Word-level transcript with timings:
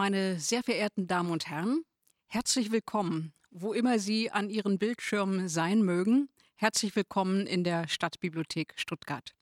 Meine 0.00 0.40
sehr 0.40 0.62
verehrten 0.62 1.06
Damen 1.08 1.30
und 1.30 1.46
Herren, 1.46 1.82
herzlich 2.26 2.72
willkommen, 2.72 3.34
wo 3.50 3.74
immer 3.74 3.98
Sie 3.98 4.30
an 4.30 4.48
Ihren 4.48 4.78
Bildschirmen 4.78 5.46
sein 5.50 5.82
mögen. 5.82 6.30
Herzlich 6.54 6.96
willkommen 6.96 7.46
in 7.46 7.64
der 7.64 7.86
Stadtbibliothek 7.86 8.72
Stuttgart. 8.76 9.34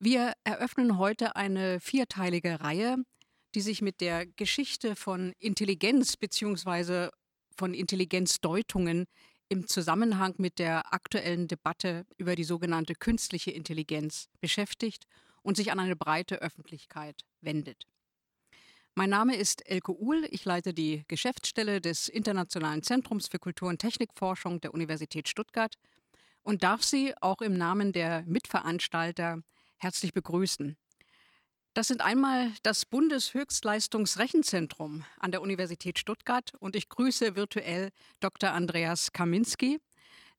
Wir 0.00 0.32
eröffnen 0.42 0.96
heute 0.96 1.36
eine 1.36 1.80
vierteilige 1.80 2.62
Reihe, 2.62 2.96
die 3.54 3.60
sich 3.60 3.82
mit 3.82 4.00
der 4.00 4.24
Geschichte 4.24 4.96
von 4.96 5.34
Intelligenz 5.38 6.16
bzw. 6.16 7.10
von 7.54 7.74
Intelligenzdeutungen 7.74 9.04
im 9.50 9.66
Zusammenhang 9.66 10.34
mit 10.38 10.58
der 10.58 10.94
aktuellen 10.94 11.46
Debatte 11.46 12.06
über 12.16 12.36
die 12.36 12.44
sogenannte 12.44 12.94
künstliche 12.94 13.50
Intelligenz 13.50 14.30
beschäftigt 14.40 15.04
und 15.42 15.58
sich 15.58 15.70
an 15.70 15.78
eine 15.78 15.94
breite 15.94 16.40
Öffentlichkeit 16.40 17.26
wendet. 17.42 17.84
Mein 18.98 19.10
Name 19.10 19.36
ist 19.36 19.64
Elke 19.68 19.96
Uhl. 19.96 20.26
Ich 20.32 20.44
leite 20.44 20.74
die 20.74 21.04
Geschäftsstelle 21.06 21.80
des 21.80 22.08
Internationalen 22.08 22.82
Zentrums 22.82 23.28
für 23.28 23.38
Kultur- 23.38 23.68
und 23.68 23.78
Technikforschung 23.78 24.60
der 24.60 24.74
Universität 24.74 25.28
Stuttgart 25.28 25.76
und 26.42 26.64
darf 26.64 26.82
Sie 26.82 27.14
auch 27.20 27.40
im 27.40 27.56
Namen 27.56 27.92
der 27.92 28.24
Mitveranstalter 28.26 29.44
herzlich 29.76 30.12
begrüßen. 30.12 30.76
Das 31.74 31.86
sind 31.86 32.00
einmal 32.00 32.50
das 32.64 32.86
Bundeshöchstleistungsrechenzentrum 32.86 35.04
an 35.20 35.30
der 35.30 35.42
Universität 35.42 36.00
Stuttgart 36.00 36.50
und 36.58 36.74
ich 36.74 36.88
grüße 36.88 37.36
virtuell 37.36 37.90
Dr. 38.18 38.50
Andreas 38.50 39.12
Kaminski, 39.12 39.78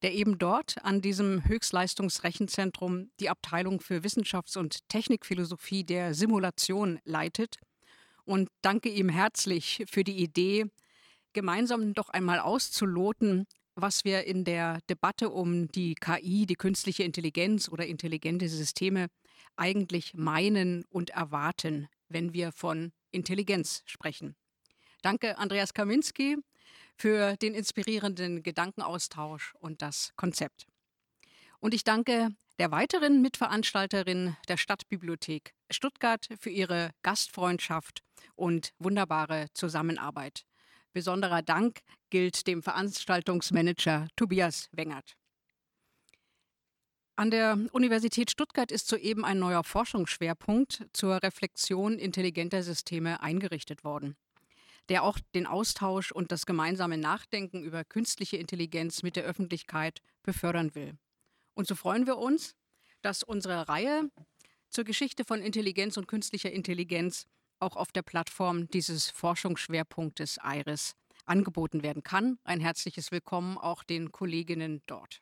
der 0.01 0.13
eben 0.13 0.37
dort 0.37 0.83
an 0.83 0.99
diesem 0.99 1.45
Höchstleistungsrechenzentrum 1.45 3.09
die 3.21 3.29
Abteilung 3.29 3.79
für 3.79 4.03
Wissenschafts- 4.03 4.57
und 4.57 4.89
Technikphilosophie 4.89 5.85
der 5.85 6.13
Simulation 6.13 6.99
leitet 7.05 7.55
und 8.29 8.47
danke 8.61 8.89
ihm 8.89 9.09
herzlich 9.09 9.83
für 9.89 10.03
die 10.03 10.21
Idee, 10.21 10.67
gemeinsam 11.33 11.95
doch 11.95 12.09
einmal 12.09 12.39
auszuloten, 12.39 13.47
was 13.73 14.05
wir 14.05 14.25
in 14.25 14.43
der 14.43 14.81
Debatte 14.87 15.31
um 15.31 15.67
die 15.69 15.95
KI, 15.95 16.45
die 16.45 16.53
künstliche 16.53 17.01
Intelligenz 17.01 17.69
oder 17.69 17.87
intelligente 17.87 18.47
Systeme 18.47 19.07
eigentlich 19.55 20.13
meinen 20.13 20.85
und 20.91 21.09
erwarten, 21.09 21.87
wenn 22.07 22.31
wir 22.31 22.51
von 22.51 22.91
Intelligenz 23.09 23.81
sprechen. 23.87 24.35
Danke, 25.01 25.39
Andreas 25.39 25.73
Kaminski, 25.73 26.37
für 26.97 27.35
den 27.37 27.55
inspirierenden 27.55 28.43
Gedankenaustausch 28.43 29.55
und 29.59 29.81
das 29.81 30.11
Konzept. 30.17 30.67
Und 31.59 31.73
ich 31.73 31.83
danke 31.83 32.29
der 32.59 32.69
weiteren 32.69 33.23
Mitveranstalterin 33.23 34.37
der 34.47 34.57
Stadtbibliothek 34.57 35.55
Stuttgart 35.69 36.27
für 36.39 36.49
ihre 36.49 36.91
Gastfreundschaft 37.01 38.01
und 38.35 38.73
wunderbare 38.79 39.47
Zusammenarbeit. 39.53 40.45
Besonderer 40.93 41.41
Dank 41.41 41.81
gilt 42.09 42.47
dem 42.47 42.63
Veranstaltungsmanager 42.63 44.07
Tobias 44.15 44.69
Wengert. 44.71 45.15
An 47.15 47.31
der 47.31 47.57
Universität 47.73 48.31
Stuttgart 48.31 48.71
ist 48.71 48.87
soeben 48.87 49.25
ein 49.25 49.39
neuer 49.39 49.63
Forschungsschwerpunkt 49.63 50.87
zur 50.93 51.21
Reflexion 51.21 51.99
intelligenter 51.99 52.63
Systeme 52.63 53.21
eingerichtet 53.21 53.83
worden, 53.83 54.15
der 54.87 55.03
auch 55.03 55.19
den 55.35 55.45
Austausch 55.45 56.13
und 56.13 56.31
das 56.31 56.45
gemeinsame 56.45 56.97
Nachdenken 56.97 57.61
über 57.61 57.83
künstliche 57.83 58.37
Intelligenz 58.37 59.03
mit 59.03 59.17
der 59.17 59.25
Öffentlichkeit 59.25 59.99
befördern 60.23 60.73
will. 60.75 60.97
Und 61.55 61.67
so 61.67 61.75
freuen 61.75 62.07
wir 62.07 62.17
uns, 62.17 62.55
dass 63.01 63.21
unsere 63.21 63.67
Reihe 63.67 64.09
zur 64.69 64.83
Geschichte 64.83 65.25
von 65.25 65.41
Intelligenz 65.41 65.97
und 65.97 66.07
künstlicher 66.07 66.51
Intelligenz 66.51 67.25
auch 67.59 67.75
auf 67.75 67.91
der 67.91 68.03
Plattform 68.03 68.67
dieses 68.69 69.09
Forschungsschwerpunktes 69.09 70.37
IRIS 70.43 70.95
angeboten 71.25 71.83
werden 71.83 72.03
kann. 72.03 72.39
Ein 72.43 72.59
herzliches 72.59 73.11
Willkommen 73.11 73.57
auch 73.57 73.83
den 73.83 74.11
Kolleginnen 74.11 74.81
dort. 74.85 75.19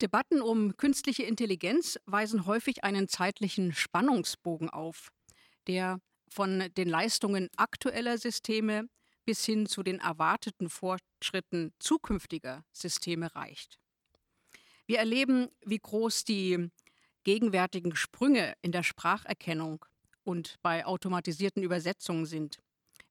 Debatten 0.00 0.42
um 0.42 0.76
künstliche 0.76 1.22
Intelligenz 1.22 1.98
weisen 2.06 2.46
häufig 2.46 2.82
einen 2.82 3.08
zeitlichen 3.08 3.72
Spannungsbogen 3.72 4.68
auf, 4.68 5.12
der 5.68 6.00
von 6.28 6.68
den 6.76 6.88
Leistungen 6.88 7.48
aktueller 7.56 8.18
Systeme 8.18 8.88
bis 9.24 9.44
hin 9.44 9.66
zu 9.66 9.84
den 9.84 10.00
erwarteten 10.00 10.68
Fortschritten 10.68 11.72
zukünftiger 11.78 12.64
Systeme 12.72 13.32
reicht. 13.36 13.78
Wir 14.86 14.98
erleben, 14.98 15.48
wie 15.64 15.78
groß 15.78 16.24
die 16.24 16.70
gegenwärtigen 17.24 17.96
Sprünge 17.96 18.54
in 18.62 18.72
der 18.72 18.82
Spracherkennung 18.82 19.84
und 20.24 20.58
bei 20.62 20.86
automatisierten 20.86 21.62
Übersetzungen 21.62 22.26
sind. 22.26 22.58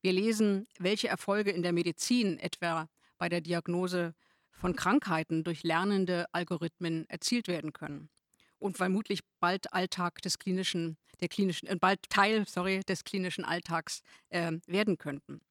Wir 0.01 0.13
lesen, 0.13 0.67
welche 0.79 1.07
Erfolge 1.07 1.51
in 1.51 1.63
der 1.63 1.73
Medizin, 1.73 2.39
etwa 2.39 2.87
bei 3.17 3.29
der 3.29 3.41
Diagnose 3.41 4.13
von 4.51 4.75
Krankheiten 4.75 5.43
durch 5.43 5.63
lernende 5.63 6.25
Algorithmen 6.31 7.07
erzielt 7.09 7.47
werden 7.47 7.73
können 7.73 8.09
und 8.61 8.77
vermutlich 8.77 9.21
bald 9.39 9.73
Alltag 9.73 10.21
des 10.21 10.37
klinischen, 10.37 10.97
der 11.19 11.27
klinischen, 11.27 11.67
äh, 11.67 11.75
bald 11.75 11.99
Teil, 12.09 12.47
sorry, 12.47 12.81
des 12.87 13.03
klinischen 13.03 13.43
Alltags 13.43 14.01
äh, 14.29 14.53
werden 14.67 14.97
könnten. 14.97 15.41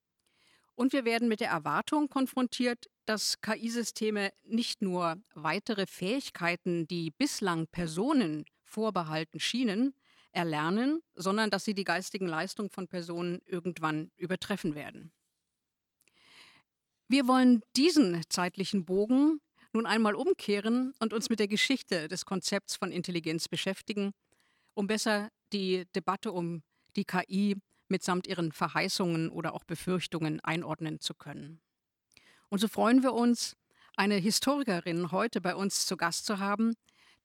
Und 0.75 0.92
wir 0.92 1.04
werden 1.04 1.28
mit 1.28 1.41
der 1.41 1.50
Erwartung 1.50 2.09
konfrontiert, 2.09 2.87
dass 3.10 3.41
KI-Systeme 3.41 4.32
nicht 4.44 4.82
nur 4.82 5.21
weitere 5.34 5.87
Fähigkeiten, 5.87 6.87
die 6.87 7.10
bislang 7.10 7.66
Personen 7.66 8.44
vorbehalten 8.62 9.41
schienen, 9.41 9.94
erlernen, 10.31 11.03
sondern 11.16 11.50
dass 11.50 11.65
sie 11.65 11.75
die 11.75 11.82
geistigen 11.82 12.28
Leistungen 12.28 12.71
von 12.71 12.87
Personen 12.87 13.43
irgendwann 13.47 14.12
übertreffen 14.16 14.76
werden. 14.76 15.10
Wir 17.09 17.26
wollen 17.26 17.62
diesen 17.75 18.22
zeitlichen 18.28 18.84
Bogen 18.84 19.41
nun 19.72 19.87
einmal 19.87 20.15
umkehren 20.15 20.94
und 21.00 21.12
uns 21.12 21.28
mit 21.31 21.41
der 21.41 21.48
Geschichte 21.48 22.06
des 22.06 22.25
Konzepts 22.25 22.77
von 22.77 22.92
Intelligenz 22.92 23.48
beschäftigen, 23.48 24.12
um 24.75 24.87
besser 24.87 25.31
die 25.53 25.84
Debatte 25.97 26.31
um 26.31 26.62
die 26.94 27.04
KI 27.04 27.56
mitsamt 27.88 28.28
ihren 28.28 28.53
Verheißungen 28.53 29.31
oder 29.31 29.54
auch 29.54 29.65
Befürchtungen 29.65 30.38
einordnen 30.38 31.00
zu 31.00 31.15
können. 31.15 31.60
Und 32.50 32.59
so 32.59 32.66
freuen 32.66 33.05
wir 33.05 33.15
uns, 33.15 33.56
eine 33.97 34.16
Historikerin 34.16 35.12
heute 35.12 35.41
bei 35.41 35.55
uns 35.55 35.87
zu 35.87 35.97
Gast 35.97 36.27
zu 36.27 36.41
haben, 36.41 36.75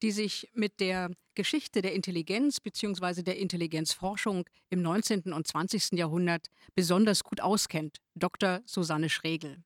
die 0.04 0.12
sich 0.12 0.52
mit 0.54 0.80
der 0.80 1.10
Geschichte 1.34 1.82
der 1.82 1.94
Intelligenz 1.94 2.60
bzw. 2.60 3.24
der 3.24 3.38
Intelligenzforschung 3.40 4.46
im 4.70 4.84
19. 4.84 5.34
und 5.34 5.48
20. 5.48 5.94
Jahrhundert 5.94 6.48
besonders 6.76 7.24
gut 7.24 7.42
auskennt, 7.42 7.98
Dr. 8.14 8.62
Susanne 8.66 9.10
Schregel. 9.10 9.64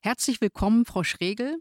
Herzlich 0.00 0.40
willkommen, 0.40 0.86
Frau 0.86 1.04
Schregel. 1.04 1.58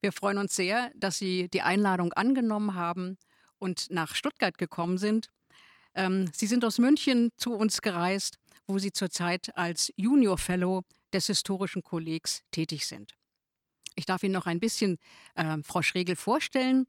Wir 0.00 0.12
freuen 0.12 0.38
uns 0.38 0.56
sehr, 0.56 0.90
dass 0.96 1.18
Sie 1.18 1.48
die 1.50 1.60
Einladung 1.60 2.14
angenommen 2.14 2.74
haben 2.74 3.18
und 3.58 3.90
nach 3.90 4.14
Stuttgart 4.14 4.56
gekommen 4.56 4.96
sind. 4.96 5.28
Ähm, 5.94 6.30
Sie 6.32 6.46
sind 6.46 6.64
aus 6.64 6.78
München 6.78 7.32
zu 7.36 7.52
uns 7.52 7.82
gereist, 7.82 8.38
wo 8.66 8.78
Sie 8.78 8.92
zurzeit 8.92 9.56
als 9.56 9.92
Junior 9.96 10.38
Fellow 10.38 10.82
des 11.12 11.26
Historischen 11.26 11.82
Kollegs 11.82 12.42
tätig 12.50 12.86
sind. 12.86 13.14
Ich 13.94 14.06
darf 14.06 14.22
Ihnen 14.22 14.32
noch 14.32 14.46
ein 14.46 14.60
bisschen 14.60 14.98
äh, 15.34 15.58
Frau 15.62 15.82
Schregel 15.82 16.16
vorstellen. 16.16 16.86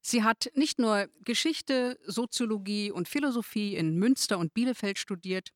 Sie 0.00 0.22
hat 0.22 0.50
nicht 0.54 0.78
nur 0.78 1.08
Geschichte, 1.24 1.98
Soziologie 2.06 2.90
und 2.90 3.08
Philosophie 3.08 3.76
in 3.76 3.96
Münster 3.96 4.38
und 4.38 4.54
Bielefeld 4.54 4.98
studiert, 4.98 5.50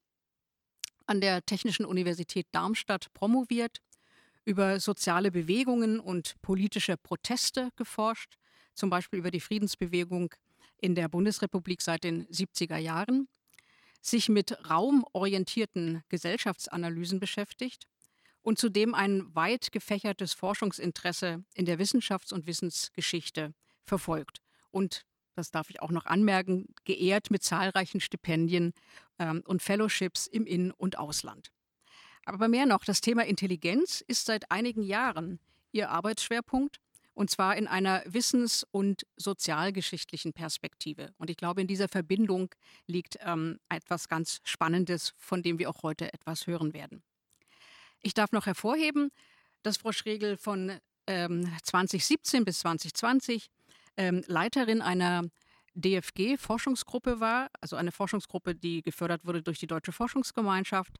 an 1.06 1.20
der 1.20 1.44
Technischen 1.44 1.86
Universität 1.86 2.46
Darmstadt 2.52 3.12
promoviert, 3.14 3.78
über 4.44 4.78
soziale 4.80 5.30
Bewegungen 5.30 6.00
und 6.00 6.34
politische 6.42 6.96
Proteste 6.98 7.70
geforscht, 7.76 8.36
zum 8.74 8.90
Beispiel 8.90 9.18
über 9.18 9.30
die 9.30 9.40
Friedensbewegung 9.40 10.34
in 10.78 10.94
der 10.94 11.08
Bundesrepublik 11.08 11.80
seit 11.80 12.04
den 12.04 12.26
70er 12.26 12.76
Jahren, 12.76 13.28
sich 14.04 14.28
mit 14.28 14.68
raumorientierten 14.68 16.02
Gesellschaftsanalysen 16.08 17.20
beschäftigt 17.20 17.86
und 18.42 18.58
zudem 18.58 18.94
ein 18.94 19.34
weit 19.34 19.72
gefächertes 19.72 20.34
Forschungsinteresse 20.34 21.44
in 21.54 21.64
der 21.64 21.78
Wissenschafts- 21.78 22.32
und 22.32 22.46
Wissensgeschichte 22.46 23.54
verfolgt. 23.82 24.42
Und, 24.70 25.06
das 25.34 25.50
darf 25.50 25.70
ich 25.70 25.80
auch 25.80 25.90
noch 25.90 26.04
anmerken, 26.04 26.74
geehrt 26.84 27.30
mit 27.30 27.42
zahlreichen 27.42 28.00
Stipendien 28.00 28.74
ähm, 29.18 29.42
und 29.46 29.62
Fellowships 29.62 30.26
im 30.26 30.46
In- 30.46 30.70
und 30.72 30.98
Ausland. 30.98 31.50
Aber 32.26 32.48
mehr 32.48 32.66
noch, 32.66 32.84
das 32.84 33.00
Thema 33.00 33.24
Intelligenz 33.24 34.02
ist 34.06 34.26
seit 34.26 34.50
einigen 34.50 34.82
Jahren 34.82 35.40
ihr 35.72 35.90
Arbeitsschwerpunkt 35.90 36.78
und 37.14 37.30
zwar 37.30 37.56
in 37.56 37.66
einer 37.66 38.02
wissens- 38.06 38.66
und 38.70 39.06
sozialgeschichtlichen 39.16 40.32
Perspektive. 40.32 41.14
Und 41.16 41.30
ich 41.30 41.36
glaube, 41.36 41.60
in 41.60 41.66
dieser 41.66 41.88
Verbindung 41.88 42.54
liegt 42.86 43.18
ähm, 43.20 43.58
etwas 43.68 44.08
ganz 44.08 44.40
Spannendes, 44.44 45.14
von 45.16 45.42
dem 45.42 45.58
wir 45.58 45.70
auch 45.70 45.82
heute 45.82 46.12
etwas 46.12 46.46
hören 46.46 46.74
werden. 46.74 47.02
Ich 48.02 48.14
darf 48.14 48.32
noch 48.32 48.46
hervorheben, 48.46 49.10
dass 49.62 49.78
Frau 49.78 49.92
Schregel 49.92 50.36
von 50.36 50.78
ähm, 51.06 51.50
2017 51.62 52.44
bis 52.44 52.58
2020 52.60 53.48
ähm, 53.96 54.22
Leiterin 54.26 54.82
einer 54.82 55.22
DFG-Forschungsgruppe 55.74 57.20
war, 57.20 57.48
also 57.60 57.76
eine 57.76 57.92
Forschungsgruppe, 57.92 58.54
die 58.54 58.82
gefördert 58.82 59.24
wurde 59.24 59.42
durch 59.42 59.58
die 59.58 59.66
Deutsche 59.66 59.92
Forschungsgemeinschaft. 59.92 60.96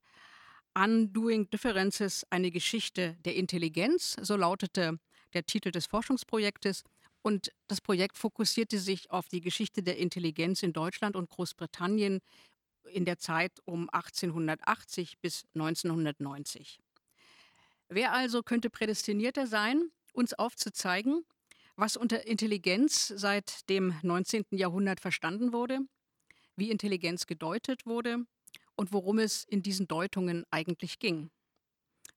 Undoing 0.76 1.48
Differences, 1.50 2.26
eine 2.30 2.50
Geschichte 2.50 3.16
der 3.24 3.36
Intelligenz, 3.36 4.16
so 4.20 4.36
lautete 4.36 4.98
der 5.34 5.44
Titel 5.44 5.70
des 5.70 5.86
Forschungsprojektes. 5.86 6.84
Und 7.22 7.52
das 7.68 7.80
Projekt 7.80 8.16
fokussierte 8.18 8.78
sich 8.78 9.10
auf 9.10 9.28
die 9.28 9.40
Geschichte 9.40 9.82
der 9.82 9.98
Intelligenz 9.98 10.62
in 10.62 10.72
Deutschland 10.72 11.16
und 11.16 11.30
Großbritannien 11.30 12.20
in 12.90 13.04
der 13.04 13.18
Zeit 13.18 13.52
um 13.64 13.88
1880 13.90 15.18
bis 15.20 15.44
1990. 15.54 16.78
Wer 17.88 18.12
also 18.12 18.42
könnte 18.42 18.70
prädestinierter 18.70 19.46
sein, 19.46 19.90
uns 20.12 20.34
aufzuzeigen, 20.34 21.24
was 21.76 21.96
unter 21.96 22.26
Intelligenz 22.26 23.08
seit 23.08 23.68
dem 23.68 23.94
19. 24.02 24.44
Jahrhundert 24.52 25.00
verstanden 25.00 25.52
wurde, 25.52 25.80
wie 26.56 26.70
Intelligenz 26.70 27.26
gedeutet 27.26 27.84
wurde 27.86 28.18
und 28.76 28.92
worum 28.92 29.18
es 29.18 29.44
in 29.44 29.62
diesen 29.62 29.88
Deutungen 29.88 30.44
eigentlich 30.50 30.98
ging. 30.98 31.30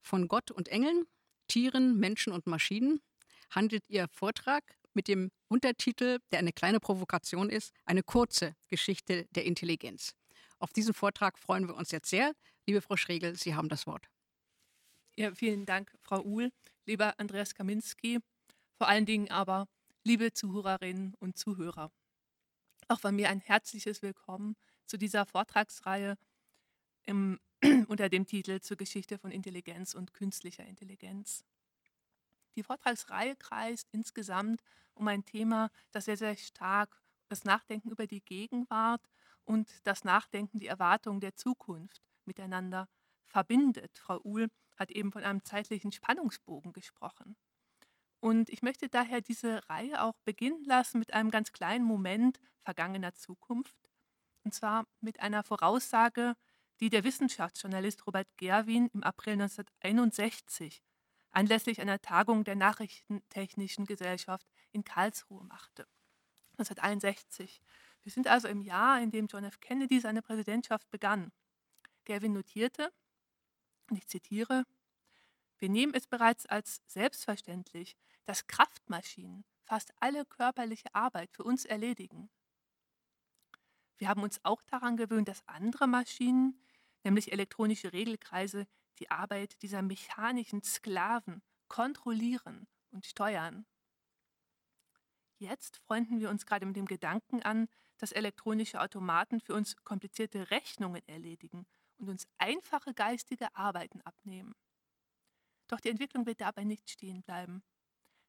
Von 0.01 0.27
Gott 0.27 0.51
und 0.51 0.67
Engeln, 0.67 1.05
Tieren, 1.47 1.97
Menschen 1.97 2.33
und 2.33 2.45
Maschinen 2.45 3.01
handelt 3.49 3.83
Ihr 3.89 4.07
Vortrag 4.09 4.63
mit 4.93 5.07
dem 5.07 5.31
Untertitel, 5.47 6.19
der 6.31 6.39
eine 6.39 6.51
kleine 6.51 6.79
Provokation 6.79 7.49
ist, 7.49 7.71
eine 7.85 8.03
kurze 8.03 8.55
Geschichte 8.67 9.25
der 9.35 9.45
Intelligenz. 9.45 10.13
Auf 10.59 10.73
diesen 10.73 10.93
Vortrag 10.93 11.37
freuen 11.37 11.67
wir 11.67 11.75
uns 11.75 11.91
jetzt 11.91 12.09
sehr. 12.09 12.33
Liebe 12.65 12.81
Frau 12.81 12.97
Schregel, 12.97 13.35
Sie 13.35 13.55
haben 13.55 13.69
das 13.69 13.85
Wort. 13.85 14.07
Ja, 15.15 15.33
vielen 15.33 15.65
Dank, 15.65 15.91
Frau 16.01 16.21
Uhl, 16.21 16.51
lieber 16.85 17.19
Andreas 17.19 17.53
Kaminski, 17.55 18.19
vor 18.77 18.87
allen 18.87 19.05
Dingen 19.05 19.29
aber 19.31 19.67
liebe 20.03 20.33
Zuhörerinnen 20.33 21.15
und 21.15 21.37
Zuhörer. 21.37 21.91
Auch 22.87 22.99
von 22.99 23.15
mir 23.15 23.29
ein 23.29 23.41
herzliches 23.41 24.01
Willkommen 24.01 24.55
zu 24.85 24.97
dieser 24.97 25.25
Vortragsreihe 25.25 26.17
im, 27.03 27.39
unter 27.87 28.09
dem 28.09 28.25
Titel 28.25 28.61
zur 28.61 28.77
Geschichte 28.77 29.17
von 29.17 29.31
Intelligenz 29.31 29.93
und 29.93 30.13
künstlicher 30.13 30.65
Intelligenz. 30.65 31.43
Die 32.57 32.63
Vortragsreihe 32.63 33.35
kreist 33.35 33.87
insgesamt 33.91 34.63
um 34.95 35.07
ein 35.07 35.23
Thema, 35.23 35.69
das 35.91 36.05
sehr, 36.05 36.17
sehr 36.17 36.35
stark 36.35 36.99
das 37.29 37.43
Nachdenken 37.43 37.91
über 37.91 38.07
die 38.07 38.21
Gegenwart 38.21 39.01
und 39.43 39.69
das 39.85 40.03
Nachdenken, 40.03 40.59
die 40.59 40.67
Erwartungen 40.67 41.19
der 41.19 41.35
Zukunft 41.35 42.01
miteinander 42.25 42.89
verbindet. 43.25 43.99
Frau 43.99 44.19
Uhl 44.23 44.47
hat 44.75 44.91
eben 44.91 45.11
von 45.11 45.23
einem 45.23 45.43
zeitlichen 45.43 45.91
Spannungsbogen 45.91 46.73
gesprochen. 46.73 47.35
Und 48.19 48.49
ich 48.49 48.63
möchte 48.63 48.89
daher 48.89 49.21
diese 49.21 49.61
Reihe 49.69 50.01
auch 50.01 50.17
beginnen 50.23 50.63
lassen 50.63 50.97
mit 50.97 51.13
einem 51.13 51.29
ganz 51.29 51.51
kleinen 51.51 51.85
Moment 51.85 52.39
vergangener 52.63 53.13
Zukunft. 53.13 53.75
Und 54.43 54.53
zwar 54.53 54.87
mit 54.99 55.19
einer 55.19 55.43
Voraussage, 55.43 56.33
die 56.79 56.89
der 56.89 57.03
Wissenschaftsjournalist 57.03 58.07
Robert 58.07 58.27
Gerwin 58.37 58.89
im 58.93 59.03
April 59.03 59.33
1961 59.33 60.81
anlässlich 61.31 61.81
einer 61.81 62.01
Tagung 62.01 62.43
der 62.43 62.55
Nachrichtentechnischen 62.55 63.85
Gesellschaft 63.85 64.47
in 64.71 64.83
Karlsruhe 64.83 65.43
machte. 65.43 65.87
1961. 66.53 67.61
Wir 68.03 68.11
sind 68.11 68.27
also 68.27 68.47
im 68.47 68.61
Jahr, 68.61 69.01
in 69.01 69.11
dem 69.11 69.27
John 69.27 69.43
F. 69.43 69.59
Kennedy 69.59 69.99
seine 69.99 70.21
Präsidentschaft 70.21 70.89
begann. 70.89 71.31
Gerwin 72.05 72.33
notierte, 72.33 72.91
und 73.89 73.97
ich 73.97 74.07
zitiere, 74.07 74.63
wir 75.59 75.69
nehmen 75.69 75.93
es 75.93 76.07
bereits 76.07 76.45
als 76.45 76.81
selbstverständlich, 76.87 77.97
dass 78.25 78.47
Kraftmaschinen 78.47 79.45
fast 79.63 79.91
alle 79.99 80.25
körperliche 80.25 80.93
Arbeit 80.93 81.31
für 81.31 81.43
uns 81.43 81.65
erledigen. 81.65 82.29
Wir 83.97 84.09
haben 84.09 84.23
uns 84.23 84.39
auch 84.43 84.61
daran 84.63 84.97
gewöhnt, 84.97 85.27
dass 85.27 85.47
andere 85.47 85.87
Maschinen, 85.87 86.61
nämlich 87.03 87.31
elektronische 87.31 87.93
Regelkreise, 87.93 88.67
die 88.99 89.11
Arbeit 89.11 89.61
dieser 89.61 89.81
mechanischen 89.81 90.63
Sklaven 90.63 91.41
kontrollieren 91.67 92.67
und 92.91 93.05
steuern. 93.05 93.65
Jetzt 95.39 95.77
freunden 95.77 96.19
wir 96.19 96.29
uns 96.29 96.45
gerade 96.45 96.65
mit 96.65 96.75
dem 96.75 96.85
Gedanken 96.85 97.43
an, 97.43 97.67
dass 97.97 98.11
elektronische 98.11 98.81
Automaten 98.81 99.39
für 99.39 99.53
uns 99.53 99.75
komplizierte 99.83 100.49
Rechnungen 100.51 101.01
erledigen 101.07 101.65
und 101.97 102.09
uns 102.09 102.27
einfache 102.37 102.93
geistige 102.93 103.55
Arbeiten 103.55 104.01
abnehmen. 104.01 104.55
Doch 105.67 105.79
die 105.79 105.89
Entwicklung 105.89 106.25
wird 106.25 106.41
dabei 106.41 106.63
nicht 106.63 106.89
stehen 106.89 107.21
bleiben. 107.21 107.63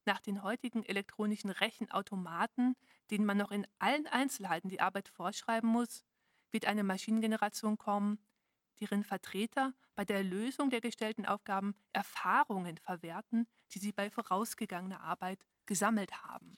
Nach 0.05 0.21
den 0.21 0.43
heutigen 0.43 0.85
elektronischen 0.85 1.51
Rechenautomaten, 1.51 2.77
denen 3.11 3.27
man 3.27 3.37
noch 3.37 3.51
in 3.51 3.67
allen 3.79 4.07
Einzelheiten 4.07 4.69
die 4.69 4.81
Arbeit 4.81 5.09
vorschreiben 5.09 5.69
muss, 5.69 6.05
wird 6.51 6.67
eine 6.67 6.83
Maschinengeneration 6.83 7.77
kommen, 7.77 8.19
deren 8.81 9.05
Vertreter 9.05 9.75
bei 9.95 10.05
der 10.05 10.23
Lösung 10.23 10.71
der 10.71 10.81
gestellten 10.81 11.27
Aufgaben 11.27 11.75
Erfahrungen 11.93 12.77
verwerten, 12.79 13.47
die 13.73 13.79
sie 13.79 13.93
bei 13.93 14.11
vorausgegangener 14.11 15.01
Arbeit 15.01 15.45
gesammelt 15.67 16.23
haben. 16.23 16.57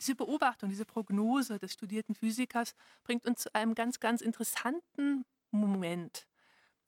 Diese 0.00 0.16
Beobachtung, 0.16 0.68
diese 0.68 0.84
Prognose 0.84 1.60
des 1.60 1.74
studierten 1.74 2.16
Physikers 2.16 2.74
bringt 3.04 3.24
uns 3.24 3.42
zu 3.42 3.54
einem 3.54 3.74
ganz, 3.74 4.00
ganz 4.00 4.20
interessanten 4.20 5.24
Moment. 5.52 6.26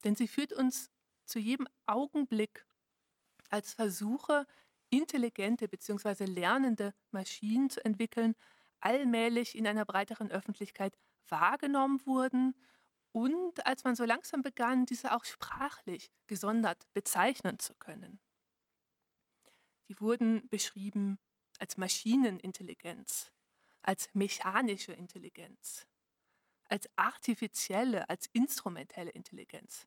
Denn 0.02 0.16
sie 0.16 0.26
führt 0.26 0.52
uns 0.52 0.90
zu 1.24 1.38
jedem 1.38 1.68
Augenblick 1.86 2.66
als 3.50 3.72
Versuche, 3.72 4.46
intelligente 4.90 5.68
bzw. 5.68 6.24
lernende 6.24 6.92
Maschinen 7.12 7.70
zu 7.70 7.84
entwickeln, 7.84 8.34
allmählich 8.80 9.56
in 9.56 9.66
einer 9.66 9.84
breiteren 9.84 10.30
Öffentlichkeit 10.30 10.98
wahrgenommen 11.28 12.04
wurden 12.06 12.54
und 13.12 13.64
als 13.64 13.84
man 13.84 13.94
so 13.94 14.04
langsam 14.04 14.42
begann, 14.42 14.86
diese 14.86 15.14
auch 15.14 15.24
sprachlich 15.24 16.10
gesondert 16.26 16.82
bezeichnen 16.94 17.58
zu 17.58 17.74
können. 17.74 18.20
Die 19.88 20.00
wurden 20.00 20.48
beschrieben 20.48 21.18
als 21.58 21.76
Maschinenintelligenz, 21.76 23.30
als 23.82 24.08
mechanische 24.14 24.92
Intelligenz, 24.92 25.86
als 26.68 26.88
artifizielle, 26.96 28.08
als 28.08 28.26
instrumentelle 28.32 29.10
Intelligenz. 29.10 29.86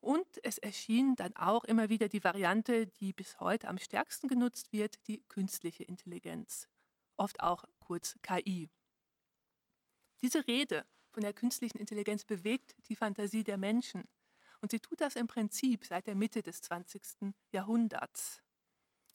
Und 0.00 0.26
es 0.42 0.58
erschien 0.58 1.14
dann 1.14 1.36
auch 1.36 1.62
immer 1.62 1.88
wieder 1.88 2.08
die 2.08 2.24
Variante, 2.24 2.88
die 2.88 3.12
bis 3.12 3.38
heute 3.38 3.68
am 3.68 3.78
stärksten 3.78 4.26
genutzt 4.26 4.72
wird, 4.72 5.06
die 5.06 5.22
künstliche 5.28 5.84
Intelligenz, 5.84 6.66
oft 7.16 7.40
auch 7.40 7.64
kurz 7.78 8.18
KI. 8.22 8.68
Diese 10.22 10.46
Rede 10.46 10.86
von 11.10 11.22
der 11.22 11.32
künstlichen 11.32 11.78
Intelligenz 11.78 12.24
bewegt 12.24 12.74
die 12.88 12.96
Fantasie 12.96 13.44
der 13.44 13.58
Menschen 13.58 14.08
und 14.60 14.70
sie 14.70 14.80
tut 14.80 15.00
das 15.00 15.16
im 15.16 15.26
Prinzip 15.26 15.84
seit 15.84 16.06
der 16.06 16.14
Mitte 16.14 16.42
des 16.42 16.62
20. 16.62 17.34
Jahrhunderts. 17.50 18.40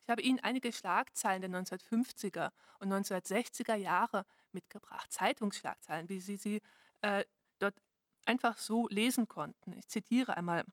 Ich 0.04 0.10
habe 0.10 0.22
Ihnen 0.22 0.40
einige 0.40 0.72
Schlagzeilen 0.72 1.42
der 1.42 1.52
1950er 1.52 2.52
und 2.80 2.92
1960er 2.94 3.76
Jahre 3.76 4.26
mitgebracht, 4.52 5.12
Zeitungsschlagzeilen, 5.12 6.08
wie 6.08 6.22
Sie 6.22 6.38
sie 6.38 6.62
äh, 7.02 7.26
dort 7.60 7.82
einfach 8.26 8.58
so 8.58 8.88
lesen 8.90 9.28
konnten. 9.28 9.74
Ich 9.74 9.88
zitiere 9.88 10.38
einmal, 10.38 10.66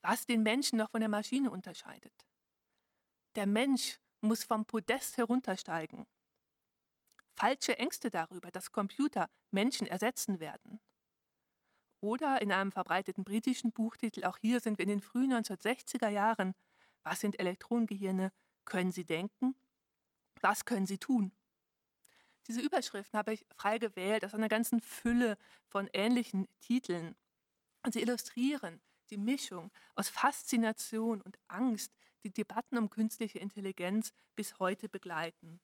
was 0.00 0.26
den 0.26 0.42
Menschen 0.42 0.78
noch 0.78 0.90
von 0.90 1.00
der 1.00 1.08
Maschine 1.08 1.50
unterscheidet. 1.50 2.26
Der 3.34 3.46
Mensch 3.46 3.98
muss 4.20 4.44
vom 4.44 4.64
Podest 4.64 5.16
heruntersteigen. 5.16 6.06
Falsche 7.34 7.78
Ängste 7.78 8.10
darüber, 8.10 8.50
dass 8.50 8.72
Computer 8.72 9.28
Menschen 9.50 9.86
ersetzen 9.86 10.40
werden. 10.40 10.80
Oder 12.00 12.42
in 12.42 12.52
einem 12.52 12.72
verbreiteten 12.72 13.24
britischen 13.24 13.72
Buchtitel, 13.72 14.24
auch 14.24 14.38
hier 14.38 14.60
sind 14.60 14.78
wir 14.78 14.84
in 14.84 14.88
den 14.88 15.00
frühen 15.00 15.32
1960er 15.32 16.08
Jahren, 16.08 16.54
was 17.04 17.20
sind 17.20 17.38
Elektronengehirne? 17.38 18.32
Können 18.64 18.92
sie 18.92 19.04
denken? 19.04 19.54
Was 20.40 20.64
können 20.64 20.86
sie 20.86 20.98
tun? 20.98 21.32
Diese 22.48 22.60
Überschriften 22.60 23.18
habe 23.18 23.32
ich 23.32 23.46
frei 23.56 23.78
gewählt 23.78 24.24
aus 24.24 24.34
einer 24.34 24.48
ganzen 24.48 24.80
Fülle 24.80 25.36
von 25.68 25.88
ähnlichen 25.92 26.48
Titeln. 26.60 27.14
Und 27.84 27.94
sie 27.94 28.02
illustrieren 28.02 28.80
die 29.10 29.18
Mischung 29.18 29.70
aus 29.94 30.08
Faszination 30.08 31.20
und 31.20 31.38
Angst, 31.48 31.92
die 32.24 32.32
Debatten 32.32 32.78
um 32.78 32.90
künstliche 32.90 33.38
Intelligenz 33.38 34.12
bis 34.34 34.58
heute 34.58 34.88
begleiten. 34.88 35.60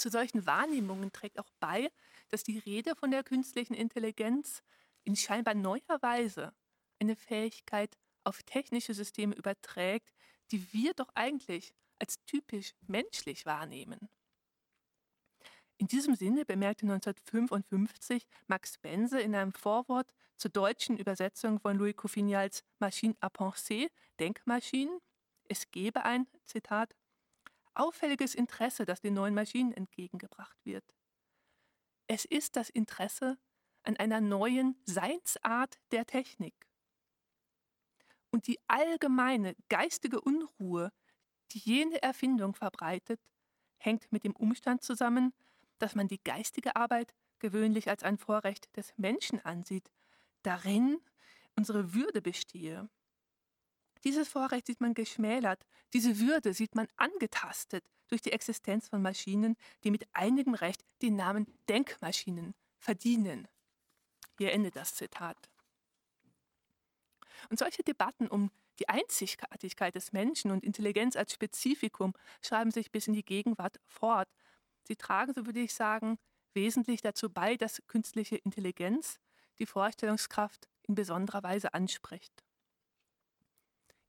Zu 0.00 0.08
solchen 0.08 0.46
Wahrnehmungen 0.46 1.12
trägt 1.12 1.38
auch 1.38 1.50
bei, 1.60 1.92
dass 2.30 2.42
die 2.42 2.58
Rede 2.58 2.96
von 2.96 3.10
der 3.10 3.22
künstlichen 3.22 3.74
Intelligenz 3.74 4.62
in 5.04 5.14
scheinbar 5.14 5.52
neuer 5.52 6.00
Weise 6.00 6.54
eine 6.98 7.16
Fähigkeit 7.16 7.98
auf 8.24 8.42
technische 8.44 8.94
Systeme 8.94 9.34
überträgt, 9.34 10.10
die 10.52 10.72
wir 10.72 10.94
doch 10.94 11.10
eigentlich 11.14 11.74
als 11.98 12.14
typisch 12.24 12.72
menschlich 12.86 13.44
wahrnehmen. 13.44 14.08
In 15.76 15.86
diesem 15.86 16.14
Sinne 16.14 16.46
bemerkte 16.46 16.86
1955 16.86 18.26
Max 18.46 18.78
Bense 18.78 19.20
in 19.20 19.34
einem 19.34 19.52
Vorwort 19.52 20.14
zur 20.38 20.50
deutschen 20.50 20.96
Übersetzung 20.96 21.60
von 21.60 21.76
Louis 21.76 21.94
Coufignals 21.94 22.64
Machine 22.78 23.16
à 23.20 23.28
penser, 23.28 23.88
Denkmaschinen, 24.18 24.98
es 25.44 25.70
gebe 25.70 26.06
ein, 26.06 26.26
Zitat, 26.46 26.96
auffälliges 27.80 28.34
Interesse, 28.34 28.84
das 28.84 29.00
den 29.00 29.14
neuen 29.14 29.34
Maschinen 29.34 29.72
entgegengebracht 29.72 30.56
wird. 30.64 30.84
Es 32.06 32.24
ist 32.24 32.56
das 32.56 32.68
Interesse 32.68 33.38
an 33.82 33.96
einer 33.96 34.20
neuen 34.20 34.76
Seinsart 34.84 35.78
der 35.90 36.06
Technik. 36.06 36.54
Und 38.30 38.46
die 38.46 38.58
allgemeine 38.68 39.56
geistige 39.68 40.20
Unruhe, 40.20 40.92
die 41.52 41.58
jene 41.58 42.02
Erfindung 42.02 42.54
verbreitet, 42.54 43.20
hängt 43.78 44.12
mit 44.12 44.24
dem 44.24 44.36
Umstand 44.36 44.82
zusammen, 44.82 45.32
dass 45.78 45.94
man 45.94 46.06
die 46.06 46.22
geistige 46.22 46.76
Arbeit 46.76 47.14
gewöhnlich 47.38 47.88
als 47.88 48.02
ein 48.02 48.18
Vorrecht 48.18 48.76
des 48.76 48.92
Menschen 48.98 49.40
ansieht, 49.40 49.90
darin 50.42 50.98
unsere 51.56 51.94
Würde 51.94 52.20
bestehe. 52.20 52.88
Dieses 54.04 54.28
Vorrecht 54.28 54.66
sieht 54.66 54.80
man 54.80 54.94
geschmälert, 54.94 55.66
diese 55.92 56.18
Würde 56.18 56.54
sieht 56.54 56.74
man 56.74 56.88
angetastet 56.96 57.84
durch 58.08 58.22
die 58.22 58.32
Existenz 58.32 58.88
von 58.88 59.02
Maschinen, 59.02 59.56
die 59.84 59.90
mit 59.90 60.06
einigem 60.12 60.54
Recht 60.54 60.82
den 61.02 61.16
Namen 61.16 61.46
Denkmaschinen 61.68 62.54
verdienen. 62.78 63.46
Hier 64.38 64.52
endet 64.52 64.76
das 64.76 64.94
Zitat. 64.94 65.36
Und 67.48 67.58
solche 67.58 67.82
Debatten 67.82 68.26
um 68.26 68.50
die 68.78 68.88
Einzigartigkeit 68.88 69.94
des 69.94 70.12
Menschen 70.12 70.50
und 70.50 70.64
Intelligenz 70.64 71.16
als 71.16 71.34
Spezifikum 71.34 72.14
schreiben 72.42 72.70
sich 72.70 72.90
bis 72.90 73.06
in 73.06 73.12
die 73.12 73.24
Gegenwart 73.24 73.78
fort. 73.86 74.28
Sie 74.84 74.96
tragen, 74.96 75.34
so 75.34 75.44
würde 75.44 75.60
ich 75.60 75.74
sagen, 75.74 76.18
wesentlich 76.54 77.02
dazu 77.02 77.30
bei, 77.30 77.56
dass 77.56 77.82
künstliche 77.86 78.36
Intelligenz 78.36 79.20
die 79.58 79.66
Vorstellungskraft 79.66 80.68
in 80.82 80.94
besonderer 80.94 81.42
Weise 81.42 81.74
anspricht. 81.74 82.42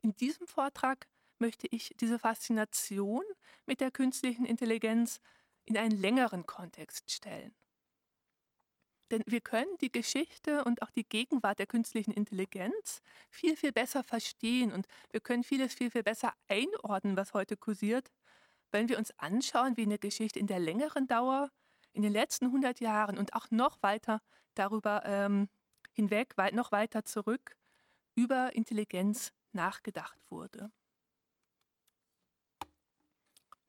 In 0.01 0.15
diesem 0.15 0.47
Vortrag 0.47 1.07
möchte 1.37 1.67
ich 1.67 1.95
diese 1.99 2.19
Faszination 2.19 3.23
mit 3.65 3.81
der 3.81 3.91
künstlichen 3.91 4.45
Intelligenz 4.45 5.19
in 5.65 5.77
einen 5.77 5.97
längeren 5.97 6.45
Kontext 6.45 7.11
stellen. 7.11 7.53
Denn 9.11 9.23
wir 9.27 9.41
können 9.41 9.77
die 9.81 9.91
Geschichte 9.91 10.63
und 10.63 10.81
auch 10.81 10.89
die 10.89 11.03
Gegenwart 11.03 11.59
der 11.59 11.67
künstlichen 11.67 12.11
Intelligenz 12.11 13.01
viel, 13.29 13.57
viel 13.57 13.73
besser 13.73 14.03
verstehen 14.03 14.71
und 14.71 14.87
wir 15.11 15.19
können 15.19 15.43
vieles 15.43 15.73
viel, 15.73 15.91
viel 15.91 16.03
besser 16.03 16.33
einordnen, 16.47 17.17
was 17.17 17.33
heute 17.33 17.57
kursiert, 17.57 18.09
wenn 18.71 18.87
wir 18.87 18.97
uns 18.97 19.11
anschauen, 19.19 19.75
wie 19.75 19.83
eine 19.83 19.99
Geschichte 19.99 20.39
in 20.39 20.47
der 20.47 20.59
längeren 20.59 21.07
Dauer, 21.07 21.51
in 21.91 22.03
den 22.03 22.13
letzten 22.13 22.45
100 22.45 22.79
Jahren 22.79 23.17
und 23.17 23.33
auch 23.33 23.51
noch 23.51 23.83
weiter 23.83 24.21
darüber 24.53 25.03
ähm, 25.05 25.49
hinweg, 25.91 26.37
weit, 26.37 26.53
noch 26.53 26.71
weiter 26.71 27.03
zurück, 27.03 27.57
über 28.15 28.55
Intelligenz 28.55 29.33
nachgedacht 29.53 30.19
wurde. 30.29 30.71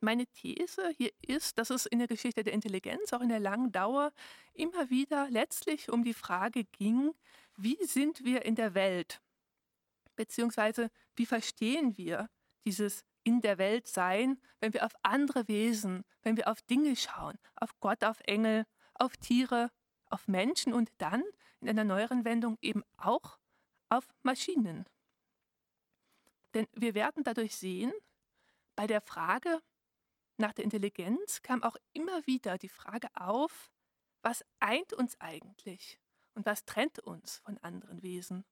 Meine 0.00 0.26
These 0.26 0.90
hier 0.96 1.12
ist, 1.20 1.58
dass 1.58 1.70
es 1.70 1.86
in 1.86 2.00
der 2.00 2.08
Geschichte 2.08 2.42
der 2.42 2.52
Intelligenz, 2.52 3.12
auch 3.12 3.20
in 3.20 3.28
der 3.28 3.38
langen 3.38 3.70
Dauer, 3.70 4.12
immer 4.52 4.90
wieder 4.90 5.30
letztlich 5.30 5.90
um 5.90 6.02
die 6.02 6.14
Frage 6.14 6.64
ging, 6.64 7.12
wie 7.56 7.78
sind 7.84 8.24
wir 8.24 8.44
in 8.44 8.56
der 8.56 8.74
Welt? 8.74 9.22
Beziehungsweise 10.16 10.90
wie 11.14 11.26
verstehen 11.26 11.96
wir 11.96 12.28
dieses 12.64 13.04
in 13.22 13.40
der 13.40 13.58
Welt 13.58 13.86
sein, 13.86 14.40
wenn 14.60 14.74
wir 14.74 14.84
auf 14.84 14.92
andere 15.02 15.46
Wesen, 15.46 16.04
wenn 16.22 16.36
wir 16.36 16.48
auf 16.48 16.62
Dinge 16.62 16.96
schauen, 16.96 17.38
auf 17.54 17.78
Gott, 17.78 18.02
auf 18.02 18.18
Engel, 18.24 18.66
auf 18.94 19.16
Tiere, 19.16 19.70
auf 20.06 20.26
Menschen 20.26 20.72
und 20.72 20.90
dann 20.98 21.22
in 21.60 21.68
einer 21.68 21.84
neueren 21.84 22.24
Wendung 22.24 22.58
eben 22.60 22.82
auch 22.96 23.38
auf 23.88 24.08
Maschinen. 24.22 24.84
Denn 26.54 26.66
wir 26.72 26.94
werden 26.94 27.24
dadurch 27.24 27.56
sehen, 27.56 27.92
bei 28.76 28.86
der 28.86 29.00
Frage, 29.00 29.62
nach 30.36 30.52
der 30.52 30.64
Intelligenz 30.64 31.42
kam 31.42 31.62
auch 31.62 31.76
immer 31.92 32.26
wieder 32.26 32.58
die 32.58 32.68
Frage 32.68 33.08
auf, 33.14 33.70
was 34.22 34.44
eint 34.60 34.92
uns 34.92 35.20
eigentlich 35.20 35.98
und 36.34 36.46
was 36.46 36.64
trennt 36.64 36.98
uns 37.00 37.38
von 37.38 37.58
anderen 37.58 38.02
Wesen? 38.02 38.44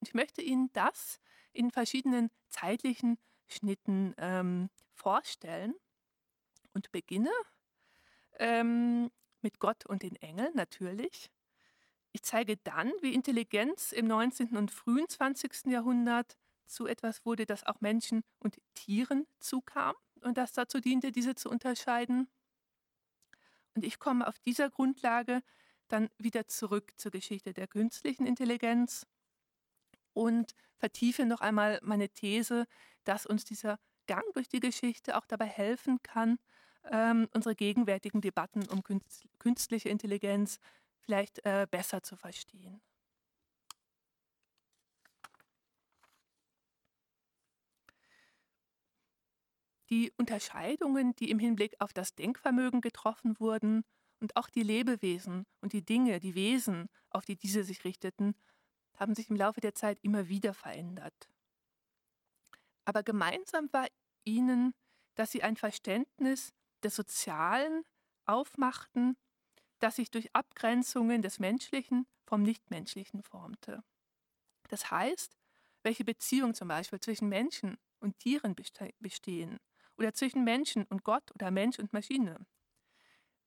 Und 0.00 0.08
ich 0.08 0.14
möchte 0.14 0.42
Ihnen 0.42 0.70
das 0.72 1.20
in 1.52 1.70
verschiedenen 1.70 2.30
zeitlichen 2.48 3.18
Schnitten 3.46 4.14
ähm, 4.18 4.70
vorstellen 4.92 5.74
und 6.72 6.90
beginne 6.92 7.30
ähm, 8.38 9.10
mit 9.40 9.58
Gott 9.60 9.86
und 9.86 10.02
den 10.02 10.16
Engeln 10.16 10.52
natürlich. 10.54 11.30
Ich 12.12 12.22
zeige 12.22 12.56
dann, 12.58 12.92
wie 13.00 13.14
Intelligenz 13.14 13.92
im 13.92 14.06
19. 14.06 14.56
und 14.56 14.70
frühen 14.70 15.08
20. 15.08 15.66
Jahrhundert 15.66 16.36
zu 16.66 16.86
etwas 16.86 17.24
wurde, 17.24 17.46
das 17.46 17.64
auch 17.64 17.80
Menschen 17.80 18.22
und 18.38 18.60
Tieren 18.74 19.26
zukam 19.38 19.94
und 20.22 20.38
das 20.38 20.52
dazu 20.52 20.80
diente, 20.80 21.12
diese 21.12 21.34
zu 21.34 21.50
unterscheiden. 21.50 22.28
Und 23.74 23.84
ich 23.84 23.98
komme 23.98 24.26
auf 24.26 24.38
dieser 24.38 24.70
Grundlage 24.70 25.42
dann 25.88 26.08
wieder 26.18 26.46
zurück 26.46 26.92
zur 26.96 27.10
Geschichte 27.10 27.52
der 27.52 27.66
künstlichen 27.66 28.26
Intelligenz 28.26 29.06
und 30.12 30.54
vertiefe 30.76 31.26
noch 31.26 31.40
einmal 31.40 31.80
meine 31.82 32.08
These, 32.08 32.66
dass 33.04 33.26
uns 33.26 33.44
dieser 33.44 33.78
Gang 34.06 34.24
durch 34.34 34.48
die 34.48 34.60
Geschichte 34.60 35.16
auch 35.16 35.26
dabei 35.26 35.46
helfen 35.46 36.02
kann, 36.02 36.38
ähm, 36.90 37.28
unsere 37.32 37.54
gegenwärtigen 37.54 38.20
Debatten 38.20 38.68
um 38.68 38.82
künstliche 39.38 39.88
Intelligenz 39.88 40.58
vielleicht 41.00 41.44
äh, 41.44 41.66
besser 41.70 42.02
zu 42.02 42.16
verstehen. 42.16 42.80
Die 49.94 50.12
Unterscheidungen, 50.16 51.14
die 51.14 51.30
im 51.30 51.38
Hinblick 51.38 51.76
auf 51.78 51.92
das 51.92 52.16
Denkvermögen 52.16 52.80
getroffen 52.80 53.38
wurden 53.38 53.84
und 54.18 54.34
auch 54.34 54.50
die 54.50 54.64
Lebewesen 54.64 55.44
und 55.60 55.72
die 55.72 55.84
Dinge, 55.84 56.18
die 56.18 56.34
Wesen, 56.34 56.88
auf 57.10 57.24
die 57.24 57.36
diese 57.36 57.62
sich 57.62 57.84
richteten, 57.84 58.34
haben 58.98 59.14
sich 59.14 59.30
im 59.30 59.36
Laufe 59.36 59.60
der 59.60 59.72
Zeit 59.72 60.00
immer 60.02 60.28
wieder 60.28 60.52
verändert. 60.52 61.30
Aber 62.84 63.04
gemeinsam 63.04 63.72
war 63.72 63.86
ihnen, 64.24 64.74
dass 65.14 65.30
sie 65.30 65.44
ein 65.44 65.54
Verständnis 65.54 66.52
des 66.82 66.96
Sozialen 66.96 67.84
aufmachten, 68.26 69.16
das 69.78 69.94
sich 69.94 70.10
durch 70.10 70.34
Abgrenzungen 70.34 71.22
des 71.22 71.38
Menschlichen 71.38 72.08
vom 72.26 72.42
Nichtmenschlichen 72.42 73.22
formte. 73.22 73.84
Das 74.70 74.90
heißt, 74.90 75.36
welche 75.84 76.04
Beziehungen 76.04 76.54
zum 76.54 76.66
Beispiel 76.66 76.98
zwischen 76.98 77.28
Menschen 77.28 77.76
und 78.00 78.18
Tieren 78.18 78.56
bestehen 78.98 79.60
oder 79.96 80.12
zwischen 80.12 80.44
Menschen 80.44 80.84
und 80.84 81.04
Gott 81.04 81.30
oder 81.34 81.50
Mensch 81.50 81.78
und 81.78 81.92
Maschine, 81.92 82.46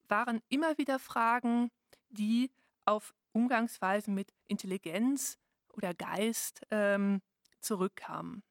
waren 0.08 0.42
immer 0.50 0.78
wieder 0.78 1.00
Fragen, 1.00 1.72
die 2.10 2.52
auf 2.86 3.14
Umgangsweisen 3.34 4.14
mit 4.14 4.34
Intelligenz 4.48 5.38
oder 5.74 5.94
Geist 5.94 6.62
ähm, 6.72 7.22
zurückkamen. 7.60 8.44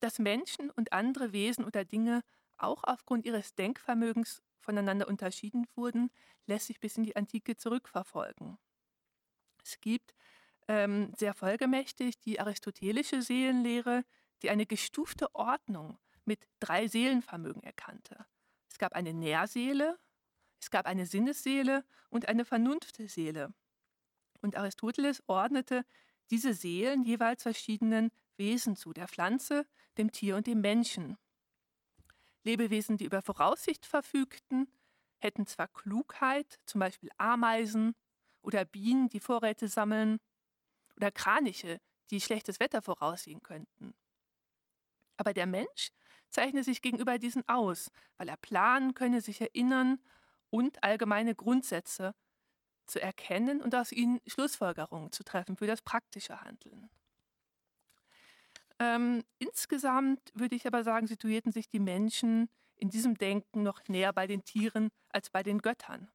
Dass 0.00 0.18
Menschen 0.18 0.70
und 0.70 0.92
andere 0.92 1.32
Wesen 1.32 1.64
oder 1.64 1.84
Dinge 1.84 2.22
auch 2.56 2.84
aufgrund 2.84 3.24
ihres 3.24 3.54
Denkvermögens 3.54 4.42
voneinander 4.60 5.08
unterschieden 5.08 5.66
wurden, 5.74 6.10
lässt 6.46 6.66
sich 6.66 6.78
bis 6.78 6.96
in 6.96 7.04
die 7.04 7.16
Antike 7.16 7.56
zurückverfolgen. 7.56 8.58
Es 9.62 9.80
gibt 9.80 10.14
ähm, 10.68 11.12
sehr 11.16 11.34
folgemächtig 11.34 12.18
die 12.20 12.38
aristotelische 12.38 13.22
Seelenlehre, 13.22 14.04
die 14.42 14.50
eine 14.50 14.66
gestufte 14.66 15.34
Ordnung 15.34 15.98
mit 16.24 16.46
drei 16.60 16.88
Seelenvermögen 16.88 17.62
erkannte. 17.62 18.26
Es 18.70 18.78
gab 18.78 18.94
eine 18.94 19.12
Nährseele, 19.12 19.98
es 20.60 20.70
gab 20.70 20.86
eine 20.86 21.06
Sinnesseele 21.06 21.84
und 22.10 22.28
eine 22.28 22.44
Vernunftseele. 22.44 23.52
Und 24.40 24.56
Aristoteles 24.56 25.22
ordnete 25.26 25.84
diese 26.30 26.54
Seelen 26.54 27.04
jeweils 27.04 27.42
verschiedenen 27.42 28.10
Wesen 28.36 28.76
zu, 28.76 28.92
der 28.92 29.08
Pflanze, 29.08 29.66
dem 29.98 30.10
Tier 30.10 30.36
und 30.36 30.46
dem 30.46 30.60
Menschen. 30.60 31.16
Lebewesen, 32.42 32.96
die 32.96 33.04
über 33.04 33.22
Voraussicht 33.22 33.86
verfügten, 33.86 34.68
hätten 35.18 35.46
zwar 35.46 35.68
Klugheit, 35.68 36.60
zum 36.66 36.80
Beispiel 36.80 37.10
Ameisen 37.16 37.94
oder 38.42 38.64
Bienen, 38.64 39.08
die 39.08 39.20
Vorräte 39.20 39.68
sammeln, 39.68 40.18
oder 40.96 41.10
Kraniche, 41.10 41.80
die 42.10 42.20
schlechtes 42.20 42.60
Wetter 42.60 42.82
voraussehen 42.82 43.42
könnten. 43.42 43.94
Aber 45.16 45.32
der 45.32 45.46
Mensch 45.46 45.90
zeichne 46.34 46.64
sich 46.64 46.82
gegenüber 46.82 47.18
diesen 47.18 47.48
aus, 47.48 47.90
weil 48.18 48.28
er 48.28 48.36
planen 48.36 48.94
könne, 48.94 49.20
sich 49.20 49.40
erinnern 49.40 49.98
und 50.50 50.82
allgemeine 50.82 51.34
Grundsätze 51.34 52.14
zu 52.86 53.00
erkennen 53.00 53.62
und 53.62 53.74
aus 53.74 53.92
ihnen 53.92 54.20
Schlussfolgerungen 54.26 55.12
zu 55.12 55.24
treffen 55.24 55.56
für 55.56 55.66
das 55.66 55.80
praktische 55.80 56.40
Handeln. 56.42 56.90
Ähm, 58.78 59.22
insgesamt 59.38 60.20
würde 60.34 60.56
ich 60.56 60.66
aber 60.66 60.82
sagen, 60.84 61.06
situierten 61.06 61.52
sich 61.52 61.68
die 61.68 61.78
Menschen 61.78 62.50
in 62.76 62.90
diesem 62.90 63.16
Denken 63.16 63.62
noch 63.62 63.80
näher 63.88 64.12
bei 64.12 64.26
den 64.26 64.44
Tieren 64.44 64.90
als 65.10 65.30
bei 65.30 65.42
den 65.42 65.60
Göttern. 65.60 66.10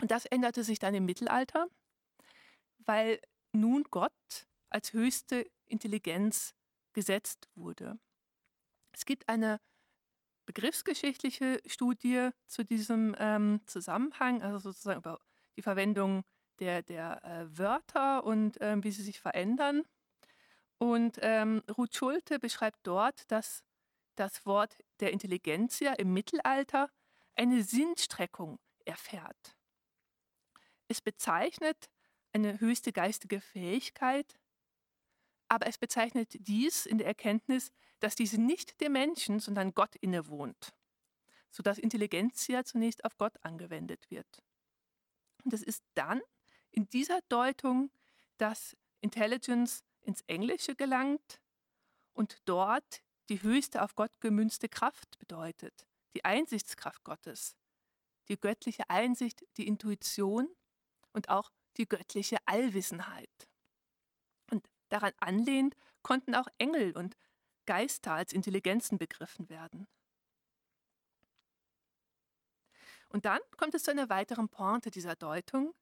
Und 0.00 0.10
das 0.10 0.24
änderte 0.24 0.64
sich 0.64 0.78
dann 0.78 0.94
im 0.94 1.04
Mittelalter, 1.04 1.66
weil 2.78 3.20
nun 3.52 3.84
Gott 3.90 4.46
als 4.70 4.92
höchste 4.92 5.46
Intelligenz 5.66 6.54
gesetzt 6.92 7.48
wurde. 7.54 7.98
Es 8.94 9.04
gibt 9.04 9.28
eine 9.28 9.60
begriffsgeschichtliche 10.46 11.60
Studie 11.66 12.30
zu 12.46 12.64
diesem 12.64 13.14
ähm, 13.18 13.60
Zusammenhang, 13.66 14.42
also 14.42 14.58
sozusagen 14.58 15.00
über 15.00 15.20
die 15.56 15.62
Verwendung 15.62 16.24
der, 16.60 16.82
der 16.82 17.24
äh, 17.24 17.58
Wörter 17.58 18.24
und 18.24 18.58
ähm, 18.60 18.84
wie 18.84 18.92
sie 18.92 19.02
sich 19.02 19.20
verändern. 19.20 19.82
Und 20.78 21.18
ähm, 21.22 21.62
Ruth 21.76 21.94
Schulte 21.94 22.38
beschreibt 22.38 22.80
dort, 22.84 23.30
dass 23.30 23.64
das 24.16 24.46
Wort 24.46 24.76
der 25.00 25.12
Intelligenzia 25.12 25.94
im 25.94 26.12
Mittelalter 26.12 26.90
eine 27.34 27.62
Sinnstreckung 27.64 28.58
erfährt. 28.84 29.56
Es 30.88 31.00
bezeichnet 31.00 31.88
eine 32.32 32.60
höchste 32.60 32.92
geistige 32.92 33.40
Fähigkeit, 33.40 34.38
aber 35.48 35.66
es 35.66 35.78
bezeichnet 35.78 36.28
dies 36.34 36.86
in 36.86 36.98
der 36.98 37.06
Erkenntnis, 37.06 37.70
dass 38.00 38.14
diese 38.14 38.40
nicht 38.40 38.80
dem 38.80 38.92
Menschen, 38.92 39.40
sondern 39.40 39.74
Gott 39.74 39.96
innewohnt, 39.96 40.74
sodass 41.50 41.78
Intelligenzia 41.78 42.64
zunächst 42.64 43.04
auf 43.04 43.16
Gott 43.16 43.36
angewendet 43.42 44.10
wird. 44.10 44.42
Und 45.44 45.52
es 45.52 45.62
ist 45.62 45.84
dann 45.94 46.20
in 46.70 46.88
dieser 46.88 47.20
Deutung, 47.28 47.90
dass 48.38 48.76
Intelligence 49.00 49.84
ins 50.00 50.22
Englische 50.26 50.74
gelangt 50.74 51.40
und 52.12 52.38
dort 52.44 53.02
die 53.28 53.42
höchste 53.42 53.82
auf 53.82 53.94
Gott 53.94 54.20
gemünzte 54.20 54.68
Kraft 54.68 55.18
bedeutet, 55.18 55.86
die 56.14 56.24
Einsichtskraft 56.24 57.04
Gottes, 57.04 57.56
die 58.28 58.40
göttliche 58.40 58.88
Einsicht, 58.90 59.44
die 59.56 59.66
Intuition 59.66 60.48
und 61.12 61.28
auch 61.28 61.50
die 61.76 61.86
göttliche 61.86 62.38
Allwissenheit. 62.46 63.48
Daran 64.88 65.12
anlehnt 65.18 65.76
konnten 66.02 66.34
auch 66.34 66.48
Engel 66.58 66.96
und 66.96 67.16
Geister 67.66 68.12
als 68.12 68.32
Intelligenzen 68.32 68.98
begriffen 68.98 69.48
werden. 69.48 69.86
Und 73.08 73.24
dann 73.24 73.40
kommt 73.56 73.74
es 73.74 73.84
zu 73.84 73.92
einer 73.92 74.08
weiteren 74.08 74.48
Pointe 74.48 74.90
dieser 74.90 75.14
Deutung. 75.14 75.72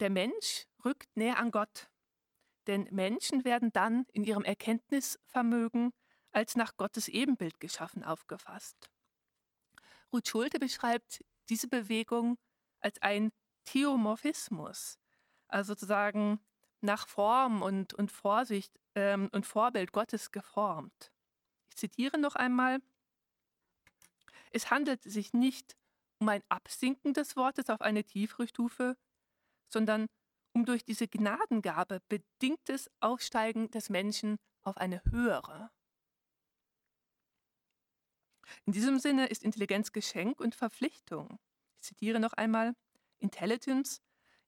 Der 0.00 0.10
Mensch 0.10 0.66
rückt 0.84 1.16
näher 1.16 1.38
an 1.38 1.50
Gott, 1.50 1.88
denn 2.66 2.88
Menschen 2.90 3.44
werden 3.44 3.72
dann 3.72 4.06
in 4.12 4.24
ihrem 4.24 4.44
Erkenntnisvermögen 4.44 5.92
als 6.32 6.56
nach 6.56 6.76
Gottes 6.76 7.08
Ebenbild 7.08 7.60
geschaffen 7.60 8.04
aufgefasst. 8.04 8.90
Ruth 10.12 10.28
Schulte 10.28 10.58
beschreibt 10.58 11.24
diese 11.48 11.68
Bewegung 11.68 12.36
als 12.80 13.00
ein 13.02 13.30
Theomorphismus, 13.64 14.98
also 15.48 15.74
sozusagen 15.74 16.40
nach 16.80 17.06
Form 17.06 17.62
und, 17.62 17.94
und 17.94 18.10
Vorsicht 18.10 18.72
ähm, 18.94 19.28
und 19.32 19.46
Vorbild 19.46 19.92
Gottes 19.92 20.32
geformt. 20.32 21.12
Ich 21.68 21.76
zitiere 21.76 22.18
noch 22.18 22.34
einmal. 22.34 22.80
Es 24.52 24.70
handelt 24.70 25.02
sich 25.02 25.32
nicht 25.32 25.76
um 26.18 26.28
ein 26.28 26.42
Absinken 26.48 27.14
des 27.14 27.36
Wortes 27.36 27.70
auf 27.70 27.80
eine 27.80 28.04
tiefere 28.04 28.46
Stufe, 28.46 28.96
sondern 29.68 30.06
um 30.52 30.64
durch 30.64 30.84
diese 30.84 31.06
Gnadengabe 31.06 32.00
bedingtes 32.08 32.90
Aufsteigen 33.00 33.70
des 33.70 33.88
Menschen 33.88 34.36
auf 34.62 34.76
eine 34.76 35.02
höhere. 35.10 35.70
In 38.66 38.72
diesem 38.72 38.98
Sinne 38.98 39.26
ist 39.26 39.44
Intelligenz 39.44 39.92
Geschenk 39.92 40.40
und 40.40 40.54
Verpflichtung. 40.54 41.38
Ich 41.76 41.82
zitiere 41.82 42.18
noch 42.18 42.32
einmal, 42.32 42.74
Intelligence 43.18 44.02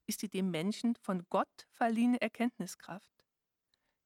ist 0.06 0.23
die 0.23 0.28
dem 0.28 0.50
Menschen 0.50 0.97
von 0.97 1.25
Gott 1.30 1.66
verliehene 1.71 2.21
Erkenntniskraft. 2.21 3.12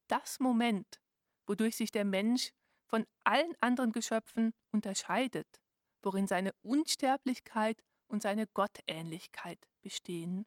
Das 0.09 0.39
Moment, 0.41 1.01
wodurch 1.47 1.77
sich 1.77 1.91
der 1.91 2.05
Mensch 2.05 2.53
von 2.87 3.07
allen 3.25 3.55
anderen 3.61 3.93
Geschöpfen 3.93 4.53
unterscheidet, 4.71 5.49
worin 6.03 6.27
seine 6.27 6.53
Unsterblichkeit 6.63 7.83
und 8.09 8.23
seine 8.23 8.47
Gottähnlichkeit 8.47 9.59
bestehen. 9.81 10.47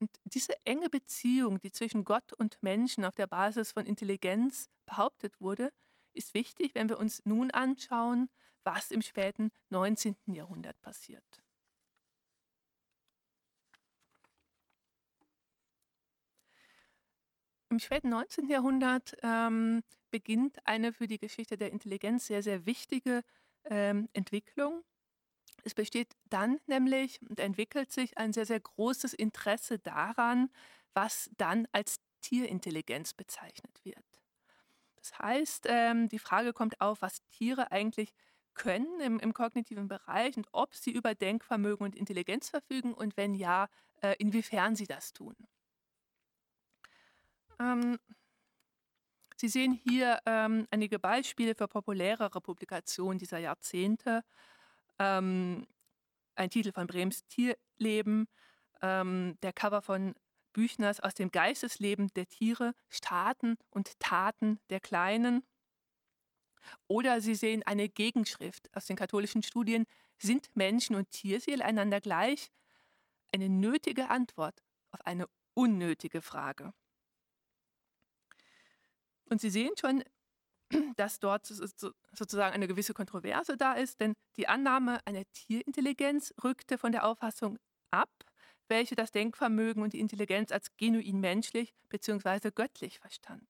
Und 0.00 0.10
diese 0.24 0.54
enge 0.64 0.90
Beziehung, 0.90 1.58
die 1.58 1.72
zwischen 1.72 2.04
Gott 2.04 2.32
und 2.32 2.62
Menschen 2.62 3.04
auf 3.04 3.14
der 3.14 3.26
Basis 3.26 3.72
von 3.72 3.86
Intelligenz 3.86 4.68
behauptet 4.86 5.40
wurde, 5.40 5.72
ist 6.12 6.34
wichtig, 6.34 6.74
wenn 6.74 6.88
wir 6.88 6.98
uns 6.98 7.24
nun 7.24 7.50
anschauen, 7.50 8.28
was 8.64 8.90
im 8.90 9.02
späten 9.02 9.50
19. 9.70 10.16
Jahrhundert 10.26 10.80
passiert. 10.80 11.42
Im 17.70 17.78
späten 17.78 18.08
19. 18.08 18.48
Jahrhundert 18.48 19.14
ähm, 19.22 19.82
beginnt 20.10 20.58
eine 20.64 20.92
für 20.92 21.06
die 21.06 21.18
Geschichte 21.18 21.58
der 21.58 21.70
Intelligenz 21.70 22.26
sehr, 22.26 22.42
sehr 22.42 22.64
wichtige 22.64 23.22
ähm, 23.64 24.08
Entwicklung. 24.14 24.84
Es 25.64 25.74
besteht 25.74 26.16
dann 26.30 26.58
nämlich 26.66 27.20
und 27.28 27.40
entwickelt 27.40 27.92
sich 27.92 28.16
ein 28.16 28.32
sehr, 28.32 28.46
sehr 28.46 28.60
großes 28.60 29.12
Interesse 29.12 29.78
daran, 29.78 30.50
was 30.94 31.30
dann 31.36 31.68
als 31.72 31.96
Tierintelligenz 32.22 33.12
bezeichnet 33.12 33.84
wird. 33.84 33.96
Das 34.96 35.18
heißt, 35.18 35.66
ähm, 35.68 36.08
die 36.08 36.18
Frage 36.18 36.52
kommt 36.52 36.80
auf, 36.80 37.02
was 37.02 37.20
Tiere 37.30 37.70
eigentlich 37.70 38.14
können 38.54 39.00
im, 39.00 39.20
im, 39.20 39.34
kognitiven 39.34 39.88
Bereich 39.88 40.36
und 40.36 40.48
ob 40.52 40.74
sie 40.74 40.90
über 40.90 41.14
Denkvermögen 41.14 41.84
und 41.84 41.94
Intelligenz 41.94 42.48
verfügen 42.48 42.92
und 42.94 43.16
wenn 43.16 43.34
ja, 43.34 43.68
äh, 44.00 44.16
inwiefern 44.18 44.74
sie 44.74 44.86
das 44.86 45.12
tun. 45.12 45.36
Ähm, 47.60 47.98
Sie 49.40 49.48
sehen 49.48 49.72
hier 49.72 50.18
ähm, 50.26 50.66
einige 50.72 50.98
Beispiele 50.98 51.54
für 51.54 51.68
populärere 51.68 52.40
Publikationen 52.40 53.18
dieser 53.18 53.38
Jahrzehnte. 53.38 54.22
Ähm, 54.98 55.66
ein 56.34 56.50
Titel 56.50 56.72
von 56.72 56.86
Brems 56.88 57.24
Tierleben, 57.28 58.26
ähm, 58.82 59.38
der 59.42 59.52
Cover 59.52 59.82
von 59.82 60.14
Büchners 60.52 60.98
aus 61.00 61.14
dem 61.14 61.30
Geistesleben 61.30 62.08
der 62.14 62.26
Tiere, 62.26 62.74
Staaten 62.88 63.56
und 63.70 63.98
Taten 64.00 64.58
der 64.70 64.80
Kleinen. 64.80 65.44
Oder 66.88 67.20
Sie 67.20 67.34
sehen 67.36 67.62
eine 67.64 67.88
Gegenschrift 67.88 68.68
aus 68.76 68.86
den 68.86 68.96
katholischen 68.96 69.42
Studien, 69.44 69.84
sind 70.18 70.50
Menschen 70.56 70.96
und 70.96 71.10
Tierseele 71.10 71.64
einander 71.64 72.00
gleich? 72.00 72.50
Eine 73.32 73.48
nötige 73.48 74.10
Antwort 74.10 74.62
auf 74.90 75.00
eine 75.06 75.26
unnötige 75.54 76.22
Frage. 76.22 76.72
Und 79.28 79.40
Sie 79.40 79.50
sehen 79.50 79.72
schon, 79.78 80.02
dass 80.96 81.18
dort 81.18 81.46
sozusagen 81.46 82.54
eine 82.54 82.68
gewisse 82.68 82.94
Kontroverse 82.94 83.56
da 83.56 83.74
ist, 83.74 84.00
denn 84.00 84.14
die 84.36 84.48
Annahme 84.48 85.00
einer 85.06 85.24
Tierintelligenz 85.32 86.34
rückte 86.42 86.78
von 86.78 86.92
der 86.92 87.06
Auffassung 87.06 87.58
ab, 87.90 88.10
welche 88.68 88.94
das 88.94 89.10
Denkvermögen 89.10 89.82
und 89.82 89.92
die 89.92 90.00
Intelligenz 90.00 90.52
als 90.52 90.76
genuin 90.76 91.20
menschlich 91.20 91.74
bzw. 91.88 92.50
göttlich 92.50 92.98
verstand. 92.98 93.48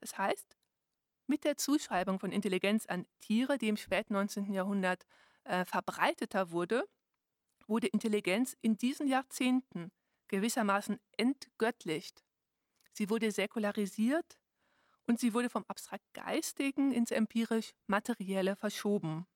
Das 0.00 0.16
heißt, 0.16 0.56
mit 1.26 1.44
der 1.44 1.56
Zuschreibung 1.56 2.18
von 2.18 2.32
Intelligenz 2.32 2.86
an 2.86 3.06
Tiere, 3.20 3.58
die 3.58 3.68
im 3.68 3.76
späten 3.76 4.14
19. 4.14 4.52
Jahrhundert 4.52 5.06
äh, 5.44 5.64
verbreiteter 5.64 6.50
wurde, 6.50 6.84
wurde 7.66 7.86
Intelligenz 7.86 8.56
in 8.60 8.76
diesen 8.76 9.06
Jahrzehnten 9.06 9.90
gewissermaßen 10.28 10.98
entgöttlicht. 11.16 12.24
Sie 12.92 13.08
wurde 13.10 13.30
säkularisiert 13.30 14.38
und 15.06 15.20
sie 15.20 15.34
wurde 15.34 15.50
vom 15.50 15.64
abstrakt-geistigen 15.68 16.92
ins 16.92 17.10
empirisch-materielle 17.10 18.56
verschoben. 18.56 19.26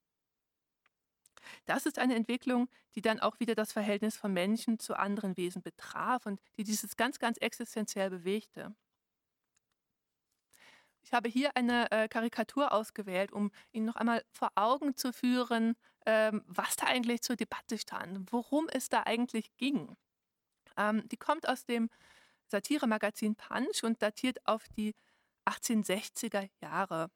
Das 1.66 1.86
ist 1.86 1.98
eine 1.98 2.14
Entwicklung, 2.14 2.68
die 2.94 3.02
dann 3.02 3.20
auch 3.20 3.38
wieder 3.40 3.54
das 3.54 3.72
Verhältnis 3.72 4.16
von 4.16 4.32
Menschen 4.32 4.78
zu 4.78 4.98
anderen 4.98 5.36
Wesen 5.36 5.62
betraf 5.62 6.26
und 6.26 6.40
die 6.56 6.64
dieses 6.64 6.96
ganz, 6.96 7.18
ganz 7.18 7.38
existenziell 7.38 8.10
bewegte. 8.10 8.74
Ich 11.02 11.12
habe 11.12 11.28
hier 11.28 11.56
eine 11.56 11.90
äh, 11.90 12.08
Karikatur 12.08 12.72
ausgewählt, 12.72 13.32
um 13.32 13.50
Ihnen 13.72 13.86
noch 13.86 13.96
einmal 13.96 14.22
vor 14.30 14.50
Augen 14.56 14.94
zu 14.96 15.12
führen, 15.12 15.74
ähm, 16.04 16.42
was 16.46 16.76
da 16.76 16.86
eigentlich 16.86 17.22
zur 17.22 17.36
Debatte 17.36 17.78
stand, 17.78 18.30
worum 18.30 18.68
es 18.68 18.88
da 18.88 19.04
eigentlich 19.04 19.56
ging. 19.56 19.96
Ähm, 20.76 21.08
die 21.08 21.16
kommt 21.16 21.48
aus 21.48 21.64
dem 21.64 21.88
Satiremagazin 22.48 23.36
Punch 23.36 23.84
und 23.84 24.02
datiert 24.02 24.46
auf 24.46 24.68
die 24.76 24.94
1860er 25.48 26.48
Jahre. 26.60 27.10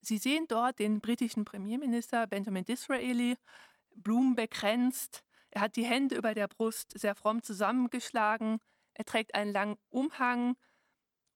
Sie 0.00 0.18
sehen 0.18 0.46
dort 0.48 0.78
den 0.78 1.00
britischen 1.00 1.44
Premierminister 1.44 2.26
Benjamin 2.26 2.64
Disraeli, 2.64 3.36
Blumen 3.96 4.34
bekränzt. 4.34 5.24
Er 5.50 5.62
hat 5.62 5.76
die 5.76 5.84
Hände 5.84 6.16
über 6.16 6.34
der 6.34 6.48
Brust 6.48 6.98
sehr 6.98 7.14
fromm 7.14 7.42
zusammengeschlagen. 7.42 8.60
Er 8.94 9.04
trägt 9.04 9.34
einen 9.34 9.52
langen 9.52 9.76
Umhang 9.90 10.56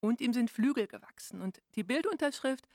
und 0.01 0.21
ihm 0.21 0.33
sind 0.33 0.51
Flügel 0.51 0.87
gewachsen. 0.87 1.41
Und 1.41 1.61
die 1.75 1.85
Bildunterschrift 1.85 2.67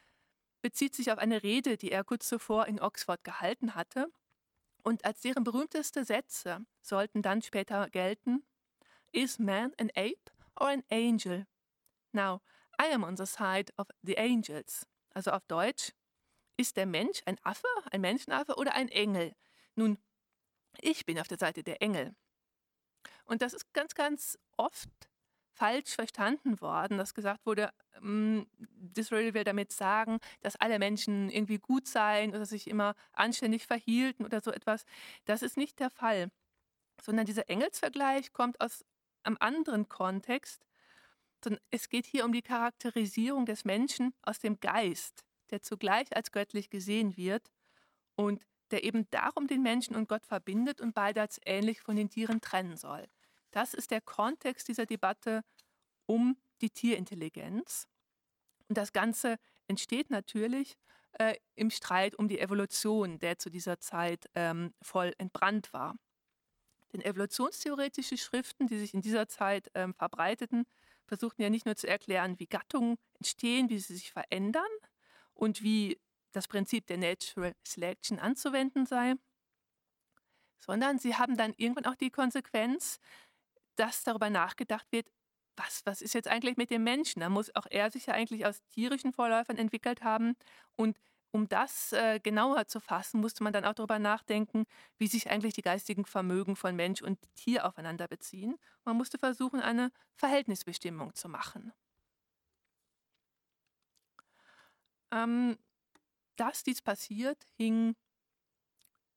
bezieht 0.62 0.96
sich 0.96 1.12
auf 1.12 1.20
eine 1.20 1.44
Rede, 1.44 1.78
die 1.78 1.92
er 1.92 2.04
kurz 2.04 2.28
zuvor 2.28 2.68
in 2.68 2.82
Oxford 2.82 3.24
gehalten 3.24 3.76
hatte. 3.76 4.12
Und 4.84 5.06
als 5.06 5.22
deren 5.22 5.44
berühmteste 5.44 6.06
Sätze 6.06 6.66
sollten 6.82 7.22
dann 7.22 7.42
später 7.42 7.90
gelten: 7.90 8.44
Is 9.12 9.40
man 9.40 9.74
an 9.78 9.90
ape 9.96 10.32
or 10.60 10.68
an 10.68 10.84
angel? 10.90 11.46
Now, 12.14 12.42
I 12.82 12.94
am 12.94 13.04
on 13.04 13.18
the 13.18 13.26
side 13.26 13.74
of 13.78 13.88
the 14.04 14.18
angels. 14.18 14.86
Also 15.14 15.32
auf 15.32 15.46
Deutsch, 15.48 15.94
ist 16.58 16.76
der 16.76 16.86
Mensch 16.88 17.22
ein 17.26 17.38
Affe, 17.44 17.68
ein 17.92 18.02
Menschenaffe 18.02 18.56
oder 18.56 18.74
ein 18.74 18.90
Engel? 18.90 19.36
Nun, 19.76 19.98
ich 20.82 21.06
bin 21.06 21.20
auf 21.20 21.28
der 21.28 21.38
Seite 21.38 21.64
der 21.64 21.82
Engel. 21.82 22.16
Und 23.26 23.42
das 23.42 23.54
ist 23.54 23.74
ganz, 23.74 23.94
ganz 23.94 24.38
oft 24.58 24.90
falsch 25.54 25.96
verstanden 25.96 26.62
worden, 26.62 26.98
dass 26.98 27.14
gesagt 27.14 27.46
wurde, 27.46 27.72
ähm, 27.96 28.48
Disraeli 28.58 29.34
will 29.34 29.44
damit 29.44 29.72
sagen, 29.72 30.20
dass 30.42 30.56
alle 30.56 30.78
Menschen 30.80 31.30
irgendwie 31.30 31.58
gut 31.58 31.88
seien 31.88 32.30
oder 32.30 32.46
sich 32.46 32.68
immer 32.68 32.94
anständig 33.14 33.66
verhielten 33.66 34.24
oder 34.24 34.42
so 34.42 34.52
etwas. 34.52 34.86
Das 35.26 35.42
ist 35.42 35.58
nicht 35.58 35.80
der 35.80 35.90
Fall, 35.90 36.30
sondern 37.02 37.26
dieser 37.26 37.50
Engelsvergleich 37.50 38.34
kommt 38.34 38.62
aus 38.62 38.86
einem 39.24 39.38
anderen 39.40 39.90
Kontext. 39.90 40.67
Es 41.72 41.90
geht 41.90 42.06
hier 42.06 42.26
um 42.26 42.32
die 42.32 42.42
Charakterisierung 42.42 43.46
des 43.46 43.66
Menschen 43.66 44.14
aus 44.22 44.40
dem 44.40 44.60
Geist, 44.60 45.24
der 45.52 45.62
zugleich 45.62 46.16
als 46.16 46.32
göttlich 46.32 46.70
gesehen 46.70 47.16
wird 47.18 47.52
und 48.16 48.44
der 48.72 48.84
eben 48.84 49.10
darum 49.12 49.48
den 49.48 49.62
Menschen 49.62 49.96
und 49.96 50.10
Gott 50.10 50.26
verbindet 50.26 50.82
und 50.82 50.94
beide 50.94 51.22
als 51.22 51.40
ähnlich 51.46 51.82
von 51.82 51.96
den 51.96 52.10
Tieren 52.10 52.42
trennen 52.42 52.76
soll. 52.76 53.08
Das 53.52 53.74
ist 53.74 53.92
der 53.92 54.02
Kontext 54.02 54.68
dieser 54.68 54.86
Debatte 54.86 55.44
um 56.06 56.38
die 56.62 56.70
Tierintelligenz. 56.70 57.88
Und 58.68 58.78
das 58.78 58.92
Ganze 58.92 59.38
entsteht 59.68 60.10
natürlich 60.10 60.78
äh, 61.14 61.36
im 61.56 61.70
Streit 61.70 62.16
um 62.16 62.28
die 62.28 62.40
Evolution, 62.40 63.20
der 63.20 63.38
zu 63.38 63.50
dieser 63.50 63.80
Zeit 63.80 64.30
ähm, 64.36 64.74
voll 64.82 65.14
entbrannt 65.18 65.72
war. 65.74 65.96
Denn 66.94 67.02
evolutionstheoretische 67.02 68.18
Schriften, 68.18 68.68
die 68.68 68.80
sich 68.80 68.94
in 68.94 69.02
dieser 69.02 69.28
Zeit 69.28 69.70
ähm, 69.74 69.94
verbreiteten, 69.94 70.66
versuchten 71.08 71.42
ja 71.42 71.50
nicht 71.50 71.66
nur 71.66 71.76
zu 71.76 71.88
erklären, 71.88 72.40
wie 72.40 72.48
Gattungen 72.48 72.98
entstehen, 73.16 73.70
wie 73.70 73.80
sie 73.80 73.96
sich 73.96 74.12
verändern 74.12 74.68
und 75.34 75.64
wie 75.64 76.00
das 76.32 76.48
Prinzip 76.48 76.86
der 76.88 76.98
Natural 76.98 77.54
Selection 77.66 78.20
anzuwenden 78.20 78.86
sei, 78.86 79.16
sondern 80.60 81.00
sie 81.00 81.16
haben 81.16 81.38
dann 81.38 81.54
irgendwann 81.58 81.86
auch 81.86 81.96
die 81.96 82.12
Konsequenz, 82.12 83.00
dass 83.76 84.04
darüber 84.04 84.30
nachgedacht 84.30 84.88
wird, 84.92 85.08
was, 85.56 85.82
was 85.86 86.02
ist 86.02 86.14
jetzt 86.14 86.28
eigentlich 86.28 86.58
mit 86.58 86.70
dem 86.70 86.84
Menschen? 86.84 87.22
Da 87.22 87.30
muss 87.30 87.54
auch 87.56 87.66
er 87.70 87.90
sich 87.90 88.06
ja 88.06 88.14
eigentlich 88.14 88.46
aus 88.46 88.62
tierischen 88.70 89.12
Vorläufern 89.12 89.58
entwickelt 89.58 90.04
haben. 90.04 90.36
Und 90.76 90.98
um 91.32 91.50
das 91.50 91.92
äh, 91.94 92.20
genauer 92.20 92.68
zu 92.68 92.80
fassen, 92.80 93.22
musste 93.22 93.44
man 93.44 93.54
dann 93.54 93.66
auch 93.66 93.74
darüber 93.74 94.00
nachdenken, 94.00 94.66
wie 94.98 95.08
sich 95.08 95.30
eigentlich 95.30 95.54
die 95.54 95.62
geistigen 95.62 96.06
Vermögen 96.06 96.56
von 96.56 96.76
Mensch 96.76 97.02
und 97.02 97.20
Tier 97.36 97.66
aufeinander 97.66 98.08
beziehen. 98.08 98.58
Man 98.86 98.98
musste 98.98 99.18
versuchen, 99.18 99.60
eine 99.60 99.92
Verhältnisbestimmung 100.16 101.14
zu 101.16 101.30
machen. 101.30 101.74
Ähm, 105.12 105.58
dass 106.36 106.64
dies 106.64 106.82
passiert, 106.82 107.46
hing 107.58 107.96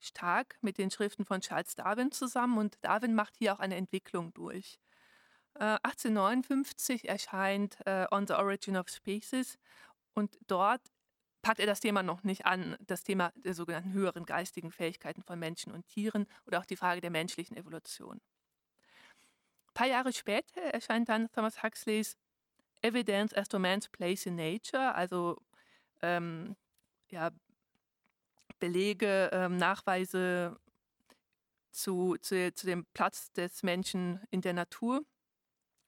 stark 0.00 0.56
mit 0.62 0.78
den 0.78 0.90
Schriften 0.90 1.24
von 1.24 1.40
Charles 1.40 1.74
Darwin 1.74 2.10
zusammen 2.10 2.58
und 2.58 2.78
Darwin 2.82 3.14
macht 3.14 3.36
hier 3.36 3.54
auch 3.54 3.60
eine 3.60 3.76
Entwicklung 3.76 4.32
durch. 4.32 4.80
Äh, 5.54 5.78
1859 5.82 7.08
erscheint 7.08 7.78
äh, 7.86 8.06
On 8.10 8.26
the 8.26 8.34
Origin 8.34 8.76
of 8.76 8.88
Species 8.88 9.58
und 10.14 10.38
dort 10.46 10.80
packt 11.42 11.60
er 11.60 11.66
das 11.66 11.80
Thema 11.80 12.02
noch 12.02 12.22
nicht 12.22 12.46
an, 12.46 12.76
das 12.80 13.02
Thema 13.02 13.32
der 13.36 13.54
sogenannten 13.54 13.92
höheren 13.92 14.26
geistigen 14.26 14.70
Fähigkeiten 14.70 15.22
von 15.22 15.38
Menschen 15.38 15.72
und 15.72 15.86
Tieren 15.88 16.26
oder 16.46 16.60
auch 16.60 16.66
die 16.66 16.76
Frage 16.76 17.00
der 17.00 17.10
menschlichen 17.10 17.56
Evolution. 17.56 18.20
Ein 19.68 19.74
paar 19.74 19.86
Jahre 19.86 20.12
später 20.12 20.60
erscheint 20.60 21.08
dann 21.08 21.30
Thomas 21.32 21.62
Huxleys 21.62 22.16
Evidence 22.82 23.34
as 23.34 23.48
to 23.48 23.58
Man's 23.58 23.88
Place 23.88 24.26
in 24.26 24.36
Nature, 24.36 24.94
also 24.94 25.40
ähm, 26.02 26.56
ja, 27.08 27.30
Belege, 28.58 29.30
ähm, 29.32 29.56
Nachweise 29.56 30.58
zu, 31.70 32.16
zu, 32.20 32.52
zu 32.54 32.66
dem 32.66 32.86
Platz 32.94 33.32
des 33.32 33.62
Menschen 33.62 34.20
in 34.30 34.40
der 34.40 34.52
Natur. 34.52 35.04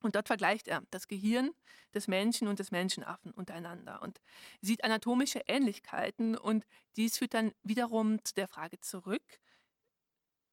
Und 0.03 0.17
dort 0.17 0.27
vergleicht 0.27 0.69
er 0.69 0.83
das 0.91 1.09
Gehirn 1.09 1.51
des 1.95 2.09
Menschen 2.09 2.49
und 2.49 2.59
des 2.59 2.71
Menschenaffen 2.71 3.33
untereinander 3.33 4.03
und 4.03 4.21
sieht 4.61 4.85
anatomische 4.85 5.43
Ähnlichkeiten. 5.47 6.37
Und 6.37 6.67
dies 6.97 7.19
führt 7.19 7.35
dann 7.35 7.53
wiederum 7.63 8.23
zu 8.25 8.35
der 8.35 8.49
Frage 8.49 8.81
zurück, 8.81 9.41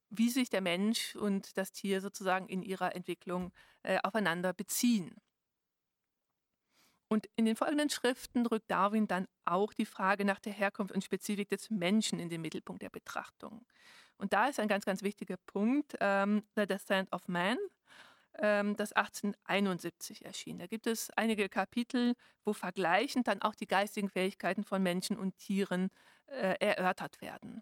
wie 0.10 0.30
sich 0.30 0.50
der 0.50 0.62
Mensch 0.62 1.16
und 1.16 1.58
das 1.58 1.72
Tier 1.72 2.02
sozusagen 2.02 2.48
in 2.48 2.64
ihrer 2.64 2.96
Entwicklung 2.96 3.52
äh, 3.84 4.00
aufeinander 4.04 4.54
beziehen. 4.54 5.16
Und 7.12 7.28
in 7.36 7.46
den 7.46 7.56
folgenden 7.56 7.90
Schriften 7.90 8.46
rückt 8.46 8.70
Darwin 8.70 9.08
dann 9.08 9.28
auch 9.46 9.74
die 9.74 9.88
Frage 9.88 10.26
nach 10.26 10.40
der 10.40 10.54
Herkunft 10.54 10.94
und 10.94 11.04
Spezifik 11.04 11.50
des 11.50 11.72
Menschen 11.72 12.20
in 12.20 12.30
den 12.30 12.42
Mittelpunkt 12.42 12.84
der 12.84 12.92
Betrachtung. 12.92 13.66
Und 14.18 14.34
da 14.34 14.48
ist 14.48 14.60
ein 14.60 14.68
ganz, 14.68 14.86
ganz 14.86 15.02
wichtiger 15.02 15.38
Punkt, 15.48 15.96
ähm, 16.02 16.44
The 16.56 16.68
Descent 16.68 17.12
of 17.12 17.28
Man, 17.28 17.58
das 18.42 18.94
1871 18.94 20.26
erschien. 20.26 20.60
Da 20.60 20.68
gibt 20.68 20.88
es 20.88 21.10
einige 21.12 21.50
Kapitel, 21.50 22.14
wo 22.46 22.54
vergleichend 22.54 23.28
dann 23.28 23.42
auch 23.42 23.56
die 23.56 23.68
geistigen 23.68 24.10
Fähigkeiten 24.10 24.64
von 24.64 24.82
Menschen 24.82 25.18
und 25.18 25.38
Tieren 25.38 25.90
äh, 26.28 26.56
erörtert 26.60 27.22
werden. 27.22 27.62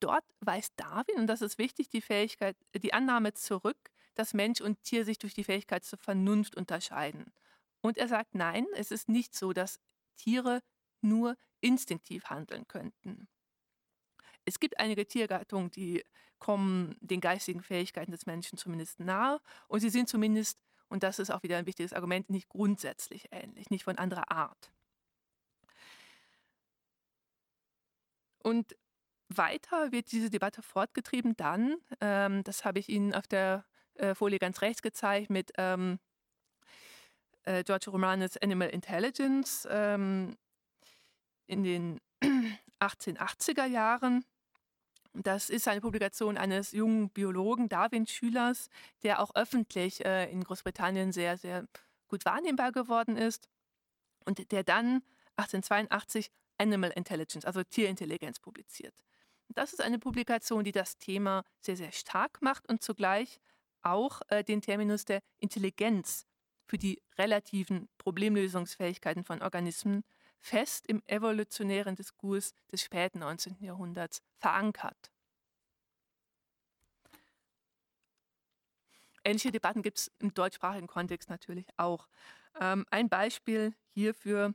Dort 0.00 0.24
weist 0.40 0.72
Darwin, 0.76 1.16
und 1.16 1.26
das 1.26 1.42
ist 1.42 1.58
wichtig, 1.58 1.88
die 1.88 2.02
Fähigkeit, 2.02 2.56
die 2.74 2.92
Annahme 2.92 3.32
zurück, 3.32 3.90
dass 4.14 4.34
Mensch 4.34 4.60
und 4.60 4.82
Tier 4.82 5.04
sich 5.04 5.18
durch 5.18 5.34
die 5.34 5.44
Fähigkeit 5.44 5.84
zur 5.84 5.98
Vernunft 5.98 6.56
unterscheiden. 6.56 7.32
Und 7.80 7.98
er 7.98 8.08
sagt, 8.08 8.34
nein, 8.34 8.66
es 8.74 8.90
ist 8.90 9.08
nicht 9.08 9.34
so, 9.34 9.52
dass 9.52 9.80
Tiere 10.16 10.60
nur 11.00 11.36
instinktiv 11.60 12.26
handeln 12.26 12.66
könnten. 12.68 13.28
Es 14.46 14.60
gibt 14.60 14.78
einige 14.80 15.06
Tiergattungen, 15.06 15.70
die 15.70 16.04
kommen 16.38 16.96
den 17.00 17.20
geistigen 17.20 17.62
Fähigkeiten 17.62 18.12
des 18.12 18.26
Menschen 18.26 18.56
zumindest 18.56 19.00
nahe 19.00 19.40
und 19.68 19.80
sie 19.80 19.90
sind 19.90 20.08
zumindest, 20.08 20.58
und 20.88 21.02
das 21.02 21.18
ist 21.18 21.30
auch 21.30 21.42
wieder 21.42 21.58
ein 21.58 21.66
wichtiges 21.66 21.92
Argument, 21.92 22.30
nicht 22.30 22.48
grundsätzlich 22.48 23.28
ähnlich, 23.32 23.70
nicht 23.70 23.84
von 23.84 23.98
anderer 23.98 24.30
Art. 24.30 24.70
Und 28.38 28.76
weiter 29.28 29.90
wird 29.90 30.12
diese 30.12 30.30
Debatte 30.30 30.62
fortgetrieben 30.62 31.36
dann, 31.36 31.76
ähm, 32.00 32.44
das 32.44 32.64
habe 32.64 32.78
ich 32.78 32.88
Ihnen 32.88 33.12
auf 33.12 33.26
der 33.26 33.64
äh, 33.94 34.14
Folie 34.14 34.38
ganz 34.38 34.62
rechts 34.62 34.82
gezeigt, 34.82 35.30
mit 35.30 35.50
ähm, 35.58 35.98
äh, 37.42 37.64
George 37.64 37.90
Romanes 37.90 38.36
Animal 38.36 38.68
Intelligence 38.68 39.66
ähm, 39.68 40.36
in 41.46 41.64
den 41.64 42.00
1880er 42.80 43.66
Jahren. 43.66 44.24
Das 45.22 45.50
ist 45.50 45.66
eine 45.68 45.80
Publikation 45.80 46.36
eines 46.36 46.72
jungen 46.72 47.08
Biologen, 47.10 47.68
Darwin-Schülers, 47.68 48.68
der 49.02 49.20
auch 49.20 49.34
öffentlich 49.34 50.04
äh, 50.04 50.30
in 50.30 50.44
Großbritannien 50.44 51.12
sehr, 51.12 51.38
sehr 51.38 51.66
gut 52.08 52.24
wahrnehmbar 52.24 52.72
geworden 52.72 53.16
ist 53.16 53.48
und 54.24 54.52
der 54.52 54.62
dann 54.62 55.02
1882 55.36 56.30
Animal 56.58 56.90
Intelligence, 56.90 57.44
also 57.44 57.62
Tierintelligenz, 57.62 58.40
publiziert. 58.40 58.94
Das 59.48 59.72
ist 59.72 59.80
eine 59.80 59.98
Publikation, 59.98 60.64
die 60.64 60.72
das 60.72 60.98
Thema 60.98 61.44
sehr, 61.60 61.76
sehr 61.76 61.92
stark 61.92 62.42
macht 62.42 62.68
und 62.68 62.82
zugleich 62.82 63.40
auch 63.82 64.22
äh, 64.28 64.42
den 64.42 64.60
Terminus 64.60 65.04
der 65.04 65.20
Intelligenz 65.38 66.26
für 66.66 66.78
die 66.78 67.00
relativen 67.16 67.88
Problemlösungsfähigkeiten 67.98 69.24
von 69.24 69.40
Organismen 69.42 70.02
fest 70.40 70.86
im 70.86 71.02
evolutionären 71.06 71.96
Diskurs 71.96 72.52
des 72.70 72.82
späten 72.82 73.20
19. 73.20 73.56
Jahrhunderts 73.60 74.22
verankert. 74.38 75.10
Ähnliche 79.24 79.50
Debatten 79.50 79.82
gibt 79.82 79.98
es 79.98 80.12
im 80.20 80.32
deutschsprachigen 80.34 80.86
Kontext 80.86 81.28
natürlich 81.30 81.66
auch. 81.76 82.06
Ähm, 82.60 82.86
ein 82.90 83.08
Beispiel 83.08 83.74
hierfür 83.90 84.54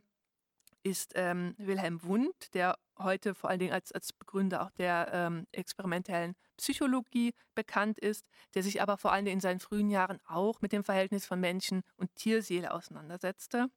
ist 0.82 1.12
ähm, 1.14 1.54
Wilhelm 1.58 2.02
Wundt, 2.02 2.54
der 2.54 2.78
heute 2.98 3.34
vor 3.34 3.50
allen 3.50 3.58
Dingen 3.58 3.72
als, 3.72 3.92
als 3.92 4.12
Begründer 4.12 4.62
auch 4.62 4.70
der 4.70 5.10
ähm, 5.12 5.46
experimentellen 5.52 6.34
Psychologie 6.56 7.34
bekannt 7.54 7.98
ist, 7.98 8.26
der 8.54 8.62
sich 8.62 8.82
aber 8.82 8.96
vor 8.96 9.12
allen 9.12 9.24
Dingen 9.24 9.36
in 9.36 9.40
seinen 9.40 9.60
frühen 9.60 9.90
Jahren 9.90 10.20
auch 10.26 10.60
mit 10.60 10.72
dem 10.72 10.84
Verhältnis 10.84 11.26
von 11.26 11.40
Menschen 11.40 11.82
und 11.96 12.14
Tierseele 12.14 12.72
auseinandersetzte. 12.72 13.68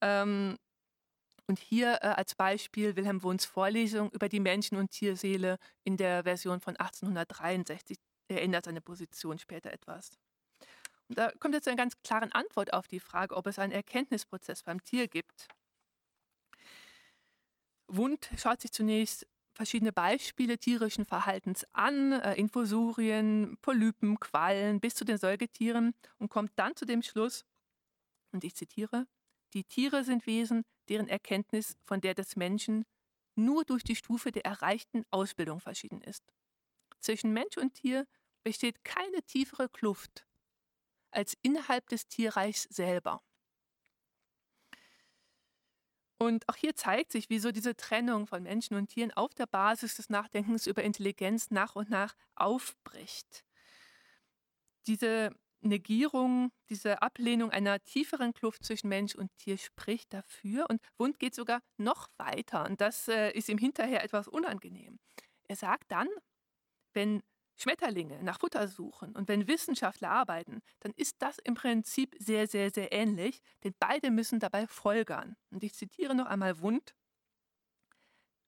Ähm, 0.00 0.58
und 1.46 1.58
hier 1.58 1.98
äh, 2.02 2.06
als 2.08 2.34
Beispiel 2.34 2.96
Wilhelm 2.96 3.22
Wunds 3.22 3.44
Vorlesung 3.44 4.10
über 4.12 4.28
die 4.28 4.40
Menschen- 4.40 4.78
und 4.78 4.90
Tierseele 4.90 5.58
in 5.84 5.96
der 5.96 6.24
Version 6.24 6.60
von 6.60 6.76
1863 6.76 7.98
erinnert 8.28 8.64
seine 8.64 8.80
Position 8.80 9.38
später 9.38 9.72
etwas. 9.72 10.10
Und 11.08 11.18
da 11.18 11.30
kommt 11.40 11.54
jetzt 11.54 11.68
eine 11.68 11.76
ganz 11.76 12.00
klare 12.02 12.32
Antwort 12.32 12.72
auf 12.72 12.88
die 12.88 13.00
Frage, 13.00 13.36
ob 13.36 13.46
es 13.46 13.58
einen 13.58 13.72
Erkenntnisprozess 13.72 14.62
beim 14.62 14.82
Tier 14.82 15.08
gibt. 15.08 15.48
Wund 17.88 18.30
schaut 18.38 18.62
sich 18.62 18.72
zunächst 18.72 19.26
verschiedene 19.54 19.92
Beispiele 19.92 20.58
tierischen 20.58 21.04
Verhaltens 21.04 21.66
an, 21.72 22.12
äh, 22.12 22.34
Infusurien, 22.34 23.58
Polypen, 23.60 24.18
Quallen 24.18 24.80
bis 24.80 24.94
zu 24.94 25.04
den 25.04 25.18
Säugetieren 25.18 25.94
und 26.18 26.30
kommt 26.30 26.52
dann 26.56 26.74
zu 26.74 26.86
dem 26.86 27.02
Schluss, 27.02 27.44
und 28.32 28.44
ich 28.44 28.54
zitiere, 28.54 29.06
Die 29.52 29.64
Tiere 29.64 30.04
sind 30.04 30.26
Wesen, 30.26 30.64
deren 30.88 31.08
Erkenntnis 31.08 31.76
von 31.84 32.00
der 32.00 32.14
des 32.14 32.36
Menschen 32.36 32.84
nur 33.34 33.64
durch 33.64 33.84
die 33.84 33.96
Stufe 33.96 34.32
der 34.32 34.44
erreichten 34.44 35.04
Ausbildung 35.10 35.60
verschieden 35.60 36.02
ist. 36.02 36.22
Zwischen 37.00 37.32
Mensch 37.32 37.56
und 37.56 37.74
Tier 37.74 38.06
besteht 38.42 38.84
keine 38.84 39.22
tiefere 39.22 39.68
Kluft 39.68 40.26
als 41.10 41.36
innerhalb 41.42 41.88
des 41.88 42.06
Tierreichs 42.06 42.64
selber. 42.64 43.22
Und 46.18 46.48
auch 46.48 46.54
hier 46.54 46.76
zeigt 46.76 47.10
sich, 47.10 47.30
wieso 47.30 47.50
diese 47.50 47.74
Trennung 47.74 48.28
von 48.28 48.44
Menschen 48.44 48.76
und 48.76 48.88
Tieren 48.88 49.10
auf 49.10 49.34
der 49.34 49.46
Basis 49.46 49.96
des 49.96 50.08
Nachdenkens 50.08 50.68
über 50.68 50.84
Intelligenz 50.84 51.50
nach 51.50 51.74
und 51.74 51.90
nach 51.90 52.14
aufbricht. 52.36 53.44
Diese 54.86 55.34
Negierung, 55.62 56.50
diese 56.68 57.02
Ablehnung 57.02 57.50
einer 57.50 57.82
tieferen 57.82 58.34
Kluft 58.34 58.64
zwischen 58.64 58.88
Mensch 58.88 59.14
und 59.14 59.30
Tier 59.38 59.58
spricht 59.58 60.12
dafür. 60.12 60.66
Und 60.68 60.80
Wundt 60.98 61.18
geht 61.18 61.34
sogar 61.34 61.60
noch 61.76 62.08
weiter. 62.18 62.66
Und 62.66 62.80
das 62.80 63.08
äh, 63.08 63.30
ist 63.32 63.48
ihm 63.48 63.58
hinterher 63.58 64.04
etwas 64.04 64.28
unangenehm. 64.28 64.98
Er 65.44 65.56
sagt 65.56 65.90
dann, 65.90 66.08
wenn 66.92 67.22
Schmetterlinge 67.56 68.22
nach 68.22 68.40
Futter 68.40 68.66
suchen 68.66 69.14
und 69.14 69.28
wenn 69.28 69.46
Wissenschaftler 69.46 70.10
arbeiten, 70.10 70.62
dann 70.80 70.92
ist 70.96 71.16
das 71.20 71.38
im 71.38 71.54
Prinzip 71.54 72.16
sehr, 72.18 72.46
sehr, 72.48 72.70
sehr 72.70 72.92
ähnlich, 72.92 73.40
denn 73.62 73.74
beide 73.78 74.10
müssen 74.10 74.40
dabei 74.40 74.66
folgern. 74.66 75.36
Und 75.50 75.62
ich 75.62 75.74
zitiere 75.74 76.14
noch 76.14 76.26
einmal 76.26 76.60
Wund. 76.60 76.94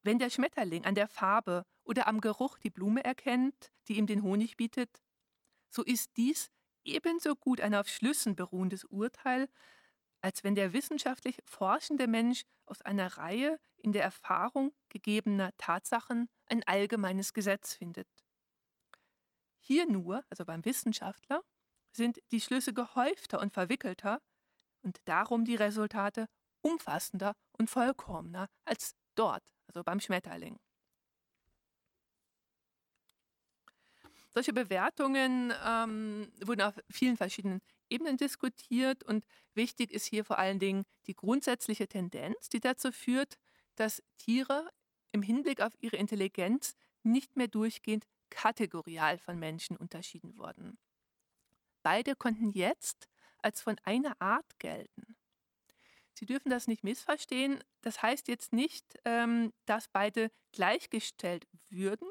Wenn 0.02 0.18
der 0.18 0.30
Schmetterling 0.30 0.84
an 0.84 0.94
der 0.94 1.08
Farbe 1.08 1.64
oder 1.84 2.08
am 2.08 2.20
Geruch 2.20 2.58
die 2.58 2.70
Blume 2.70 3.04
erkennt, 3.04 3.70
die 3.88 3.98
ihm 3.98 4.06
den 4.06 4.22
Honig 4.22 4.56
bietet, 4.56 5.02
so 5.70 5.82
ist 5.82 6.16
dies 6.16 6.50
ebenso 6.84 7.34
gut 7.36 7.60
ein 7.60 7.74
auf 7.74 7.88
Schlüssen 7.88 8.36
beruhendes 8.36 8.84
Urteil, 8.84 9.48
als 10.20 10.44
wenn 10.44 10.54
der 10.54 10.72
wissenschaftlich 10.72 11.38
forschende 11.44 12.06
Mensch 12.06 12.44
aus 12.66 12.80
einer 12.82 13.18
Reihe 13.18 13.58
in 13.76 13.92
der 13.92 14.02
Erfahrung 14.02 14.72
gegebener 14.88 15.50
Tatsachen 15.58 16.28
ein 16.46 16.62
allgemeines 16.64 17.34
Gesetz 17.34 17.74
findet. 17.74 18.08
Hier 19.60 19.86
nur, 19.86 20.24
also 20.30 20.44
beim 20.44 20.64
Wissenschaftler, 20.64 21.42
sind 21.92 22.20
die 22.32 22.40
Schlüsse 22.40 22.72
gehäufter 22.74 23.40
und 23.40 23.52
verwickelter 23.52 24.20
und 24.82 24.98
darum 25.06 25.44
die 25.44 25.56
Resultate 25.56 26.26
umfassender 26.62 27.34
und 27.52 27.70
vollkommener 27.70 28.48
als 28.64 28.94
dort, 29.14 29.42
also 29.68 29.82
beim 29.84 30.00
Schmetterling. 30.00 30.58
Solche 34.34 34.52
Bewertungen 34.52 35.52
ähm, 35.64 36.28
wurden 36.44 36.62
auf 36.62 36.74
vielen 36.90 37.16
verschiedenen 37.16 37.60
Ebenen 37.88 38.16
diskutiert 38.16 39.04
und 39.04 39.24
wichtig 39.54 39.92
ist 39.92 40.06
hier 40.06 40.24
vor 40.24 40.38
allen 40.38 40.58
Dingen 40.58 40.84
die 41.06 41.14
grundsätzliche 41.14 41.86
Tendenz, 41.86 42.48
die 42.48 42.58
dazu 42.58 42.90
führt, 42.90 43.36
dass 43.76 44.02
Tiere 44.18 44.68
im 45.12 45.22
Hinblick 45.22 45.60
auf 45.60 45.72
ihre 45.78 45.96
Intelligenz 45.96 46.74
nicht 47.04 47.36
mehr 47.36 47.46
durchgehend 47.46 48.06
kategorial 48.28 49.18
von 49.18 49.38
Menschen 49.38 49.76
unterschieden 49.76 50.36
wurden. 50.36 50.78
Beide 51.84 52.16
konnten 52.16 52.50
jetzt 52.50 53.06
als 53.38 53.62
von 53.62 53.76
einer 53.84 54.20
Art 54.20 54.58
gelten. 54.58 55.16
Sie 56.14 56.26
dürfen 56.26 56.50
das 56.50 56.66
nicht 56.66 56.82
missverstehen. 56.82 57.62
Das 57.82 58.02
heißt 58.02 58.26
jetzt 58.26 58.52
nicht, 58.52 58.98
ähm, 59.04 59.52
dass 59.66 59.86
beide 59.86 60.32
gleichgestellt 60.50 61.46
würden 61.68 62.08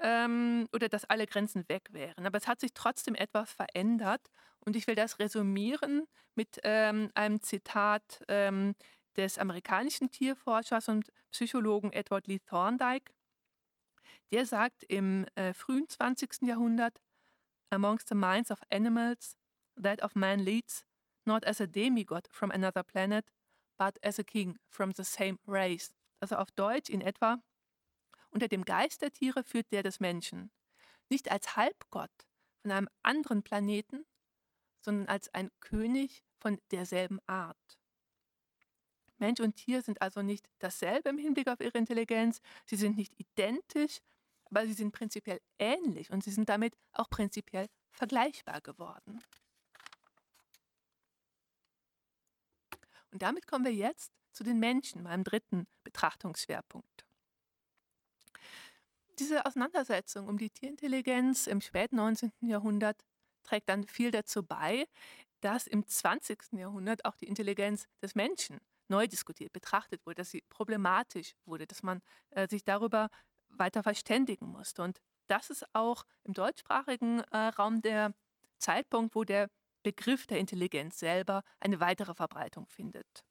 ähm, 0.00 0.68
oder 0.72 0.88
dass 0.88 1.04
alle 1.04 1.26
Grenzen 1.26 1.68
weg 1.68 1.88
wären. 1.92 2.26
Aber 2.26 2.38
es 2.38 2.46
hat 2.46 2.60
sich 2.60 2.72
trotzdem 2.74 3.14
etwas 3.14 3.52
verändert. 3.52 4.30
Und 4.60 4.76
ich 4.76 4.86
will 4.86 4.94
das 4.94 5.18
resümieren 5.18 6.06
mit 6.34 6.58
ähm, 6.64 7.10
einem 7.14 7.42
Zitat 7.42 8.22
ähm, 8.28 8.74
des 9.16 9.38
amerikanischen 9.38 10.10
Tierforschers 10.10 10.88
und 10.88 11.10
Psychologen 11.30 11.92
Edward 11.92 12.26
Lee 12.26 12.40
Thorndike. 12.40 13.12
Der 14.32 14.46
sagt 14.46 14.84
im 14.84 15.26
äh, 15.34 15.52
frühen 15.52 15.88
20. 15.88 16.42
Jahrhundert, 16.42 17.00
Amongst 17.70 18.08
the 18.08 18.14
minds 18.14 18.50
of 18.50 18.60
animals, 18.70 19.36
that 19.76 20.00
of 20.02 20.14
man 20.14 20.38
leads, 20.38 20.84
not 21.26 21.44
as 21.44 21.60
a 21.60 21.66
demigod 21.66 22.28
from 22.30 22.50
another 22.52 22.82
planet, 22.84 23.24
but 23.78 23.98
as 24.02 24.18
a 24.18 24.22
king 24.22 24.58
from 24.68 24.92
the 24.92 25.04
same 25.04 25.38
race. 25.46 25.92
Also 26.20 26.36
auf 26.36 26.50
Deutsch 26.52 26.88
in 26.88 27.00
etwa, 27.00 27.38
unter 28.34 28.48
dem 28.48 28.64
Geist 28.64 29.00
der 29.00 29.12
Tiere 29.12 29.44
führt 29.44 29.70
der 29.72 29.82
des 29.82 30.00
Menschen. 30.00 30.50
Nicht 31.08 31.30
als 31.30 31.56
Halbgott 31.56 32.10
von 32.60 32.72
einem 32.72 32.88
anderen 33.02 33.42
Planeten, 33.42 34.04
sondern 34.80 35.06
als 35.06 35.32
ein 35.32 35.50
König 35.60 36.24
von 36.38 36.60
derselben 36.70 37.20
Art. 37.26 37.78
Mensch 39.18 39.40
und 39.40 39.54
Tier 39.56 39.80
sind 39.82 40.02
also 40.02 40.22
nicht 40.22 40.46
dasselbe 40.58 41.08
im 41.08 41.18
Hinblick 41.18 41.48
auf 41.48 41.60
ihre 41.60 41.78
Intelligenz, 41.78 42.40
sie 42.66 42.76
sind 42.76 42.96
nicht 42.96 43.14
identisch, 43.16 44.00
aber 44.46 44.66
sie 44.66 44.74
sind 44.74 44.92
prinzipiell 44.92 45.40
ähnlich 45.58 46.10
und 46.10 46.24
sie 46.24 46.32
sind 46.32 46.48
damit 46.48 46.76
auch 46.92 47.08
prinzipiell 47.08 47.68
vergleichbar 47.92 48.60
geworden. 48.60 49.20
Und 53.12 53.22
damit 53.22 53.46
kommen 53.46 53.64
wir 53.64 53.72
jetzt 53.72 54.12
zu 54.32 54.42
den 54.42 54.58
Menschen, 54.58 55.04
meinem 55.04 55.22
dritten 55.22 55.68
Betrachtungsschwerpunkt. 55.84 57.04
Diese 59.18 59.46
Auseinandersetzung 59.46 60.26
um 60.28 60.38
die 60.38 60.50
Tierintelligenz 60.50 61.46
im 61.46 61.60
späten 61.60 61.96
19. 61.96 62.32
Jahrhundert 62.40 63.04
trägt 63.44 63.68
dann 63.68 63.86
viel 63.86 64.10
dazu 64.10 64.42
bei, 64.42 64.86
dass 65.40 65.66
im 65.66 65.86
20. 65.86 66.52
Jahrhundert 66.52 67.04
auch 67.04 67.16
die 67.16 67.26
Intelligenz 67.26 67.86
des 68.02 68.14
Menschen 68.16 68.60
neu 68.88 69.06
diskutiert, 69.06 69.52
betrachtet 69.52 70.04
wurde, 70.04 70.16
dass 70.16 70.30
sie 70.30 70.42
problematisch 70.48 71.34
wurde, 71.44 71.66
dass 71.66 71.82
man 71.82 72.00
äh, 72.30 72.48
sich 72.48 72.64
darüber 72.64 73.08
weiter 73.48 73.82
verständigen 73.82 74.46
musste. 74.46 74.82
Und 74.82 75.00
das 75.28 75.50
ist 75.50 75.64
auch 75.74 76.04
im 76.24 76.34
deutschsprachigen 76.34 77.20
äh, 77.30 77.36
Raum 77.36 77.82
der 77.82 78.14
Zeitpunkt, 78.58 79.14
wo 79.14 79.24
der 79.24 79.48
Begriff 79.84 80.26
der 80.26 80.38
Intelligenz 80.38 80.98
selber 80.98 81.44
eine 81.60 81.78
weitere 81.78 82.14
Verbreitung 82.14 82.66
findet. 82.66 83.24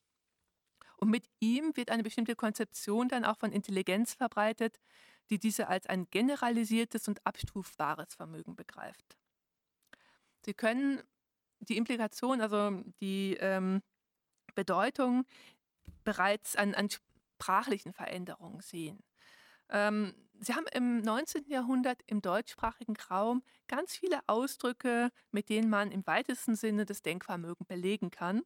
Und 0.98 1.10
mit 1.10 1.26
ihm 1.39 1.76
wird 1.76 1.91
eine 1.91 2.04
bestimmte 2.04 2.36
Konzeption 2.36 3.10
dann 3.10 3.26
auch 3.26 3.38
von 3.38 3.52
Intelligenz 3.52 4.13
verbreitet, 4.13 4.80
die 5.29 5.39
diese 5.39 5.67
als 5.67 5.88
ein 5.88 6.07
generalisiertes 6.09 7.07
und 7.07 7.25
abstufbares 7.25 8.15
Vermögen 8.15 8.55
begreift. 8.55 9.17
Sie 10.45 10.53
können 10.53 11.01
die 11.59 11.77
Implikation, 11.77 12.41
also 12.41 12.83
die 12.99 13.38
ähm, 13.39 13.81
Bedeutung 14.55 15.25
bereits 16.03 16.55
an, 16.55 16.75
an 16.75 16.89
sprachlichen 16.89 17.93
Veränderungen 17.93 18.62
sehen. 18.62 19.03
Ähm, 19.69 20.13
Sie 20.39 20.53
haben 20.55 20.65
im 20.73 21.01
19. 21.01 21.45
Jahrhundert 21.47 22.01
im 22.07 22.21
deutschsprachigen 22.21 22.97
Raum 23.09 23.43
ganz 23.67 23.95
viele 23.95 24.19
Ausdrücke, 24.27 25.09
mit 25.31 25.47
denen 25.47 25.69
man 25.69 25.91
im 25.91 26.05
weitesten 26.05 26.55
Sinne 26.55 26.86
das 26.86 27.01
Denkvermögen 27.01 27.65
belegen 27.65 28.12
kann. 28.12 28.41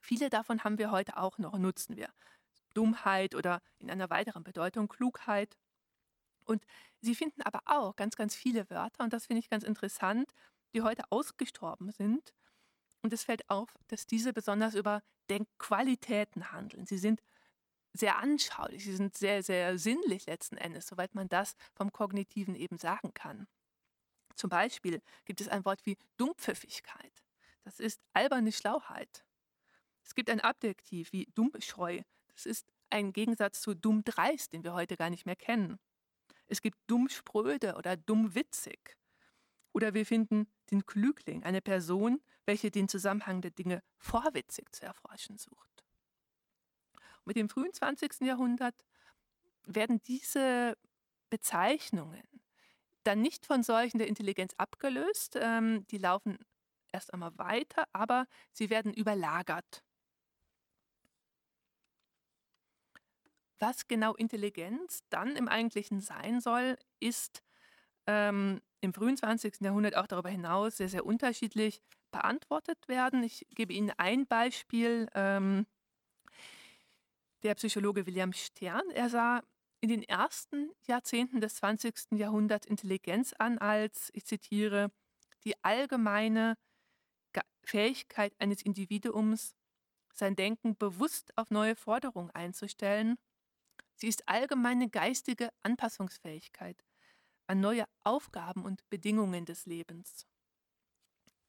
Viele 0.00 0.28
davon 0.28 0.64
haben 0.64 0.78
wir 0.78 0.90
heute 0.90 1.16
auch 1.16 1.38
noch, 1.38 1.56
nutzen 1.58 1.96
wir. 1.96 2.10
Dummheit 2.76 3.34
oder 3.34 3.60
in 3.78 3.90
einer 3.90 4.10
weiteren 4.10 4.44
Bedeutung 4.44 4.88
Klugheit. 4.88 5.56
Und 6.44 6.64
Sie 7.00 7.14
finden 7.14 7.42
aber 7.42 7.60
auch 7.66 7.96
ganz, 7.96 8.16
ganz 8.16 8.34
viele 8.34 8.68
Wörter, 8.70 9.04
und 9.04 9.12
das 9.12 9.26
finde 9.26 9.40
ich 9.40 9.48
ganz 9.48 9.64
interessant, 9.64 10.32
die 10.74 10.82
heute 10.82 11.04
ausgestorben 11.10 11.92
sind. 11.92 12.34
Und 13.02 13.12
es 13.12 13.24
fällt 13.24 13.48
auf, 13.48 13.72
dass 13.88 14.06
diese 14.06 14.32
besonders 14.32 14.74
über 14.74 15.02
Denkqualitäten 15.30 16.52
handeln. 16.52 16.86
Sie 16.86 16.98
sind 16.98 17.20
sehr 17.92 18.18
anschaulich, 18.18 18.84
sie 18.84 18.96
sind 18.96 19.16
sehr, 19.16 19.42
sehr 19.42 19.78
sinnlich 19.78 20.26
letzten 20.26 20.56
Endes, 20.56 20.86
soweit 20.86 21.14
man 21.14 21.28
das 21.28 21.54
vom 21.74 21.92
Kognitiven 21.92 22.54
eben 22.54 22.78
sagen 22.78 23.14
kann. 23.14 23.46
Zum 24.34 24.50
Beispiel 24.50 25.00
gibt 25.24 25.40
es 25.40 25.48
ein 25.48 25.64
Wort 25.64 25.86
wie 25.86 25.96
Dumpfiffigkeit. 26.16 27.24
Das 27.64 27.80
ist 27.80 28.00
alberne 28.12 28.52
Schlauheit. 28.52 29.24
Es 30.04 30.14
gibt 30.14 30.30
ein 30.30 30.40
Adjektiv 30.40 31.12
wie 31.12 31.26
dummscheu. 31.34 32.02
Das 32.36 32.46
ist 32.46 32.66
ein 32.90 33.12
Gegensatz 33.12 33.60
zu 33.60 33.74
dummdreist, 33.74 34.52
den 34.52 34.62
wir 34.62 34.74
heute 34.74 34.96
gar 34.96 35.10
nicht 35.10 35.26
mehr 35.26 35.36
kennen. 35.36 35.78
Es 36.46 36.62
gibt 36.62 36.78
dummspröde 36.86 37.74
oder 37.74 37.96
dummwitzig. 37.96 38.96
Oder 39.72 39.94
wir 39.94 40.06
finden 40.06 40.46
den 40.70 40.86
Klügling, 40.86 41.42
eine 41.42 41.60
Person, 41.60 42.22
welche 42.44 42.70
den 42.70 42.88
Zusammenhang 42.88 43.40
der 43.40 43.50
Dinge 43.50 43.82
vorwitzig 43.98 44.72
zu 44.72 44.84
erforschen 44.84 45.36
sucht. 45.38 45.84
Mit 47.24 47.36
dem 47.36 47.48
frühen 47.48 47.72
20. 47.72 48.20
Jahrhundert 48.20 48.86
werden 49.64 50.00
diese 50.04 50.76
Bezeichnungen 51.28 52.22
dann 53.02 53.20
nicht 53.20 53.46
von 53.46 53.62
solchen 53.62 53.98
der 53.98 54.08
Intelligenz 54.08 54.54
abgelöst. 54.56 55.36
Ähm, 55.40 55.86
die 55.88 55.98
laufen 55.98 56.38
erst 56.92 57.12
einmal 57.12 57.36
weiter, 57.36 57.86
aber 57.92 58.26
sie 58.52 58.70
werden 58.70 58.94
überlagert. 58.94 59.84
Was 63.58 63.88
genau 63.88 64.14
Intelligenz 64.14 65.02
dann 65.08 65.36
im 65.36 65.48
Eigentlichen 65.48 66.00
sein 66.00 66.40
soll, 66.40 66.76
ist 67.00 67.42
ähm, 68.06 68.60
im 68.80 68.92
frühen 68.92 69.16
20. 69.16 69.60
Jahrhundert 69.60 69.96
auch 69.96 70.06
darüber 70.06 70.28
hinaus 70.28 70.76
sehr, 70.76 70.88
sehr 70.88 71.06
unterschiedlich 71.06 71.82
beantwortet 72.10 72.88
werden. 72.88 73.22
Ich 73.22 73.46
gebe 73.50 73.72
Ihnen 73.72 73.92
ein 73.96 74.26
Beispiel. 74.26 75.08
Ähm, 75.14 75.66
der 77.42 77.54
Psychologe 77.54 78.06
William 78.06 78.32
Stern, 78.32 78.82
er 78.90 79.08
sah 79.08 79.42
in 79.80 79.88
den 79.88 80.02
ersten 80.02 80.70
Jahrzehnten 80.86 81.40
des 81.40 81.56
20. 81.56 82.12
Jahrhunderts 82.12 82.66
Intelligenz 82.66 83.34
an 83.34 83.58
als, 83.58 84.10
ich 84.14 84.24
zitiere, 84.24 84.90
die 85.44 85.54
allgemeine 85.62 86.56
Fähigkeit 87.62 88.34
eines 88.38 88.62
Individuums, 88.62 89.54
sein 90.12 90.34
Denken 90.34 90.76
bewusst 90.76 91.36
auf 91.36 91.50
neue 91.50 91.76
Forderungen 91.76 92.30
einzustellen. 92.30 93.16
Sie 93.96 94.08
ist 94.08 94.28
allgemeine 94.28 94.88
geistige 94.88 95.50
Anpassungsfähigkeit 95.62 96.84
an 97.46 97.60
neue 97.60 97.86
Aufgaben 98.04 98.64
und 98.64 98.88
Bedingungen 98.90 99.44
des 99.46 99.66
Lebens. 99.66 100.26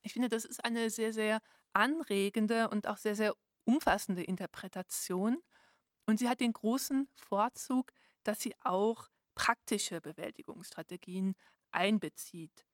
Ich 0.01 0.13
finde, 0.13 0.29
das 0.29 0.45
ist 0.45 0.63
eine 0.63 0.89
sehr, 0.89 1.11
sehr 1.11 1.41
anregende 1.73 2.69
und 2.69 2.87
auch 2.87 2.97
sehr, 2.97 3.15
sehr 3.15 3.35
umfassende 3.65 4.23
Interpretation. 4.23 5.43
Und 6.05 6.19
sie 6.19 6.29
hat 6.29 6.39
den 6.39 6.53
großen 6.53 7.09
Vorzug, 7.15 7.91
dass 8.23 8.39
sie 8.39 8.55
auch 8.63 9.09
praktische 9.35 9.99
Bewältigungsstrategien 9.99 11.35
einbezieht. 11.71 12.65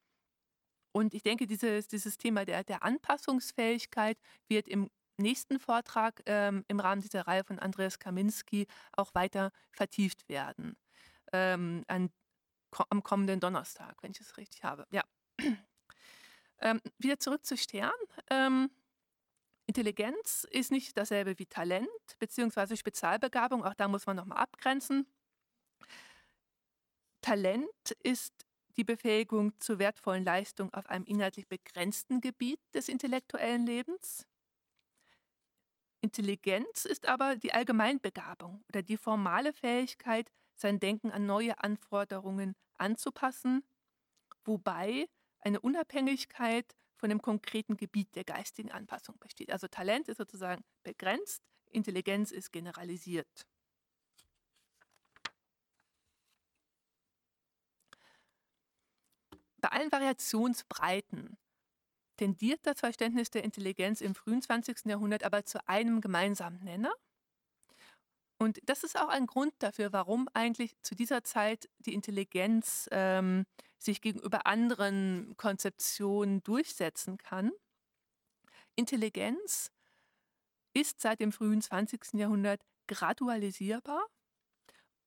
Und 0.91 1.15
ich 1.15 1.23
denke, 1.23 1.47
dieses, 1.47 1.87
dieses 1.87 2.17
Thema 2.17 2.45
der, 2.45 2.63
der 2.63 2.83
Anpassungsfähigkeit 2.83 4.19
wird 4.47 4.67
im 4.67 4.91
nächsten 5.17 5.59
Vortrag 5.59 6.21
ähm, 6.25 6.65
im 6.67 6.79
Rahmen 6.79 7.01
dieser 7.01 7.27
Reihe 7.27 7.43
von 7.43 7.59
Andreas 7.59 7.99
Kaminski 7.99 8.67
auch 8.93 9.13
weiter 9.13 9.51
vertieft 9.71 10.27
werden. 10.29 10.75
Ähm, 11.31 11.83
an, 11.87 12.11
am 12.89 13.03
kommenden 13.03 13.39
Donnerstag, 13.39 14.01
wenn 14.01 14.11
ich 14.11 14.19
es 14.19 14.37
richtig 14.37 14.63
habe. 14.63 14.85
Ja. 14.91 15.03
ähm, 16.59 16.81
wieder 16.97 17.19
zurück 17.19 17.45
zu 17.45 17.57
Stern. 17.57 17.91
Ähm, 18.29 18.69
Intelligenz 19.65 20.45
ist 20.51 20.71
nicht 20.71 20.97
dasselbe 20.97 21.39
wie 21.39 21.45
Talent 21.45 21.87
bzw. 22.19 22.75
Spezialbegabung. 22.75 23.63
Auch 23.63 23.73
da 23.75 23.87
muss 23.87 24.05
man 24.05 24.17
nochmal 24.17 24.39
abgrenzen. 24.39 25.07
Talent 27.21 27.91
ist 28.03 28.45
die 28.75 28.83
Befähigung 28.83 29.57
zur 29.59 29.79
wertvollen 29.79 30.25
Leistung 30.25 30.73
auf 30.73 30.87
einem 30.89 31.05
inhaltlich 31.05 31.47
begrenzten 31.47 32.21
Gebiet 32.21 32.59
des 32.73 32.89
intellektuellen 32.89 33.65
Lebens. 33.65 34.27
Intelligenz 36.03 36.83
ist 36.83 37.07
aber 37.07 37.37
die 37.37 37.53
Allgemeinbegabung 37.53 38.61
oder 38.67 38.81
die 38.81 38.97
formale 38.97 39.53
Fähigkeit, 39.53 40.29
sein 40.53 40.81
Denken 40.81 41.11
an 41.11 41.25
neue 41.25 41.63
Anforderungen 41.63 42.55
anzupassen, 42.77 43.63
wobei 44.43 45.07
eine 45.39 45.61
Unabhängigkeit 45.61 46.75
von 46.97 47.09
dem 47.09 47.21
konkreten 47.21 47.77
Gebiet 47.77 48.13
der 48.15 48.25
geistigen 48.25 48.69
Anpassung 48.69 49.17
besteht. 49.19 49.49
Also 49.49 49.69
Talent 49.69 50.09
ist 50.09 50.17
sozusagen 50.17 50.65
begrenzt, 50.83 51.41
Intelligenz 51.71 52.31
ist 52.31 52.51
generalisiert. 52.51 53.47
Bei 59.55 59.69
allen 59.69 59.89
Variationsbreiten 59.89 61.37
tendiert 62.17 62.59
das 62.63 62.79
Verständnis 62.79 63.29
der 63.29 63.43
Intelligenz 63.43 64.01
im 64.01 64.15
frühen 64.15 64.41
20. 64.41 64.85
Jahrhundert 64.85 65.23
aber 65.23 65.45
zu 65.45 65.67
einem 65.67 66.01
gemeinsamen 66.01 66.63
Nenner. 66.63 66.93
Und 68.37 68.59
das 68.65 68.83
ist 68.83 68.99
auch 68.99 69.07
ein 69.07 69.25
Grund 69.25 69.53
dafür, 69.59 69.93
warum 69.93 70.27
eigentlich 70.33 70.75
zu 70.81 70.95
dieser 70.95 71.23
Zeit 71.23 71.69
die 71.79 71.93
Intelligenz 71.93 72.89
ähm, 72.91 73.45
sich 73.77 74.01
gegenüber 74.01 74.45
anderen 74.45 75.35
Konzeptionen 75.37 76.43
durchsetzen 76.43 77.17
kann. 77.17 77.51
Intelligenz 78.75 79.71
ist 80.73 80.99
seit 81.01 81.19
dem 81.19 81.31
frühen 81.31 81.61
20. 81.61 82.13
Jahrhundert 82.13 82.61
gradualisierbar 82.87 84.05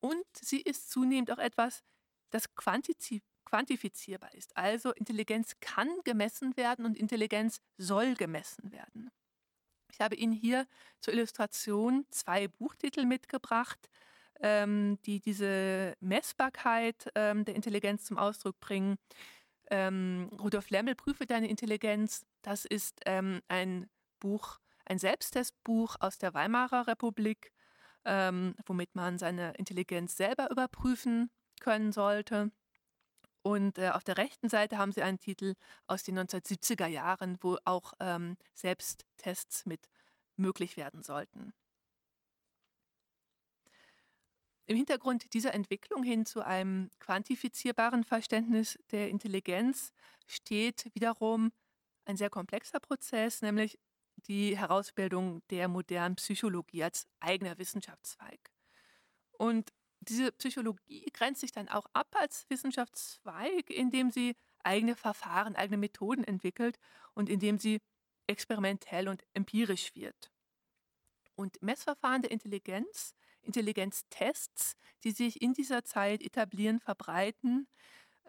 und 0.00 0.24
sie 0.40 0.60
ist 0.60 0.90
zunehmend 0.90 1.30
auch 1.30 1.38
etwas, 1.38 1.82
das 2.30 2.54
quantiz 2.54 3.10
quantifizierbar 3.46 4.34
ist. 4.34 4.54
Also 4.56 4.92
Intelligenz 4.92 5.54
kann 5.60 5.88
gemessen 6.04 6.56
werden 6.58 6.84
und 6.84 6.98
Intelligenz 6.98 7.60
soll 7.78 8.14
gemessen 8.14 8.70
werden. 8.72 9.10
Ich 9.90 10.00
habe 10.00 10.14
Ihnen 10.14 10.34
hier 10.34 10.66
zur 11.00 11.14
Illustration 11.14 12.04
zwei 12.10 12.48
Buchtitel 12.48 13.06
mitgebracht, 13.06 13.88
ähm, 14.40 14.98
die 15.06 15.20
diese 15.20 15.94
Messbarkeit 16.00 17.10
ähm, 17.14 17.46
der 17.46 17.54
Intelligenz 17.54 18.04
zum 18.04 18.18
Ausdruck 18.18 18.60
bringen. 18.60 18.96
Ähm, 19.70 20.28
Rudolf 20.38 20.68
Lemmel, 20.68 20.94
Prüfe 20.94 21.24
deine 21.24 21.48
Intelligenz. 21.48 22.26
Das 22.42 22.66
ist 22.66 23.06
ein 23.06 23.88
Buch, 24.20 24.58
ein 24.84 24.98
Selbsttestbuch 24.98 25.96
aus 25.98 26.18
der 26.18 26.34
Weimarer 26.34 26.86
Republik, 26.86 27.50
womit 28.04 28.94
man 28.94 29.18
seine 29.18 29.54
Intelligenz 29.54 30.16
selber 30.16 30.48
überprüfen 30.52 31.28
können 31.58 31.90
sollte. 31.90 32.52
Und 33.46 33.78
äh, 33.78 33.90
auf 33.90 34.02
der 34.02 34.16
rechten 34.18 34.48
Seite 34.48 34.76
haben 34.76 34.90
sie 34.90 35.02
einen 35.02 35.20
Titel 35.20 35.54
aus 35.86 36.02
den 36.02 36.18
1970er 36.18 36.88
Jahren, 36.88 37.38
wo 37.42 37.58
auch 37.64 37.92
ähm, 38.00 38.36
Selbsttests 38.54 39.66
mit 39.66 39.88
möglich 40.34 40.76
werden 40.76 41.04
sollten. 41.04 41.52
Im 44.66 44.76
Hintergrund 44.76 45.32
dieser 45.32 45.54
Entwicklung 45.54 46.02
hin 46.02 46.26
zu 46.26 46.44
einem 46.44 46.90
quantifizierbaren 46.98 48.02
Verständnis 48.02 48.80
der 48.90 49.10
Intelligenz 49.10 49.92
steht 50.26 50.92
wiederum 50.92 51.52
ein 52.04 52.16
sehr 52.16 52.30
komplexer 52.30 52.80
Prozess, 52.80 53.42
nämlich 53.42 53.78
die 54.26 54.58
Herausbildung 54.58 55.40
der 55.50 55.68
modernen 55.68 56.16
Psychologie 56.16 56.82
als 56.82 57.06
eigener 57.20 57.56
Wissenschaftszweig. 57.58 58.50
Und 59.38 59.70
diese 60.08 60.32
Psychologie 60.32 61.06
grenzt 61.12 61.40
sich 61.40 61.52
dann 61.52 61.68
auch 61.68 61.86
ab 61.92 62.08
als 62.18 62.46
Wissenschaftszweig, 62.48 63.70
indem 63.70 64.10
sie 64.10 64.34
eigene 64.62 64.96
Verfahren, 64.96 65.56
eigene 65.56 65.78
Methoden 65.78 66.24
entwickelt 66.24 66.78
und 67.14 67.28
indem 67.28 67.58
sie 67.58 67.80
experimentell 68.26 69.08
und 69.08 69.22
empirisch 69.34 69.94
wird. 69.94 70.32
Und 71.34 71.60
Messverfahren 71.62 72.22
der 72.22 72.30
Intelligenz 72.30 73.14
Intelligenztests, 73.46 74.76
die 75.04 75.12
sich 75.12 75.40
in 75.40 75.54
dieser 75.54 75.84
Zeit 75.84 76.22
etablieren, 76.22 76.80
verbreiten, 76.80 77.68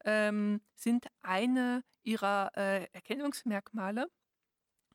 ähm, 0.06 0.62
sind 0.76 1.08
eine 1.22 1.84
ihrer 2.04 2.52
äh, 2.56 2.88
Erkennungsmerkmale. 2.94 4.10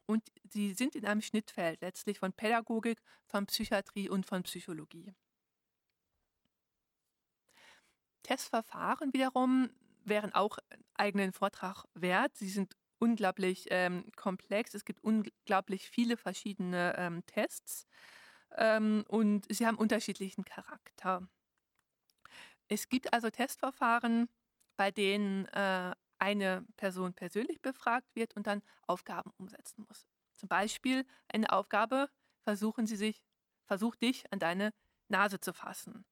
Und 0.06 0.22
sie 0.44 0.74
sind 0.74 0.94
in 0.94 1.06
einem 1.06 1.22
Schnittfeld 1.22 1.80
letztlich 1.80 2.18
von 2.18 2.32
Pädagogik, 2.32 3.00
von 3.26 3.46
Psychiatrie 3.46 4.08
und 4.08 4.26
von 4.26 4.42
Psychologie. 4.42 5.12
Testverfahren 8.22 9.12
wiederum 9.12 9.70
wären 10.04 10.34
auch 10.34 10.58
eigenen 10.94 11.32
Vortrag 11.32 11.84
wert. 11.94 12.36
Sie 12.36 12.48
sind 12.48 12.76
unglaublich 12.98 13.66
ähm, 13.70 14.04
komplex. 14.16 14.74
Es 14.74 14.84
gibt 14.84 15.02
unglaublich 15.02 15.88
viele 15.90 16.16
verschiedene 16.16 16.94
ähm, 16.96 17.26
Tests 17.26 17.86
ähm, 18.56 19.04
und 19.08 19.46
sie 19.52 19.66
haben 19.66 19.76
unterschiedlichen 19.76 20.44
Charakter. 20.44 21.28
Es 22.68 22.88
gibt 22.88 23.12
also 23.12 23.30
Testverfahren, 23.30 24.28
bei 24.76 24.90
denen 24.90 25.46
äh, 25.46 25.94
eine 26.18 26.64
Person 26.76 27.14
persönlich 27.14 27.60
befragt 27.60 28.14
wird 28.14 28.34
und 28.36 28.46
dann 28.46 28.62
Aufgaben 28.86 29.32
umsetzen 29.36 29.84
muss. 29.88 30.06
Zum 30.36 30.48
Beispiel 30.48 31.04
eine 31.28 31.50
Aufgabe, 31.52 32.08
versuchen 32.44 32.86
Sie 32.86 32.96
sich, 32.96 33.22
versuch 33.66 33.96
dich 33.96 34.32
an 34.32 34.38
deine 34.38 34.72
Nase 35.08 35.40
zu 35.40 35.52
fassen. 35.52 36.04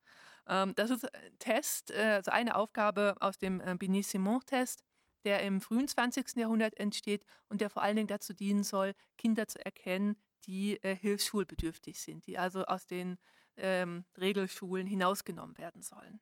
Ähm, 0.51 0.75
das 0.75 0.91
ist 0.91 1.05
ein 1.15 1.39
Test, 1.39 1.93
äh, 1.93 2.17
also 2.17 2.33
eine 2.33 2.57
Aufgabe 2.57 3.15
aus 3.21 3.39
dem 3.39 3.61
äh, 3.61 3.77
Binet-Simon-Test, 3.79 4.83
der 5.25 5.43
im 5.43 5.61
frühen 5.61 5.87
20. 5.87 6.37
Jahrhundert 6.37 6.77
entsteht 6.77 7.25
und 7.49 7.61
der 7.61 7.71
vor 7.71 7.83
allen 7.83 7.97
Dingen 7.97 8.09
dazu 8.09 8.35
dienen 8.35 8.65
soll, 8.65 8.95
Kinder 9.17 9.47
zu 9.47 9.65
erkennen, 9.65 10.17
die 10.47 10.83
äh, 10.83 10.97
hilfsschulbedürftig 10.97 12.01
sind, 12.01 12.27
die 12.27 12.37
also 12.37 12.65
aus 12.65 12.87
den 12.87 13.17
ähm, 13.57 14.05
Regelschulen 14.19 14.87
hinausgenommen 14.87 15.57
werden 15.57 15.83
sollen. 15.83 16.21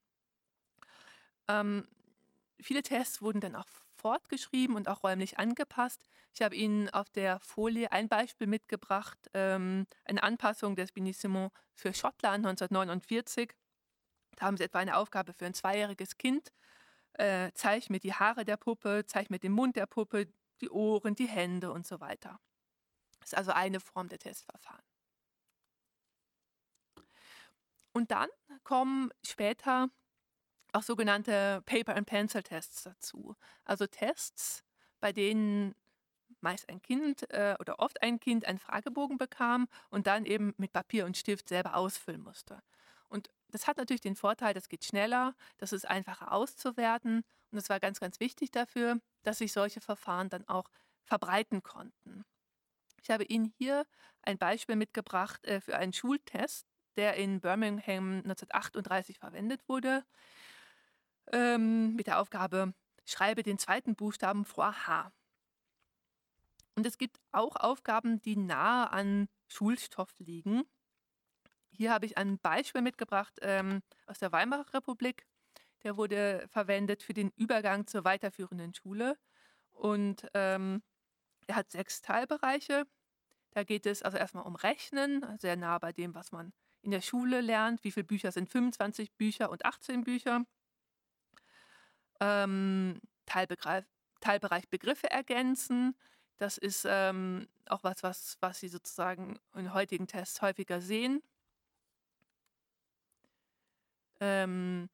Ähm, 1.49 1.89
viele 2.61 2.83
Tests 2.83 3.23
wurden 3.23 3.41
dann 3.41 3.57
auch 3.57 3.69
fortgeschrieben 3.97 4.77
und 4.77 4.89
auch 4.89 5.03
räumlich 5.03 5.39
angepasst. 5.39 6.05
Ich 6.35 6.43
habe 6.43 6.55
Ihnen 6.55 6.91
auf 6.91 7.09
der 7.11 7.41
Folie 7.41 7.91
ein 7.93 8.09
Beispiel 8.09 8.47
mitgebracht, 8.47 9.19
ähm, 9.33 9.87
eine 10.05 10.23
Anpassung 10.23 10.77
des 10.77 10.93
Binissimo 10.93 11.51
für 11.73 11.95
Schottland 11.95 12.45
1949. 12.45 13.55
Da 14.39 14.47
haben 14.47 14.57
Sie 14.57 14.65
etwa 14.65 14.79
eine 14.79 14.97
Aufgabe 14.97 15.33
für 15.33 15.47
ein 15.47 15.55
zweijähriges 15.55 16.17
Kind. 16.17 16.53
Äh, 17.15 17.51
zeig 17.55 17.91
mir 17.91 18.01
die 18.01 18.15
Haare 18.15 18.45
der 18.45 18.57
Puppe, 18.57 19.05
zeig 19.07 19.31
mir 19.31 19.39
den 19.39 19.53
Mund 19.53 19.77
der 19.77 19.87
Puppe, 19.87 20.29
die 20.61 20.71
Ohren, 20.71 21.15
die 21.15 21.29
Hände 21.29 21.73
und 21.73 21.87
so 21.87 22.01
weiter 22.01 22.39
ist 23.29 23.37
also 23.37 23.53
eine 23.53 23.81
Form 23.81 24.09
der 24.09 24.19
Testverfahren. 24.19 24.83
Und 27.93 28.11
dann 28.11 28.29
kommen 28.65 29.11
später 29.23 29.91
auch 30.73 30.83
sogenannte 30.83 31.63
Paper-and-Pencil-Tests 31.67 32.85
dazu. 32.85 33.35
Also 33.65 33.87
Tests, 33.87 34.65
bei 35.01 35.13
denen 35.13 35.75
meist 36.41 36.69
ein 36.69 36.81
Kind 36.81 37.29
äh, 37.31 37.57
oder 37.59 37.81
oft 37.81 38.01
ein 38.03 38.21
Kind 38.21 38.45
einen 38.45 38.59
Fragebogen 38.59 39.19
bekam 39.19 39.69
und 39.91 40.07
dann 40.07 40.25
eben 40.25 40.55
mit 40.59 40.73
Papier 40.73 41.07
und 41.07 41.17
Stift 41.17 41.49
selber 41.49 41.75
ausfüllen 41.75 42.23
musste. 42.23 42.63
Und 43.09 43.29
das 43.51 43.67
hat 43.67 43.77
natürlich 43.77 44.01
den 44.01 44.17
Vorteil, 44.17 44.55
das 44.55 44.69
geht 44.69 44.85
schneller, 44.85 45.35
das 45.59 45.73
ist 45.73 45.89
einfacher 45.89 46.33
auszuwerten 46.33 47.25
und 47.51 47.59
es 47.59 47.69
war 47.69 47.81
ganz, 47.81 48.01
ganz 48.01 48.21
wichtig 48.21 48.51
dafür, 48.51 49.01
dass 49.23 49.39
sich 49.39 49.53
solche 49.53 49.81
Verfahren 49.81 50.29
dann 50.29 50.47
auch 50.49 50.71
verbreiten 51.05 51.63
konnten. 51.63 52.25
Ich 53.03 53.11
habe 53.11 53.25
Ihnen 53.25 53.47
hier 53.57 53.87
ein 54.23 54.39
Beispiel 54.39 54.77
mitgebracht 54.77 55.45
äh, 55.47 55.61
für 55.61 55.77
einen 55.77 55.93
Schultest, 55.93 56.67
der 56.97 57.15
in 57.15 57.41
Birmingham 57.41 58.19
1938 58.19 59.19
verwendet 59.19 59.67
wurde, 59.69 60.05
ähm, 61.33 61.95
mit 61.95 62.07
der 62.07 62.21
Aufgabe, 62.21 62.75
schreibe 63.05 63.43
den 63.43 63.59
zweiten 63.59 63.95
Buchstaben 63.95 64.45
vor 64.45 64.87
H. 64.87 65.13
Und 66.75 66.87
es 66.87 66.99
gibt 66.99 67.19
auch 67.33 67.57
Aufgaben, 67.57 68.21
die 68.21 68.37
nahe 68.37 68.91
an 68.91 69.29
Schulstoff 69.49 70.15
liegen. 70.19 70.65
Hier 71.79 71.93
habe 71.93 72.07
ich 72.07 72.19
ein 72.19 72.41
Beispiel 72.41 72.83
mitgebracht 72.83 73.39
ähm, 73.41 73.83
aus 74.07 74.19
der 74.19 74.33
Weimarer 74.33 74.75
Republik. 74.75 75.25
Der 75.85 75.97
wurde 75.97 76.45
verwendet 76.49 77.05
für 77.05 77.15
den 77.15 77.31
Übergang 77.37 77.87
zur 77.87 78.03
weiterführenden 78.03 78.75
Schule. 78.75 79.17
Und 79.71 80.27
ähm, 80.35 80.83
er 81.47 81.55
hat 81.55 81.71
sechs 81.71 82.03
Teilbereiche. 82.03 82.85
Da 83.53 83.63
geht 83.63 83.87
es 83.87 84.03
also 84.03 84.19
erstmal 84.19 84.45
um 84.45 84.57
Rechnen, 84.57 85.25
sehr 85.39 85.55
nah 85.55 85.79
bei 85.79 85.93
dem, 85.93 86.17
was 86.17 86.33
man 86.33 86.53
in 86.83 86.91
der 86.91 87.01
Schule 87.01 87.41
lernt. 87.41 87.85
Wie 87.85 87.93
viele 87.93 88.03
Bücher 88.03 88.33
sind 88.33 88.51
25 88.51 89.13
Bücher 89.13 89.49
und 89.49 89.65
18 89.65 90.03
Bücher? 90.03 90.45
Ähm, 92.19 93.01
Teilbereich, 93.25 93.85
Teilbereich 94.21 94.69
Begriffe 94.69 95.13
ergänzen. 95.13 95.95
Das 96.39 96.59
ist 96.59 96.85
ähm, 96.89 97.47
auch 97.69 97.85
was, 97.85 98.03
was, 98.03 98.37
was 98.41 98.59
Sie 98.59 98.69
sozusagen 98.69 99.39
in 99.55 99.73
heutigen 99.73 100.09
Tests 100.09 100.43
häufiger 100.43 100.81
sehen. 100.81 101.23
Ähm, 104.21 104.89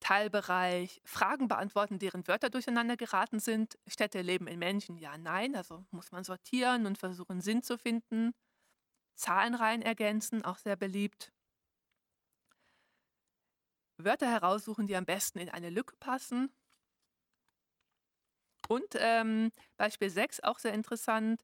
Teilbereich 0.00 1.02
Fragen 1.04 1.48
beantworten, 1.48 1.98
deren 1.98 2.26
Wörter 2.28 2.50
durcheinander 2.50 2.96
geraten 2.96 3.40
sind. 3.40 3.78
Städte 3.86 4.22
leben 4.22 4.46
in 4.48 4.58
Menschen, 4.58 4.98
ja, 4.98 5.18
nein. 5.18 5.56
Also 5.56 5.84
muss 5.90 6.12
man 6.12 6.24
sortieren 6.24 6.86
und 6.86 6.98
versuchen, 6.98 7.40
Sinn 7.42 7.62
zu 7.62 7.78
finden. 7.78 8.32
Zahlenreihen 9.16 9.82
ergänzen, 9.82 10.44
auch 10.44 10.58
sehr 10.58 10.76
beliebt. 10.76 11.32
Wörter 13.98 14.28
heraussuchen, 14.28 14.88
die 14.88 14.96
am 14.96 15.04
besten 15.04 15.38
in 15.38 15.48
eine 15.48 15.70
Lücke 15.70 15.94
passen. 16.00 16.50
Und 18.68 18.94
ähm, 18.98 19.50
Beispiel 19.76 20.10
6, 20.10 20.40
auch 20.40 20.58
sehr 20.58 20.72
interessant, 20.74 21.42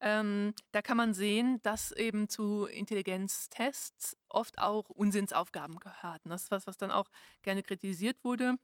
ähm, 0.00 0.54
da 0.72 0.82
kann 0.82 0.96
man 0.96 1.14
sehen, 1.14 1.60
dass 1.62 1.92
eben 1.92 2.28
zu 2.28 2.66
Intelligenztests 2.66 4.16
oft 4.28 4.58
auch 4.58 4.88
Unsinnsaufgaben 4.90 5.78
gehörten. 5.78 6.28
Das 6.28 6.44
ist 6.44 6.50
was, 6.50 6.66
was 6.66 6.76
dann 6.76 6.90
auch 6.90 7.08
gerne 7.42 7.62
kritisiert 7.62 8.22
wurde. 8.22 8.56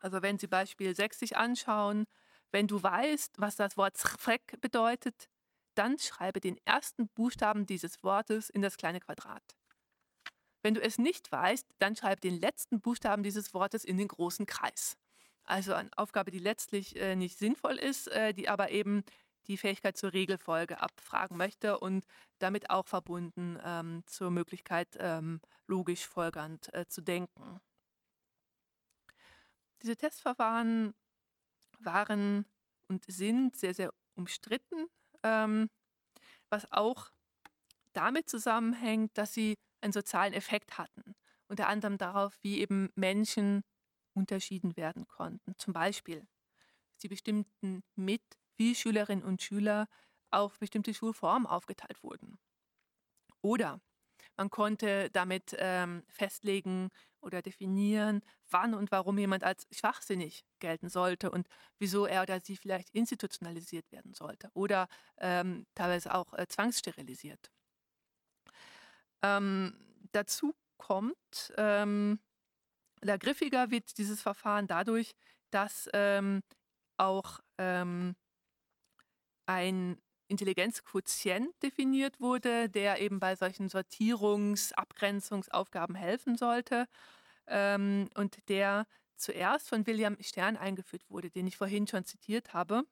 Also 0.00 0.22
wenn 0.22 0.38
Sie 0.38 0.46
Beispiel 0.46 0.94
6 0.94 1.18
sich 1.18 1.36
anschauen, 1.36 2.06
wenn 2.50 2.66
du 2.66 2.82
weißt, 2.82 3.34
was 3.38 3.56
das 3.56 3.76
Wort 3.76 3.98
Freck 3.98 4.60
bedeutet, 4.60 5.28
dann 5.74 5.98
schreibe 5.98 6.40
den 6.40 6.58
ersten 6.64 7.08
Buchstaben 7.08 7.66
dieses 7.66 8.02
Wortes 8.02 8.50
in 8.50 8.62
das 8.62 8.76
kleine 8.76 9.00
Quadrat. 9.00 9.56
Wenn 10.62 10.74
du 10.74 10.82
es 10.82 10.98
nicht 10.98 11.30
weißt, 11.30 11.66
dann 11.78 11.94
schreibe 11.94 12.20
den 12.20 12.40
letzten 12.40 12.80
Buchstaben 12.80 13.22
dieses 13.22 13.54
Wortes 13.54 13.84
in 13.84 13.96
den 13.96 14.08
großen 14.08 14.46
Kreis. 14.46 14.96
Also 15.44 15.72
eine 15.72 15.90
Aufgabe, 15.96 16.30
die 16.30 16.40
letztlich 16.40 16.96
äh, 16.96 17.16
nicht 17.16 17.38
sinnvoll 17.38 17.76
ist, 17.76 18.08
äh, 18.08 18.34
die 18.34 18.48
aber 18.48 18.70
eben 18.70 19.04
die 19.48 19.56
Fähigkeit 19.56 19.96
zur 19.96 20.12
Regelfolge 20.12 20.80
abfragen 20.80 21.36
möchte 21.36 21.78
und 21.78 22.04
damit 22.38 22.70
auch 22.70 22.86
verbunden 22.86 23.58
ähm, 23.64 24.02
zur 24.06 24.30
Möglichkeit, 24.30 24.96
ähm, 25.00 25.40
logisch 25.66 26.06
folgernd 26.06 26.72
äh, 26.74 26.86
zu 26.86 27.00
denken. 27.00 27.60
Diese 29.82 29.96
Testverfahren 29.96 30.94
waren 31.78 32.44
und 32.88 33.04
sind 33.06 33.56
sehr, 33.56 33.74
sehr 33.74 33.92
umstritten, 34.14 34.86
ähm, 35.22 35.70
was 36.50 36.70
auch 36.72 37.10
damit 37.92 38.28
zusammenhängt, 38.28 39.16
dass 39.16 39.34
sie 39.34 39.56
einen 39.80 39.92
sozialen 39.92 40.32
Effekt 40.32 40.78
hatten. 40.78 41.14
Unter 41.48 41.68
anderem 41.68 41.98
darauf, 41.98 42.36
wie 42.42 42.60
eben 42.60 42.90
Menschen 42.94 43.62
unterschieden 44.14 44.76
werden 44.76 45.06
konnten. 45.06 45.56
Zum 45.56 45.72
Beispiel, 45.72 46.26
sie 46.96 47.08
bestimmten 47.08 47.82
mit, 47.94 48.22
wie 48.58 48.74
Schülerinnen 48.74 49.24
und 49.24 49.42
Schüler 49.42 49.88
auf 50.30 50.58
bestimmte 50.58 50.92
Schulformen 50.92 51.46
aufgeteilt 51.46 52.02
wurden. 52.02 52.38
Oder 53.42 53.80
man 54.36 54.50
konnte 54.50 55.10
damit 55.10 55.56
ähm, 55.58 56.04
festlegen 56.08 56.90
oder 57.20 57.42
definieren, 57.42 58.22
wann 58.50 58.74
und 58.74 58.92
warum 58.92 59.18
jemand 59.18 59.44
als 59.44 59.66
schwachsinnig 59.72 60.44
gelten 60.60 60.88
sollte 60.88 61.30
und 61.30 61.48
wieso 61.78 62.06
er 62.06 62.22
oder 62.22 62.40
sie 62.40 62.56
vielleicht 62.56 62.90
institutionalisiert 62.90 63.90
werden 63.90 64.14
sollte 64.14 64.50
oder 64.54 64.88
ähm, 65.18 65.66
teilweise 65.74 66.14
auch 66.14 66.32
äh, 66.34 66.46
zwangssterilisiert. 66.48 67.50
Ähm, 69.22 69.74
dazu 70.12 70.54
kommt, 70.76 71.52
ähm, 71.56 72.20
griffiger 73.02 73.70
wird 73.70 73.98
dieses 73.98 74.22
Verfahren 74.22 74.66
dadurch, 74.68 75.12
dass 75.50 75.88
ähm, 75.92 76.42
auch 76.96 77.40
ähm, 77.58 78.14
ein 79.48 79.98
Intelligenzquotient 80.28 81.50
definiert 81.62 82.20
wurde, 82.20 82.68
der 82.68 83.00
eben 83.00 83.20
bei 83.20 83.34
solchen 83.36 83.68
Sortierungs-, 83.68 84.72
Abgrenzungsaufgaben 84.74 85.94
helfen 85.96 86.36
sollte 86.36 86.86
ähm, 87.48 88.10
und 88.16 88.48
der 88.48 88.86
zuerst 89.16 89.68
von 89.68 89.86
William 89.86 90.16
Stern 90.20 90.56
eingeführt 90.56 91.04
wurde, 91.10 91.30
den 91.30 91.46
ich 91.46 91.56
vorhin 91.56 91.86
schon 91.88 92.04
zitiert 92.04 92.54
habe. 92.54 92.84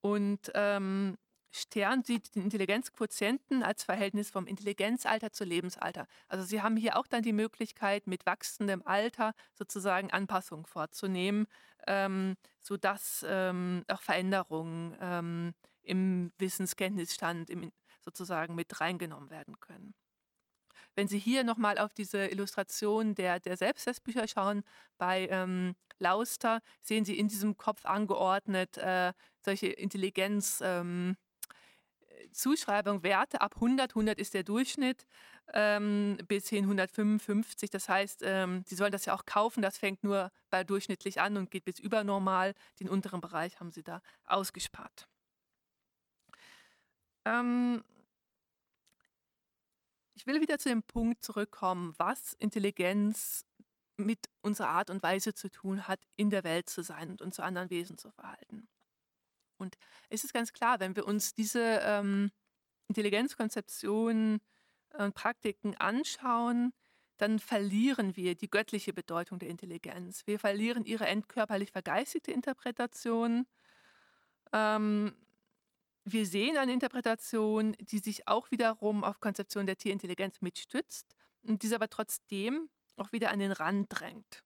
Und 0.00 0.50
ähm, 0.54 1.16
Stern 1.56 2.02
sieht 2.02 2.34
den 2.34 2.42
Intelligenzquotienten 2.42 3.62
als 3.62 3.84
Verhältnis 3.84 4.28
vom 4.28 4.48
Intelligenzalter 4.48 5.30
zu 5.30 5.44
Lebensalter. 5.44 6.08
Also 6.26 6.44
Sie 6.44 6.60
haben 6.60 6.76
hier 6.76 6.98
auch 6.98 7.06
dann 7.06 7.22
die 7.22 7.32
Möglichkeit, 7.32 8.08
mit 8.08 8.26
wachsendem 8.26 8.82
Alter 8.84 9.34
sozusagen 9.54 10.10
Anpassungen 10.10 10.66
vorzunehmen, 10.66 11.46
ähm, 11.86 12.34
sodass 12.60 13.24
ähm, 13.28 13.84
auch 13.86 14.02
Veränderungen 14.02 14.96
ähm, 15.00 15.54
im 15.82 16.32
Wissenskenntnisstand 16.38 17.50
im, 17.50 17.70
sozusagen 18.00 18.56
mit 18.56 18.80
reingenommen 18.80 19.30
werden 19.30 19.60
können. 19.60 19.94
Wenn 20.96 21.06
Sie 21.06 21.18
hier 21.18 21.44
nochmal 21.44 21.78
auf 21.78 21.92
diese 21.94 22.26
Illustration 22.26 23.14
der, 23.14 23.38
der 23.38 23.56
Selbsttestbücher 23.56 24.26
schauen, 24.26 24.64
bei 24.98 25.28
ähm, 25.30 25.76
Lauster 25.98 26.60
sehen 26.82 27.04
Sie 27.04 27.16
in 27.16 27.28
diesem 27.28 27.56
Kopf 27.56 27.84
angeordnet 27.84 28.76
äh, 28.78 29.12
solche 29.44 29.68
Intelligenz. 29.68 30.60
Ähm, 30.64 31.16
Zuschreibung 32.34 33.02
Werte 33.02 33.40
ab 33.40 33.54
100, 33.54 33.92
100 33.92 34.18
ist 34.18 34.34
der 34.34 34.42
Durchschnitt, 34.42 35.06
ähm, 35.52 36.18
bis 36.26 36.48
hin 36.48 36.64
155. 36.64 37.70
Das 37.70 37.88
heißt, 37.88 38.22
ähm, 38.24 38.64
Sie 38.66 38.74
sollen 38.74 38.92
das 38.92 39.04
ja 39.04 39.14
auch 39.14 39.24
kaufen. 39.24 39.62
Das 39.62 39.78
fängt 39.78 40.02
nur 40.02 40.30
bei 40.50 40.64
durchschnittlich 40.64 41.20
an 41.20 41.36
und 41.36 41.50
geht 41.50 41.64
bis 41.64 41.78
übernormal. 41.78 42.54
Den 42.80 42.88
unteren 42.88 43.20
Bereich 43.20 43.60
haben 43.60 43.70
Sie 43.70 43.82
da 43.82 44.02
ausgespart. 44.24 45.08
Ähm, 47.24 47.82
ich 50.14 50.26
will 50.26 50.40
wieder 50.40 50.58
zu 50.58 50.68
dem 50.68 50.82
Punkt 50.82 51.24
zurückkommen, 51.24 51.94
was 51.98 52.34
Intelligenz 52.34 53.44
mit 53.96 54.18
unserer 54.42 54.68
Art 54.68 54.90
und 54.90 55.02
Weise 55.02 55.34
zu 55.34 55.50
tun 55.50 55.86
hat, 55.86 56.00
in 56.16 56.30
der 56.30 56.44
Welt 56.44 56.68
zu 56.68 56.82
sein 56.82 57.10
und 57.10 57.22
uns 57.22 57.36
zu 57.36 57.42
anderen 57.42 57.70
Wesen 57.70 57.96
zu 57.96 58.10
verhalten. 58.10 58.68
Und 59.58 59.76
es 60.08 60.24
ist 60.24 60.32
ganz 60.32 60.52
klar, 60.52 60.80
wenn 60.80 60.96
wir 60.96 61.06
uns 61.06 61.34
diese 61.34 61.80
ähm, 61.82 62.30
Intelligenzkonzeptionen 62.88 64.40
und 64.96 65.14
Praktiken 65.14 65.76
anschauen, 65.76 66.72
dann 67.16 67.38
verlieren 67.38 68.16
wir 68.16 68.34
die 68.34 68.50
göttliche 68.50 68.92
Bedeutung 68.92 69.38
der 69.38 69.48
Intelligenz. 69.48 70.26
Wir 70.26 70.38
verlieren 70.38 70.84
ihre 70.84 71.06
entkörperlich 71.06 71.70
vergeistigte 71.70 72.32
Interpretation. 72.32 73.46
Ähm, 74.52 75.14
wir 76.04 76.26
sehen 76.26 76.56
eine 76.56 76.72
Interpretation, 76.72 77.74
die 77.80 77.98
sich 77.98 78.28
auch 78.28 78.50
wiederum 78.50 79.04
auf 79.04 79.20
Konzeption 79.20 79.66
der 79.66 79.78
Tierintelligenz 79.78 80.40
mitstützt 80.40 81.14
und 81.42 81.62
diese 81.62 81.76
aber 81.76 81.88
trotzdem 81.88 82.68
auch 82.96 83.12
wieder 83.12 83.30
an 83.30 83.38
den 83.38 83.52
Rand 83.52 83.86
drängt. 83.88 84.42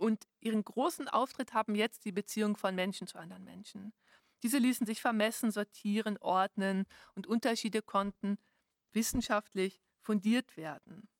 Und 0.00 0.26
ihren 0.40 0.64
großen 0.64 1.08
Auftritt 1.08 1.52
haben 1.52 1.74
jetzt 1.74 2.06
die 2.06 2.12
Beziehungen 2.12 2.56
von 2.56 2.74
Menschen 2.74 3.06
zu 3.06 3.18
anderen 3.18 3.44
Menschen. 3.44 3.92
Diese 4.42 4.56
ließen 4.56 4.86
sich 4.86 5.02
vermessen, 5.02 5.50
sortieren, 5.50 6.16
ordnen 6.16 6.86
und 7.14 7.26
Unterschiede 7.26 7.82
konnten 7.82 8.38
wissenschaftlich 8.92 9.82
fundiert 10.00 10.56
werden. 10.56 11.10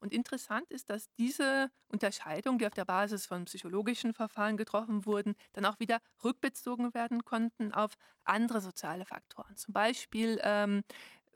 Und 0.00 0.12
interessant 0.12 0.68
ist, 0.72 0.90
dass 0.90 1.12
diese 1.14 1.70
Unterscheidungen, 1.86 2.58
die 2.58 2.66
auf 2.66 2.74
der 2.74 2.84
Basis 2.84 3.26
von 3.26 3.44
psychologischen 3.44 4.12
Verfahren 4.12 4.56
getroffen 4.56 5.06
wurden, 5.06 5.36
dann 5.52 5.64
auch 5.64 5.78
wieder 5.78 6.00
rückbezogen 6.24 6.94
werden 6.94 7.24
konnten 7.24 7.72
auf 7.72 7.94
andere 8.24 8.60
soziale 8.60 9.06
Faktoren. 9.06 9.56
Zum 9.56 9.72
Beispiel 9.72 10.40
ähm, 10.42 10.82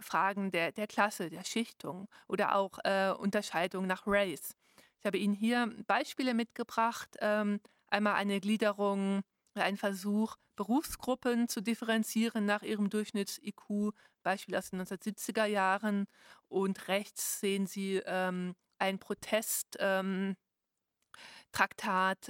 Fragen 0.01 0.51
der, 0.51 0.72
der 0.72 0.88
Klasse, 0.88 1.30
der 1.30 1.45
Schichtung 1.45 2.09
oder 2.26 2.57
auch 2.57 2.80
äh, 2.82 3.12
Unterscheidungen 3.16 3.86
nach 3.86 4.09
Race. 4.09 4.57
Ich 5.03 5.07
habe 5.07 5.18
Ihnen 5.18 5.34
hier 5.34 5.68
Beispiele 5.88 6.32
mitgebracht. 6.32 7.16
Ähm, 7.18 7.59
einmal 7.88 8.14
eine 8.14 8.38
Gliederung, 8.38 9.22
ein 9.55 9.76
Versuch, 9.76 10.36
Berufsgruppen 10.55 11.48
zu 11.48 11.61
differenzieren 11.61 12.46
nach 12.46 12.62
ihrem 12.62 12.88
Durchschnitts-IQ, 12.88 13.94
Beispiel 14.22 14.55
aus 14.55 14.70
den 14.70 14.80
1970er 14.80 15.46
Jahren. 15.46 16.07
Und 16.46 16.86
rechts 16.86 17.40
sehen 17.40 17.66
Sie 17.66 18.00
ähm, 18.07 18.55
ein 18.78 19.00
Protesttraktat, 19.00 20.36
ähm, 20.36 20.36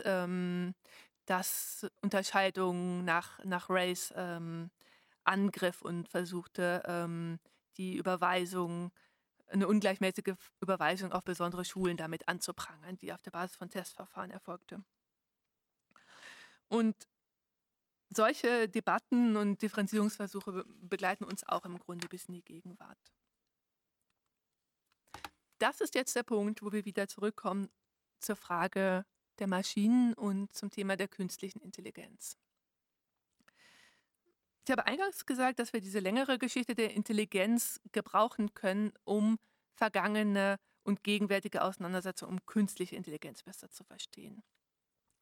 ähm, 0.06 0.74
das 1.26 1.86
Unterscheidungen 2.00 3.04
nach, 3.04 3.38
nach 3.44 3.68
Race 3.68 4.14
ähm, 4.16 4.70
angriff 5.24 5.82
und 5.82 6.08
versuchte, 6.08 6.82
die 7.76 7.96
Überweisung, 7.96 8.90
eine 9.52 9.68
ungleichmäßige 9.68 10.34
Überweisung 10.60 11.12
auf 11.12 11.24
besondere 11.24 11.64
Schulen 11.64 11.96
damit 11.96 12.28
anzuprangern, 12.28 12.96
die 12.96 13.12
auf 13.12 13.22
der 13.22 13.30
Basis 13.30 13.56
von 13.56 13.70
Testverfahren 13.70 14.30
erfolgte. 14.30 14.82
Und 16.68 16.96
solche 18.08 18.68
Debatten 18.68 19.36
und 19.36 19.62
Differenzierungsversuche 19.62 20.64
begleiten 20.80 21.24
uns 21.24 21.46
auch 21.46 21.64
im 21.64 21.78
Grunde 21.78 22.08
bis 22.08 22.26
in 22.26 22.34
die 22.34 22.44
Gegenwart. 22.44 22.98
Das 25.58 25.80
ist 25.80 25.94
jetzt 25.94 26.16
der 26.16 26.24
Punkt, 26.24 26.62
wo 26.62 26.72
wir 26.72 26.84
wieder 26.84 27.06
zurückkommen 27.08 27.70
zur 28.20 28.36
Frage 28.36 29.04
der 29.38 29.46
Maschinen 29.46 30.14
und 30.14 30.52
zum 30.52 30.70
Thema 30.70 30.96
der 30.96 31.08
künstlichen 31.08 31.60
Intelligenz. 31.60 32.36
Ich 34.64 34.70
habe 34.70 34.86
eingangs 34.86 35.26
gesagt, 35.26 35.58
dass 35.58 35.72
wir 35.72 35.80
diese 35.80 35.98
längere 35.98 36.38
Geschichte 36.38 36.74
der 36.74 36.94
Intelligenz 36.94 37.80
gebrauchen 37.90 38.54
können, 38.54 38.92
um 39.04 39.38
vergangene 39.74 40.58
und 40.84 41.02
gegenwärtige 41.02 41.62
Auseinandersetzungen 41.62 42.34
um 42.34 42.46
künstliche 42.46 42.94
Intelligenz 42.94 43.42
besser 43.42 43.70
zu 43.70 43.82
verstehen. 43.82 44.42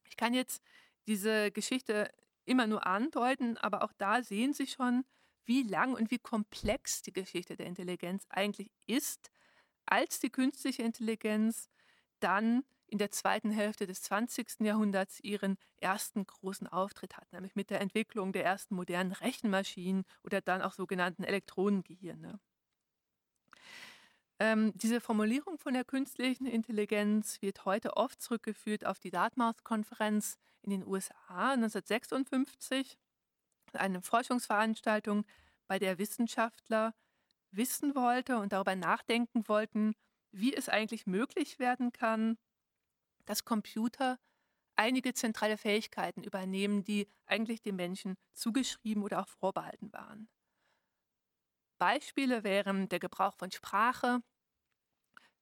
Ich 0.07 0.15
kann 0.15 0.33
jetzt 0.33 0.61
diese 1.07 1.51
Geschichte 1.51 2.11
immer 2.45 2.67
nur 2.67 2.85
andeuten, 2.85 3.57
aber 3.57 3.83
auch 3.83 3.93
da 3.97 4.21
sehen 4.21 4.53
Sie 4.53 4.67
schon, 4.67 5.05
wie 5.45 5.63
lang 5.63 5.93
und 5.93 6.11
wie 6.11 6.19
komplex 6.19 7.01
die 7.01 7.13
Geschichte 7.13 7.55
der 7.55 7.65
Intelligenz 7.65 8.25
eigentlich 8.29 8.71
ist, 8.85 9.31
als 9.85 10.19
die 10.19 10.29
künstliche 10.29 10.83
Intelligenz 10.83 11.67
dann 12.19 12.63
in 12.91 12.97
der 12.97 13.09
zweiten 13.09 13.51
Hälfte 13.51 13.87
des 13.87 14.01
20. 14.03 14.59
Jahrhunderts 14.59 15.21
ihren 15.21 15.57
ersten 15.77 16.27
großen 16.27 16.67
Auftritt 16.67 17.15
hat, 17.15 17.31
nämlich 17.31 17.55
mit 17.55 17.69
der 17.69 17.79
Entwicklung 17.79 18.33
der 18.33 18.43
ersten 18.43 18.75
modernen 18.75 19.13
Rechenmaschinen 19.13 20.03
oder 20.23 20.41
dann 20.41 20.61
auch 20.61 20.73
sogenannten 20.73 21.23
Elektronengehirne. 21.23 22.39
Ähm, 24.39 24.73
diese 24.75 24.99
Formulierung 24.99 25.57
von 25.57 25.73
der 25.73 25.85
künstlichen 25.85 26.45
Intelligenz 26.45 27.41
wird 27.41 27.63
heute 27.63 27.95
oft 27.95 28.21
zurückgeführt 28.21 28.85
auf 28.85 28.99
die 28.99 29.11
Dartmouth-Konferenz 29.11 30.37
in 30.61 30.71
den 30.71 30.85
USA 30.85 31.53
1956, 31.53 32.97
eine 33.73 34.01
Forschungsveranstaltung, 34.01 35.25
bei 35.67 35.79
der 35.79 35.97
Wissenschaftler 35.97 36.93
wissen 37.51 37.95
wollte 37.95 38.37
und 38.37 38.51
darüber 38.51 38.75
nachdenken 38.75 39.47
wollten, 39.47 39.93
wie 40.31 40.53
es 40.53 40.67
eigentlich 40.67 41.05
möglich 41.07 41.59
werden 41.59 41.93
kann, 41.93 42.37
dass 43.31 43.45
Computer 43.45 44.19
einige 44.75 45.13
zentrale 45.13 45.57
Fähigkeiten 45.57 46.21
übernehmen, 46.21 46.83
die 46.83 47.07
eigentlich 47.25 47.61
dem 47.61 47.77
Menschen 47.77 48.17
zugeschrieben 48.33 49.03
oder 49.03 49.21
auch 49.21 49.29
vorbehalten 49.29 49.93
waren. 49.93 50.27
Beispiele 51.77 52.43
wären 52.43 52.89
der 52.89 52.99
Gebrauch 52.99 53.33
von 53.37 53.49
Sprache, 53.49 54.21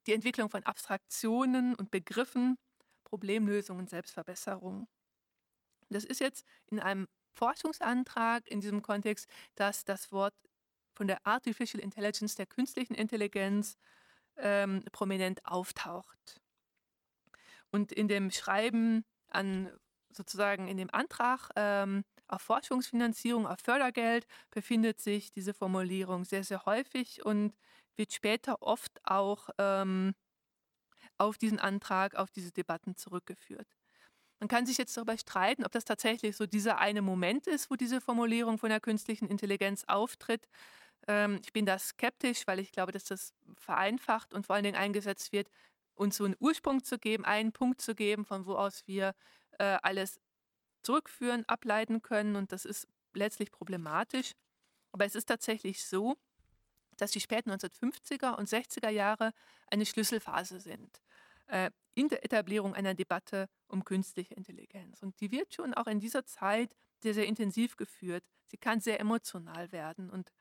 die 0.06 0.14
Entwicklung 0.14 0.52
von 0.52 0.62
Abstraktionen 0.64 1.74
und 1.74 1.90
Begriffen, 1.90 2.60
Problemlösung 3.06 3.80
und 3.80 3.90
Selbstverbesserung. 3.90 4.88
Das 5.90 6.06
ist 6.06 6.20
jetzt 6.20 6.46
in 6.68 6.80
einem 6.80 7.08
Forschungsantrag 7.34 8.48
in 8.48 8.62
diesem 8.62 8.84
Kontext, 8.84 9.28
dass 9.56 9.84
das 9.84 10.12
Wort 10.12 10.36
von 10.94 11.08
der 11.08 11.26
Artificial 11.26 11.82
Intelligence, 11.82 12.36
der 12.36 12.46
künstlichen 12.46 12.94
Intelligenz, 12.94 13.80
ähm, 14.38 14.84
prominent 14.92 15.44
auftaucht. 15.44 16.40
Und 17.72 17.92
in 17.92 18.08
dem 18.08 18.32
Schreiben 18.32 19.04
an 19.30 19.70
sozusagen 20.12 20.68
in 20.68 20.78
dem 20.78 20.90
Antrag 20.92 21.50
ähm, 21.56 22.04
auf 22.28 22.42
Forschungsfinanzierung, 22.42 23.48
auf 23.48 23.60
Fördergeld 23.64 24.26
befindet 24.52 25.00
sich 25.00 25.32
diese 25.32 25.54
Formulierung 25.54 26.26
sehr, 26.26 26.44
sehr 26.44 26.66
häufig 26.66 27.26
und 27.26 27.54
wird 27.96 28.14
später 28.14 28.62
oft 28.62 29.00
auch 29.04 29.50
ähm, 29.58 30.14
auf 31.18 31.38
diesen 31.38 31.60
Antrag, 31.60 32.16
auf 32.16 32.32
diese 32.32 32.52
Debatten 32.52 32.96
zurückgeführt. 32.96 33.68
Man 34.40 34.48
kann 34.48 34.66
sich 34.66 34.78
jetzt 34.78 34.96
darüber 34.96 35.18
streiten, 35.18 35.66
ob 35.66 35.72
das 35.72 35.84
tatsächlich 35.86 36.38
so 36.38 36.46
dieser 36.46 36.78
eine 36.80 37.02
Moment 37.02 37.46
ist, 37.48 37.70
wo 37.70 37.76
diese 37.76 38.00
Formulierung 38.00 38.58
von 38.58 38.70
der 38.70 38.80
künstlichen 38.80 39.28
Intelligenz 39.28 39.84
auftritt. 39.86 40.48
Ähm, 41.08 41.40
ich 41.44 41.54
bin 41.54 41.66
da 41.66 41.78
skeptisch, 41.78 42.48
weil 42.48 42.60
ich 42.60 42.72
glaube, 42.72 42.92
dass 42.94 43.04
das 43.06 43.34
vereinfacht 43.58 44.34
und 44.34 44.46
vor 44.46 44.56
allen 44.56 44.64
Dingen 44.64 44.78
eingesetzt 44.78 45.34
wird, 45.34 45.50
uns 46.00 46.18
so 46.18 46.26
einen 46.26 46.36
Ursprung 46.40 46.84
zu 46.84 46.98
geben, 46.98 47.26
einen 47.26 47.52
Punkt 47.52 47.82
zu 47.82 47.94
geben, 47.94 48.26
von 48.26 48.46
wo 48.46 48.56
aus 48.56 48.88
wir 48.88 49.14
äh, 49.60 49.78
alles 49.84 50.20
zurückführen, 50.82 51.44
ableiten 51.48 52.02
können. 52.02 52.36
Und 52.36 52.52
das 52.52 52.66
ist 52.66 52.88
letztlich 53.14 53.52
problematisch. 53.52 54.32
Aber 54.92 55.06
es 55.06 55.16
ist 55.16 55.26
tatsächlich 55.26 55.86
so, 55.86 56.18
dass 56.98 57.12
die 57.12 57.20
späten 57.20 57.52
1950er 57.52 58.36
und 58.36 58.50
60er 58.50 58.90
Jahre 58.90 59.32
eine 59.70 59.86
Schlüsselphase 59.86 60.60
sind 60.60 61.02
äh, 61.50 61.72
in 61.96 62.08
der 62.08 62.24
Etablierung 62.24 62.74
einer 62.74 62.94
Debatte 62.94 63.50
um 63.68 63.84
künstliche 63.84 64.34
Intelligenz. 64.34 65.02
Und 65.04 65.20
die 65.20 65.32
wird 65.32 65.54
schon 65.54 65.74
auch 65.74 65.88
in 65.88 66.00
dieser 66.00 66.26
Zeit 66.26 66.76
sehr, 67.02 67.14
sehr 67.14 67.26
intensiv 67.26 67.76
geführt. 67.76 68.24
Sie 68.46 68.58
kann 68.58 68.80
sehr 68.80 69.00
emotional 69.00 69.72
werden 69.72 70.10
und 70.10 70.32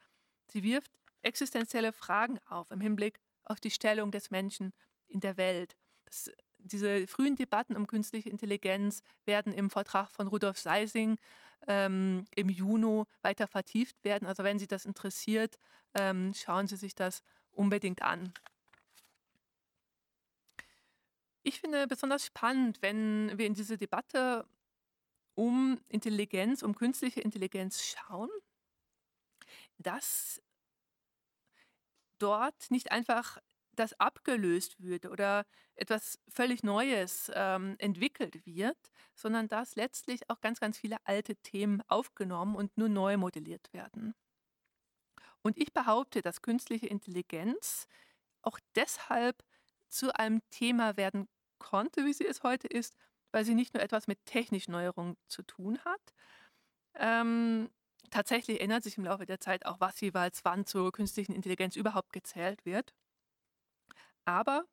sie 0.47 0.63
wirft 0.63 0.93
existenzielle 1.23 1.93
Fragen 1.93 2.39
auf 2.47 2.71
im 2.71 2.81
Hinblick 2.81 3.19
auf 3.45 3.61
die 3.61 3.71
Stellung 3.71 4.13
des 4.13 4.31
Menschen 4.31 4.73
in 5.09 5.21
der 5.21 5.37
Welt. 5.37 5.77
Das, 6.05 6.31
diese 6.59 7.07
frühen 7.07 7.37
Debatten 7.37 7.77
um 7.77 7.87
künstliche 7.87 8.31
Intelligenz 8.31 9.03
werden 9.25 9.53
im 9.53 9.71
Vortrag 9.71 10.11
von 10.11 10.27
Rudolf 10.27 10.59
Seising 10.59 11.19
ähm, 11.67 12.25
im 12.35 12.49
Juni 12.49 13.05
weiter 13.23 13.47
vertieft 13.47 14.03
werden. 14.05 14.27
Also 14.27 14.45
wenn 14.45 14.59
Sie 14.59 14.67
das 14.67 14.85
interessiert, 14.85 15.59
ähm, 15.95 16.33
schauen 16.35 16.67
Sie 16.67 16.77
sich 16.77 16.95
das 16.95 17.23
unbedingt 17.53 18.03
an. 18.03 18.33
Ich 21.43 21.61
finde 21.61 21.87
besonders 21.87 22.27
spannend, 22.27 22.83
wenn 22.83 23.37
wir 23.39 23.47
in 23.47 23.55
diese 23.55 23.79
Debatte 23.79 24.47
um 25.35 25.81
Intelligenz, 25.89 26.63
um 26.63 26.75
künstliche 26.75 27.21
Intelligenz 27.21 27.83
schauen, 27.83 28.29
dass 29.79 30.43
dort 32.19 32.71
nicht 32.71 32.91
einfach 32.91 33.39
das 33.79 33.99
abgelöst 34.01 34.81
wird 34.83 35.07
oder 35.07 35.45
etwas 35.75 36.19
völlig 36.29 36.63
Neues 36.63 37.31
ähm, 37.35 37.77
entwickelt 37.79 38.45
wird, 38.47 38.79
sondern 39.15 39.49
dass 39.49 39.77
letztlich 39.77 40.29
auch 40.31 40.41
ganz, 40.41 40.61
ganz 40.61 40.79
viele 40.79 40.97
alte 41.05 41.37
Themen 41.37 41.83
aufgenommen 41.89 42.57
und 42.57 42.77
nur 42.77 42.89
neu 42.89 43.17
modelliert 43.17 43.73
werden. 43.73 44.15
Und 45.43 45.57
ich 45.57 45.73
behaupte, 45.73 46.23
dass 46.23 46.43
künstliche 46.43 46.87
Intelligenz 46.87 47.87
auch 48.43 48.59
deshalb 48.75 49.43
zu 49.89 50.15
einem 50.15 50.43
Thema 50.51 50.97
werden 50.97 51.29
konnte, 51.59 52.05
wie 52.05 52.13
sie 52.13 52.27
es 52.27 52.43
heute 52.43 52.69
ist, 52.69 52.95
weil 53.33 53.45
sie 53.45 53.55
nicht 53.55 53.75
nur 53.75 53.83
etwas 53.83 54.07
mit 54.07 54.25
technischen 54.27 54.73
Neuerungen 54.73 55.17
zu 55.29 55.43
tun 55.43 55.79
hat. 55.85 56.15
Ähm, 56.95 57.71
tatsächlich 58.11 58.61
ändert 58.61 58.85
sich 58.85 58.99
im 58.99 59.05
Laufe 59.05 59.27
der 59.27 59.41
Zeit 59.41 59.67
auch, 59.67 59.81
was 59.81 60.01
jeweils 60.01 60.45
wann 60.45 60.67
zur 60.67 60.93
künstlichen 60.93 61.33
Intelligenz 61.35 61.77
überhaupt 61.77 62.13
gezählt 62.13 62.65
wird. 62.65 62.95
Aber 64.29 64.67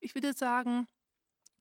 ich 0.00 0.14
würde 0.14 0.32
sagen, 0.32 0.88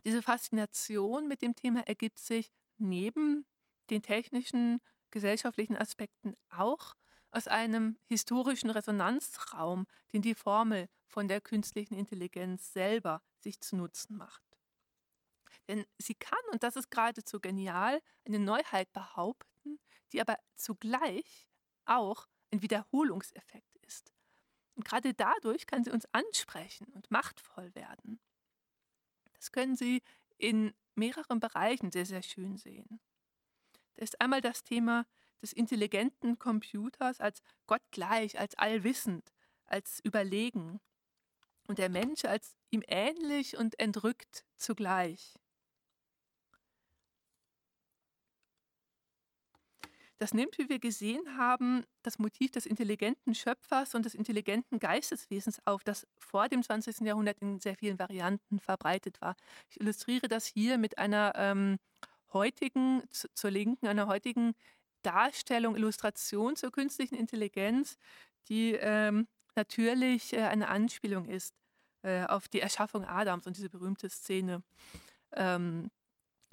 diese 0.05 0.21
Faszination 0.21 1.27
mit 1.27 1.41
dem 1.41 1.53
Thema 1.53 1.81
ergibt 1.85 2.17
sich 2.17 2.49
neben 2.77 3.45
den 3.89 4.01
technischen, 4.01 4.79
gesellschaftlichen 5.11 5.75
Aspekten 5.75 6.37
auch 6.49 6.95
aus 7.31 7.49
einem 7.49 7.97
historischen 8.05 8.69
Resonanzraum, 8.69 9.85
den 10.13 10.21
die 10.21 10.33
Formel 10.33 10.87
von 11.07 11.27
der 11.27 11.41
künstlichen 11.41 11.95
Intelligenz 11.95 12.71
selber 12.71 13.21
sich 13.41 13.59
zu 13.59 13.75
Nutzen 13.75 14.15
macht. 14.15 14.41
Denn 15.67 15.85
sie 15.97 16.15
kann, 16.15 16.39
und 16.53 16.63
das 16.63 16.77
ist 16.77 16.89
geradezu 16.89 17.41
genial, 17.41 18.01
eine 18.25 18.39
Neuheit 18.39 18.93
behaupten, 18.93 19.79
die 20.13 20.21
aber 20.21 20.37
zugleich 20.55 21.49
auch 21.83 22.27
ein 22.53 22.61
Wiederholungseffekt. 22.61 23.74
Und 24.75 24.85
gerade 24.85 25.13
dadurch 25.13 25.67
kann 25.67 25.83
sie 25.83 25.91
uns 25.91 26.05
ansprechen 26.11 26.87
und 26.93 27.09
machtvoll 27.09 27.73
werden. 27.75 28.19
Das 29.33 29.51
können 29.51 29.75
Sie 29.75 30.01
in 30.37 30.73
mehreren 30.95 31.39
Bereichen 31.39 31.91
sehr, 31.91 32.05
sehr 32.05 32.23
schön 32.23 32.57
sehen. 32.57 32.99
Da 33.95 34.03
ist 34.03 34.19
einmal 34.19 34.41
das 34.41 34.63
Thema 34.63 35.05
des 35.41 35.53
intelligenten 35.53 36.39
Computers 36.39 37.19
als 37.19 37.41
gottgleich, 37.67 38.39
als 38.39 38.55
allwissend, 38.55 39.31
als 39.65 39.99
überlegen 40.03 40.79
und 41.67 41.79
der 41.79 41.89
Mensch 41.89 42.25
als 42.25 42.55
ihm 42.69 42.83
ähnlich 42.87 43.57
und 43.57 43.79
entrückt 43.79 44.45
zugleich. 44.57 45.35
Das 50.17 50.33
nimmt, 50.33 50.57
wie 50.57 50.69
wir 50.69 50.79
gesehen 50.79 51.37
haben, 51.37 51.83
das 52.01 52.19
Motiv 52.19 52.51
des 52.51 52.65
intelligenten 52.65 53.35
Schöpfers 53.35 53.95
und 53.95 54.05
des 54.05 54.15
intelligenten 54.15 54.79
Geisteswesens 54.79 55.59
auf, 55.65 55.83
das 55.83 56.07
vor 56.17 56.47
dem 56.47 56.63
20. 56.63 57.01
Jahrhundert 57.01 57.39
in 57.39 57.59
sehr 57.59 57.75
vielen 57.75 57.99
Varianten 57.99 58.59
verbreitet 58.59 59.19
war. 59.21 59.35
Ich 59.69 59.81
illustriere 59.81 60.29
das 60.29 60.45
hier 60.45 60.77
mit 60.77 60.97
einer 60.97 61.33
ähm, 61.35 61.77
heutigen, 62.31 63.03
zur 63.11 63.51
Linken, 63.51 63.87
einer 63.87 64.07
heutigen 64.07 64.53
Darstellung, 65.01 65.75
Illustration 65.75 66.55
zur 66.55 66.71
künstlichen 66.71 67.15
Intelligenz, 67.15 67.97
die 68.47 68.73
ähm, 68.73 69.27
natürlich 69.55 70.33
äh, 70.33 70.43
eine 70.43 70.69
Anspielung 70.69 71.25
ist 71.25 71.53
äh, 72.03 72.23
auf 72.25 72.47
die 72.47 72.61
Erschaffung 72.61 73.05
Adams 73.05 73.47
und 73.47 73.57
diese 73.57 73.69
berühmte 73.69 74.09
Szene 74.09 74.63
ähm, 75.33 75.91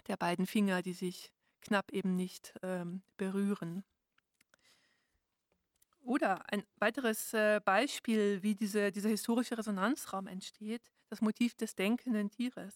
der 0.08 0.16
beiden 0.16 0.46
Finger, 0.46 0.82
die 0.82 0.92
sich 0.94 1.32
knapp 1.62 1.90
eben 1.92 2.16
nicht 2.16 2.54
ähm, 2.62 3.02
berühren. 3.16 3.84
Oder 6.02 6.50
ein 6.52 6.64
weiteres 6.76 7.32
äh, 7.32 7.60
Beispiel, 7.64 8.42
wie 8.42 8.54
diese, 8.54 8.90
dieser 8.90 9.08
historische 9.08 9.56
Resonanzraum 9.56 10.26
entsteht, 10.26 10.82
das 11.08 11.20
Motiv 11.20 11.54
des 11.54 11.74
denkenden 11.74 12.30
Tieres. 12.30 12.74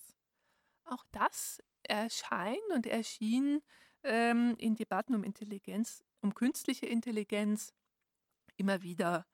Auch 0.85 1.05
das 1.11 1.59
erscheint 1.83 2.61
und 2.73 2.87
erschien 2.87 3.63
ähm, 4.05 4.55
in 4.59 4.77
Debatten 4.77 5.15
um 5.15 5.25
Intelligenz, 5.25 6.05
um 6.21 6.35
künstliche 6.35 6.87
Intelligenz 6.87 7.75
immer 8.57 8.83
wieder. 8.83 9.27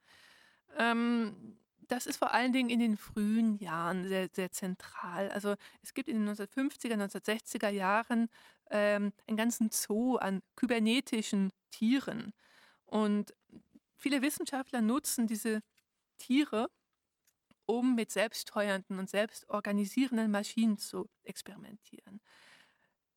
Ähm, 0.77 1.57
das 1.87 2.07
ist 2.07 2.17
vor 2.17 2.33
allen 2.33 2.53
Dingen 2.53 2.69
in 2.69 2.79
den 2.79 2.97
frühen 2.97 3.57
Jahren 3.57 4.07
sehr, 4.07 4.29
sehr 4.31 4.51
zentral. 4.51 5.29
Also 5.29 5.55
es 5.81 5.93
gibt 5.93 6.09
in 6.09 6.25
den 6.25 6.35
1950er, 6.35 6.95
1960er 6.95 7.69
Jahren 7.69 8.29
ähm, 8.69 9.13
einen 9.27 9.37
ganzen 9.37 9.69
Zoo 9.71 10.17
an 10.17 10.41
kybernetischen 10.55 11.51
Tieren. 11.71 12.33
Und 12.85 13.33
viele 13.97 14.21
Wissenschaftler 14.21 14.81
nutzen 14.81 15.27
diese 15.27 15.61
Tiere, 16.17 16.69
um 17.65 17.95
mit 17.95 18.11
selbststeuernden 18.11 18.99
und 18.99 19.09
selbstorganisierenden 19.09 20.29
Maschinen 20.31 20.77
zu 20.77 21.09
experimentieren. 21.23 22.21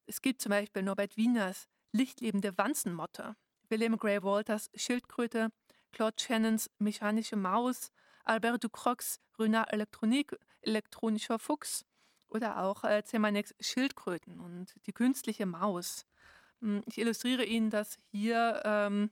Es 0.06 0.22
gibt 0.22 0.40
zum 0.40 0.50
Beispiel 0.50 0.82
Norbert 0.82 1.16
Wieners 1.16 1.68
lichtlebende 1.92 2.56
Wanzenmotte, 2.56 3.36
William 3.68 3.96
Gray 3.96 4.22
Walters 4.22 4.70
Schildkröte, 4.74 5.50
Claude 5.92 6.16
Shannons 6.20 6.70
mechanische 6.78 7.36
Maus, 7.36 7.90
Albert 8.24 8.64
Ducrox 8.64 9.20
Renard 9.38 9.72
Elektronik, 9.72 10.36
elektronischer 10.60 11.38
Fuchs 11.38 11.84
oder 12.28 12.62
auch 12.62 12.84
äh, 12.84 13.02
Zemanex 13.04 13.54
Schildkröten 13.60 14.40
und 14.40 14.74
die 14.86 14.92
künstliche 14.92 15.46
Maus. 15.46 16.06
Hm, 16.60 16.82
ich 16.86 16.98
illustriere 16.98 17.44
Ihnen 17.44 17.70
das 17.70 17.98
hier 18.10 18.62
ähm, 18.64 19.10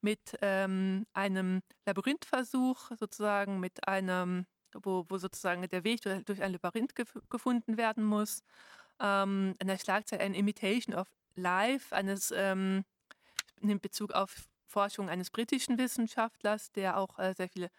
mit 0.00 0.36
ähm, 0.42 1.06
einem 1.14 1.62
Labyrinthversuch, 1.86 2.90
sozusagen 2.98 3.58
mit 3.60 3.88
einem, 3.88 4.46
wo, 4.74 5.06
wo 5.08 5.18
sozusagen 5.18 5.66
der 5.68 5.84
Weg 5.84 6.02
durch, 6.02 6.42
ein 6.42 6.52
Labyrinth 6.52 6.94
gef 6.94 7.18
gefunden 7.30 7.76
werden 7.76 8.04
muss. 8.04 8.42
Ähm, 9.00 9.54
an 9.58 9.66
der 9.66 9.78
Schlagzeile 9.78 10.22
ein 10.22 10.34
Imitation 10.34 10.94
of 10.94 11.08
Life 11.36 11.94
eines 11.96 12.32
ähm, 12.36 12.84
nimmt 13.60 13.82
Bezug 13.82 14.12
auf 14.12 14.48
Forschung 14.66 15.08
eines 15.08 15.30
britischen 15.30 15.78
Wissenschaftlers, 15.78 16.72
der 16.72 16.98
auch 16.98 17.18
äh, 17.18 17.34
sehr 17.34 17.48
viele 17.48 17.70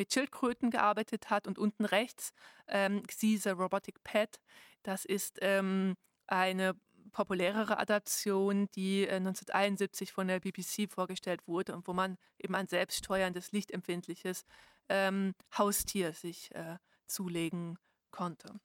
mit 0.00 0.14
Schildkröten 0.14 0.70
gearbeitet 0.70 1.28
hat. 1.28 1.46
Und 1.46 1.58
unten 1.58 1.84
rechts 1.84 2.32
ähm, 2.68 3.02
Caesar 3.06 3.54
Robotic 3.54 4.02
Pet. 4.02 4.40
Das 4.82 5.04
ist 5.04 5.38
ähm, 5.42 5.94
eine 6.26 6.74
populärere 7.12 7.78
Adaption, 7.78 8.68
die 8.74 9.02
äh, 9.02 9.16
1971 9.16 10.12
von 10.12 10.26
der 10.26 10.40
BBC 10.40 10.90
vorgestellt 10.90 11.46
wurde 11.46 11.74
und 11.74 11.86
wo 11.86 11.92
man 11.92 12.16
eben 12.38 12.54
ein 12.54 12.66
selbststeuerndes, 12.66 13.52
lichtempfindliches 13.52 14.46
ähm, 14.88 15.34
Haustier 15.56 16.14
sich 16.14 16.50
äh, 16.54 16.78
zulegen 17.06 17.76
konnte. 18.10 18.58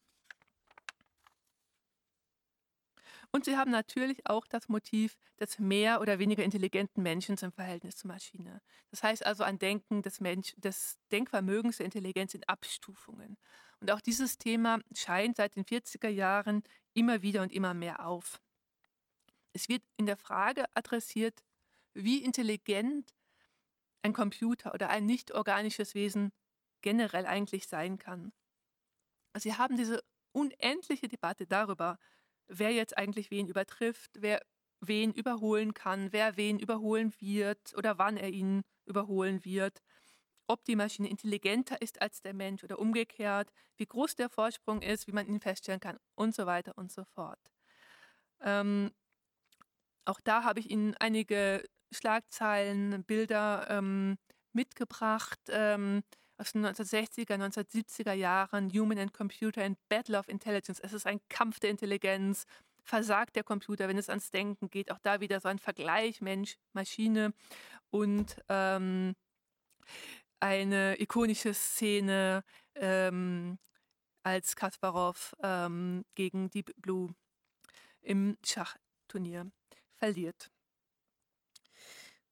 Und 3.35 3.43
sie 3.43 3.57
haben 3.57 3.69
natürlich 3.69 4.25
auch 4.29 4.47
das 4.47 4.69
Motiv 4.69 5.17
des 5.41 5.59
mehr 5.59 5.99
oder 5.99 6.19
weniger 6.19 6.41
intelligenten 6.41 7.03
Menschen 7.03 7.35
im 7.41 7.51
Verhältnis 7.51 7.97
zur 7.97 8.07
Maschine. 8.07 8.61
Das 8.91 9.03
heißt 9.03 9.25
also 9.25 9.43
ein 9.43 9.59
Denken 9.59 10.01
des, 10.01 10.21
Mensch, 10.21 10.53
des 10.55 10.97
Denkvermögens 11.11 11.75
der 11.75 11.85
Intelligenz 11.85 12.33
in 12.33 12.45
Abstufungen. 12.45 13.35
Und 13.81 13.91
auch 13.91 13.99
dieses 13.99 14.37
Thema 14.37 14.79
scheint 14.95 15.35
seit 15.35 15.57
den 15.57 15.65
40er 15.65 16.07
Jahren 16.07 16.63
immer 16.93 17.23
wieder 17.23 17.41
und 17.41 17.51
immer 17.51 17.73
mehr 17.73 18.07
auf. 18.07 18.39
Es 19.51 19.67
wird 19.67 19.83
in 19.97 20.05
der 20.05 20.15
Frage 20.15 20.63
adressiert, 20.73 21.43
wie 21.93 22.23
intelligent 22.23 23.13
ein 24.01 24.13
Computer 24.13 24.73
oder 24.73 24.89
ein 24.89 25.05
nicht 25.05 25.33
organisches 25.33 25.93
Wesen 25.93 26.31
generell 26.79 27.25
eigentlich 27.25 27.67
sein 27.67 27.97
kann. 27.97 28.31
Sie 29.37 29.55
haben 29.55 29.75
diese 29.75 30.01
unendliche 30.31 31.09
Debatte 31.09 31.45
darüber, 31.45 31.99
wer 32.47 32.71
jetzt 32.71 32.97
eigentlich 32.97 33.31
wen 33.31 33.47
übertrifft, 33.47 34.11
wer 34.19 34.41
wen 34.81 35.13
überholen 35.13 35.73
kann, 35.73 36.11
wer 36.11 36.37
wen 36.37 36.59
überholen 36.59 37.13
wird 37.19 37.75
oder 37.77 37.97
wann 37.97 38.17
er 38.17 38.29
ihn 38.29 38.63
überholen 38.85 39.43
wird, 39.45 39.81
ob 40.47 40.63
die 40.65 40.75
Maschine 40.75 41.09
intelligenter 41.09 41.81
ist 41.81 42.01
als 42.01 42.21
der 42.21 42.33
Mensch 42.33 42.63
oder 42.63 42.79
umgekehrt, 42.79 43.51
wie 43.77 43.85
groß 43.85 44.15
der 44.15 44.29
Vorsprung 44.29 44.81
ist, 44.81 45.07
wie 45.07 45.11
man 45.11 45.27
ihn 45.27 45.39
feststellen 45.39 45.79
kann 45.79 45.97
und 46.15 46.35
so 46.35 46.45
weiter 46.45 46.77
und 46.77 46.91
so 46.91 47.03
fort. 47.05 47.39
Ähm, 48.41 48.91
auch 50.05 50.19
da 50.23 50.43
habe 50.43 50.59
ich 50.59 50.69
Ihnen 50.69 50.95
einige 50.99 51.63
Schlagzeilen, 51.91 53.03
Bilder 53.05 53.67
ähm, 53.69 54.17
mitgebracht. 54.53 55.39
Ähm, 55.49 56.03
aus 56.37 56.51
den 56.51 56.65
1960er, 56.65 57.35
1970er 57.35 58.13
Jahren, 58.13 58.71
Human 58.71 58.99
and 58.99 59.13
Computer 59.13 59.63
and 59.63 59.77
Battle 59.89 60.17
of 60.17 60.27
Intelligence. 60.27 60.79
Es 60.79 60.93
ist 60.93 61.05
ein 61.05 61.19
Kampf 61.29 61.59
der 61.59 61.69
Intelligenz. 61.69 62.45
Versagt 62.83 63.35
der 63.35 63.43
Computer, 63.43 63.87
wenn 63.87 63.97
es 63.97 64.09
ans 64.09 64.29
Denken 64.29 64.69
geht. 64.69 64.91
Auch 64.91 64.99
da 64.99 65.19
wieder 65.19 65.39
so 65.39 65.47
ein 65.47 65.57
Vergleich 65.57 66.21
Mensch, 66.21 66.57
Maschine 66.73 67.33
und 67.89 68.37
ähm, 68.47 69.15
eine 70.39 70.99
ikonische 71.01 71.53
Szene, 71.53 72.43
ähm, 72.75 73.57
als 74.25 74.55
Kasparov 74.55 75.35
ähm, 75.43 76.03
gegen 76.15 76.49
Deep 76.49 76.73
Blue 76.77 77.13
im 78.01 78.37
Schachturnier 78.43 79.51
verliert. 79.93 80.51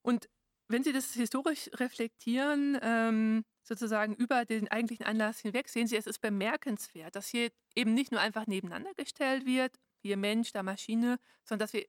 Und 0.02 0.28
wenn 0.68 0.84
Sie 0.84 0.92
das 0.92 1.14
historisch 1.14 1.70
reflektieren, 1.74 2.80
ähm, 2.82 3.46
sozusagen 3.64 4.16
über 4.16 4.46
den 4.46 4.68
eigentlichen 4.70 5.06
Anlass 5.06 5.40
hinweg, 5.40 5.70
sehen 5.70 5.88
Sie, 5.88 5.96
es 5.96 6.08
ist 6.08 6.20
bemerkenswert, 6.20 7.16
dass 7.16 7.28
hier 7.28 7.50
eben 7.76 7.94
nicht 7.94 8.12
nur 8.12 8.22
einfach 8.22 8.48
nebeneinander 8.48 8.94
gestellt 8.94 9.46
wird, 9.46 9.80
hier 10.02 10.18
Mensch, 10.18 10.52
da 10.52 10.64
Maschine, 10.64 11.18
sondern 11.44 11.66
dass 11.66 11.74
wir 11.74 11.86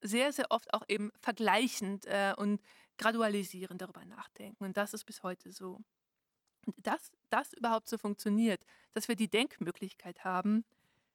sehr, 0.00 0.32
sehr 0.32 0.50
oft 0.50 0.72
auch 0.72 0.84
eben 0.88 1.10
vergleichend 1.20 2.06
äh, 2.06 2.34
und 2.36 2.60
gradualisierend 2.98 3.82
darüber 3.82 4.04
nachdenken. 4.04 4.64
Und 4.64 4.76
das 4.76 4.94
ist 4.94 5.04
bis 5.04 5.22
heute 5.22 5.52
so. 5.52 5.80
Und 6.66 6.86
dass 6.86 7.12
das 7.30 7.52
überhaupt 7.52 7.88
so 7.88 7.98
funktioniert, 7.98 8.64
dass 8.92 9.08
wir 9.08 9.16
die 9.16 9.28
Denkmöglichkeit 9.28 10.24
haben, 10.24 10.64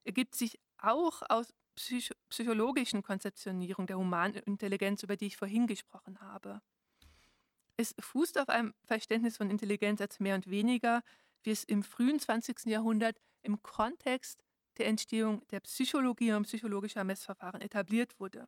ergibt 0.04 0.34
sich 0.34 0.58
auch 0.78 1.22
aus 1.28 1.54
psych 1.76 2.10
psychologischen 2.28 3.02
Konzeptionierung 3.02 3.86
der 3.86 3.98
humanen 3.98 4.34
Intelligenz, 4.44 5.02
über 5.02 5.16
die 5.16 5.26
ich 5.26 5.36
vorhin 5.36 5.66
gesprochen 5.66 6.20
habe. 6.20 6.60
Es 7.76 7.94
fußt 7.98 8.38
auf 8.38 8.48
einem 8.48 8.74
Verständnis 8.84 9.36
von 9.36 9.50
Intelligenz 9.50 10.00
als 10.00 10.20
mehr 10.20 10.34
und 10.34 10.48
weniger, 10.48 11.02
wie 11.42 11.50
es 11.50 11.64
im 11.64 11.82
frühen 11.82 12.18
20. 12.20 12.66
Jahrhundert 12.66 13.20
im 13.42 13.62
Kontext 13.62 14.44
der 14.78 14.86
Entstehung 14.86 15.46
der 15.48 15.60
Psychologie 15.60 16.32
und 16.32 16.44
psychologischer 16.44 17.04
Messverfahren 17.04 17.60
etabliert 17.60 18.18
wurde. 18.20 18.46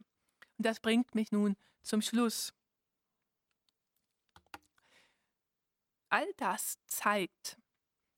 Und 0.56 0.66
das 0.66 0.80
bringt 0.80 1.14
mich 1.14 1.32
nun 1.32 1.56
zum 1.82 2.00
Schluss. 2.00 2.54
All 6.08 6.26
das 6.36 6.76
zeigt, 6.86 7.58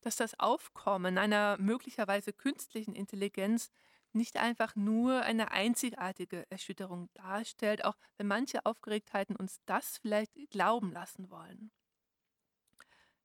dass 0.03 0.17
das 0.17 0.39
Aufkommen 0.39 1.19
einer 1.19 1.57
möglicherweise 1.59 2.33
künstlichen 2.33 2.95
Intelligenz 2.95 3.71
nicht 4.17 4.37
einfach 4.39 4.75
nur 4.75 5.23
eine 5.23 5.53
einzigartige 5.53 6.47
Erschütterung 6.51 7.09
darstellt, 7.14 7.85
auch 7.85 7.97
wenn 8.17 8.27
manche 8.27 8.64
Aufgeregtheiten 8.67 9.37
uns 9.37 9.61
das 9.67 9.99
vielleicht 9.99 10.33
glauben 10.51 10.93
lassen 10.93 11.31
wollen. 11.31 11.71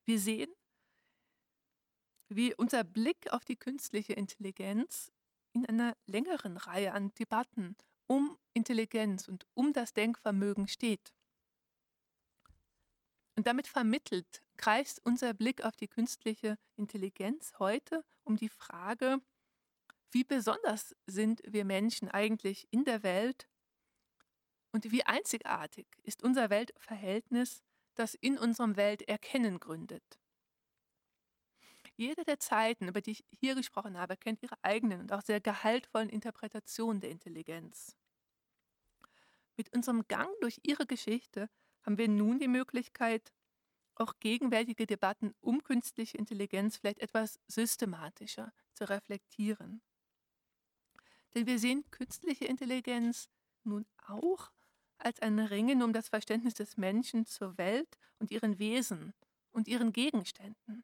Wir 0.05 0.19
sehen, 0.19 0.51
wie 2.29 2.53
unser 2.53 2.83
Blick 2.83 3.31
auf 3.31 3.43
die 3.45 3.57
künstliche 3.57 4.13
Intelligenz 4.13 5.11
in 5.53 5.65
einer 5.65 5.95
längeren 6.05 6.57
Reihe 6.57 6.93
an 6.93 7.13
Debatten 7.15 7.75
um 8.07 8.37
Intelligenz 8.53 9.27
und 9.27 9.47
um 9.53 9.73
das 9.73 9.93
Denkvermögen 9.93 10.67
steht. 10.67 11.13
Und 13.35 13.47
damit 13.47 13.67
vermittelt 13.67 14.43
kreist 14.57 15.01
unser 15.05 15.33
Blick 15.33 15.63
auf 15.63 15.75
die 15.75 15.87
künstliche 15.87 16.57
Intelligenz 16.75 17.53
heute 17.57 18.03
um 18.23 18.35
die 18.35 18.49
Frage, 18.49 19.21
wie 20.11 20.23
besonders 20.23 20.95
sind 21.05 21.41
wir 21.45 21.65
Menschen 21.65 22.09
eigentlich 22.09 22.67
in 22.71 22.83
der 22.83 23.03
Welt 23.03 23.47
und 24.71 24.91
wie 24.91 25.03
einzigartig 25.03 25.87
ist 26.03 26.23
unser 26.23 26.49
Weltverhältnis, 26.49 27.63
das 27.95 28.15
in 28.15 28.37
unserem 28.37 28.77
Welterkennen 28.77 29.59
gründet. 29.59 30.19
Jede 31.95 32.23
der 32.23 32.39
Zeiten, 32.39 32.87
über 32.87 33.01
die 33.01 33.11
ich 33.11 33.25
hier 33.29 33.53
gesprochen 33.55 33.97
habe, 33.97 34.17
kennt 34.17 34.41
ihre 34.41 34.55
eigenen 34.63 35.01
und 35.01 35.13
auch 35.13 35.21
sehr 35.21 35.41
gehaltvollen 35.41 36.09
Interpretationen 36.09 37.01
der 37.01 37.11
Intelligenz. 37.11 37.95
Mit 39.57 39.73
unserem 39.75 40.07
Gang 40.07 40.29
durch 40.41 40.59
ihre 40.63 40.85
Geschichte 40.85 41.49
haben 41.83 41.97
wir 41.97 42.07
nun 42.07 42.39
die 42.39 42.47
Möglichkeit, 42.47 43.33
auch 43.95 44.15
gegenwärtige 44.19 44.87
Debatten 44.87 45.35
um 45.41 45.63
künstliche 45.63 46.17
Intelligenz 46.17 46.77
vielleicht 46.77 46.99
etwas 46.99 47.39
systematischer 47.47 48.51
zu 48.73 48.89
reflektieren. 48.89 49.81
Denn 51.33 51.45
wir 51.45 51.59
sehen 51.59 51.89
künstliche 51.91 52.45
Intelligenz 52.45 53.29
nun 53.63 53.85
auch 54.07 54.51
als 54.97 55.19
ein 55.21 55.39
Ringen 55.39 55.81
um 55.81 55.93
das 55.93 56.09
Verständnis 56.09 56.53
des 56.53 56.77
Menschen 56.77 57.25
zur 57.25 57.57
Welt 57.57 57.97
und 58.19 58.31
ihren 58.31 58.59
Wesen 58.59 59.13
und 59.51 59.67
ihren 59.67 59.93
Gegenständen, 59.93 60.83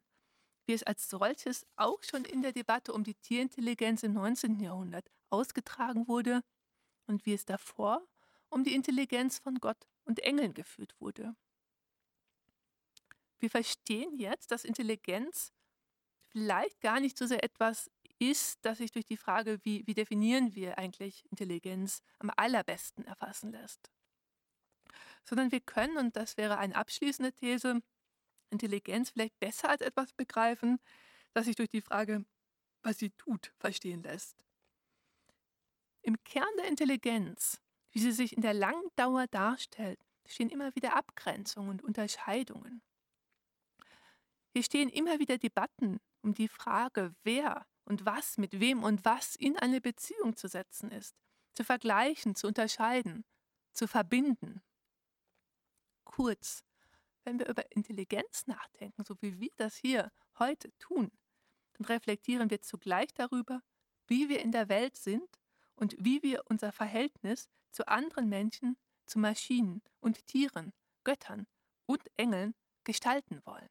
wie 0.66 0.72
es 0.72 0.82
als 0.82 1.08
solches 1.08 1.66
auch 1.76 2.02
schon 2.02 2.24
in 2.24 2.42
der 2.42 2.52
Debatte 2.52 2.92
um 2.92 3.04
die 3.04 3.14
Tierintelligenz 3.14 4.02
im 4.02 4.14
19. 4.14 4.60
Jahrhundert 4.60 5.08
ausgetragen 5.30 6.08
wurde 6.08 6.42
und 7.06 7.26
wie 7.26 7.34
es 7.34 7.44
davor 7.44 8.06
um 8.50 8.64
die 8.64 8.74
Intelligenz 8.74 9.38
von 9.38 9.56
Gott 9.56 9.86
und 10.04 10.20
Engeln 10.20 10.54
geführt 10.54 10.94
wurde. 11.00 11.36
Wir 13.38 13.50
verstehen 13.50 14.18
jetzt, 14.18 14.50
dass 14.50 14.64
Intelligenz 14.64 15.52
vielleicht 16.28 16.80
gar 16.80 17.00
nicht 17.00 17.16
so 17.16 17.26
sehr 17.26 17.44
etwas 17.44 17.90
ist, 18.18 18.58
das 18.62 18.78
sich 18.78 18.90
durch 18.90 19.04
die 19.04 19.16
Frage, 19.16 19.58
wie, 19.62 19.86
wie 19.86 19.94
definieren 19.94 20.54
wir 20.54 20.78
eigentlich 20.78 21.24
Intelligenz, 21.30 22.02
am 22.18 22.30
allerbesten 22.36 23.04
erfassen 23.04 23.52
lässt. 23.52 23.90
Sondern 25.24 25.52
wir 25.52 25.60
können, 25.60 25.96
und 25.98 26.16
das 26.16 26.36
wäre 26.36 26.58
eine 26.58 26.74
abschließende 26.74 27.32
These, 27.32 27.80
Intelligenz 28.50 29.10
vielleicht 29.10 29.38
besser 29.38 29.68
als 29.68 29.82
etwas 29.82 30.12
begreifen, 30.12 30.78
das 31.34 31.46
sich 31.46 31.56
durch 31.56 31.68
die 31.68 31.82
Frage, 31.82 32.24
was 32.82 32.98
sie 32.98 33.10
tut, 33.10 33.52
verstehen 33.58 34.02
lässt. 34.02 34.44
Im 36.02 36.22
Kern 36.24 36.48
der 36.58 36.68
Intelligenz, 36.68 37.60
wie 37.92 37.98
sie 37.98 38.12
sich 38.12 38.34
in 38.34 38.42
der 38.42 38.54
langen 38.54 38.88
Dauer 38.96 39.26
darstellt, 39.26 40.00
stehen 40.26 40.50
immer 40.50 40.74
wieder 40.74 40.96
Abgrenzungen 40.96 41.70
und 41.70 41.82
Unterscheidungen. 41.82 42.82
Hier 44.52 44.62
stehen 44.62 44.88
immer 44.88 45.18
wieder 45.18 45.38
Debatten 45.38 46.00
um 46.22 46.34
die 46.34 46.48
Frage, 46.48 47.14
wer 47.22 47.66
und 47.88 48.04
was 48.04 48.36
mit 48.36 48.60
wem 48.60 48.84
und 48.84 49.04
was 49.04 49.34
in 49.34 49.56
eine 49.56 49.80
Beziehung 49.80 50.36
zu 50.36 50.46
setzen 50.46 50.90
ist, 50.90 51.16
zu 51.54 51.64
vergleichen, 51.64 52.34
zu 52.34 52.46
unterscheiden, 52.46 53.24
zu 53.72 53.88
verbinden. 53.88 54.62
Kurz, 56.04 56.64
wenn 57.24 57.38
wir 57.38 57.48
über 57.48 57.70
Intelligenz 57.72 58.46
nachdenken, 58.46 59.04
so 59.04 59.16
wie 59.20 59.40
wir 59.40 59.50
das 59.56 59.76
hier 59.76 60.12
heute 60.38 60.70
tun, 60.78 61.10
dann 61.74 61.86
reflektieren 61.86 62.50
wir 62.50 62.60
zugleich 62.60 63.12
darüber, 63.14 63.62
wie 64.06 64.28
wir 64.28 64.40
in 64.40 64.52
der 64.52 64.68
Welt 64.68 64.96
sind 64.96 65.28
und 65.74 65.96
wie 65.98 66.22
wir 66.22 66.42
unser 66.46 66.72
Verhältnis 66.72 67.48
zu 67.70 67.88
anderen 67.88 68.28
Menschen, 68.28 68.76
zu 69.06 69.18
Maschinen 69.18 69.82
und 70.00 70.26
Tieren, 70.26 70.72
Göttern 71.04 71.46
und 71.86 72.02
Engeln 72.16 72.54
gestalten 72.84 73.40
wollen. 73.44 73.68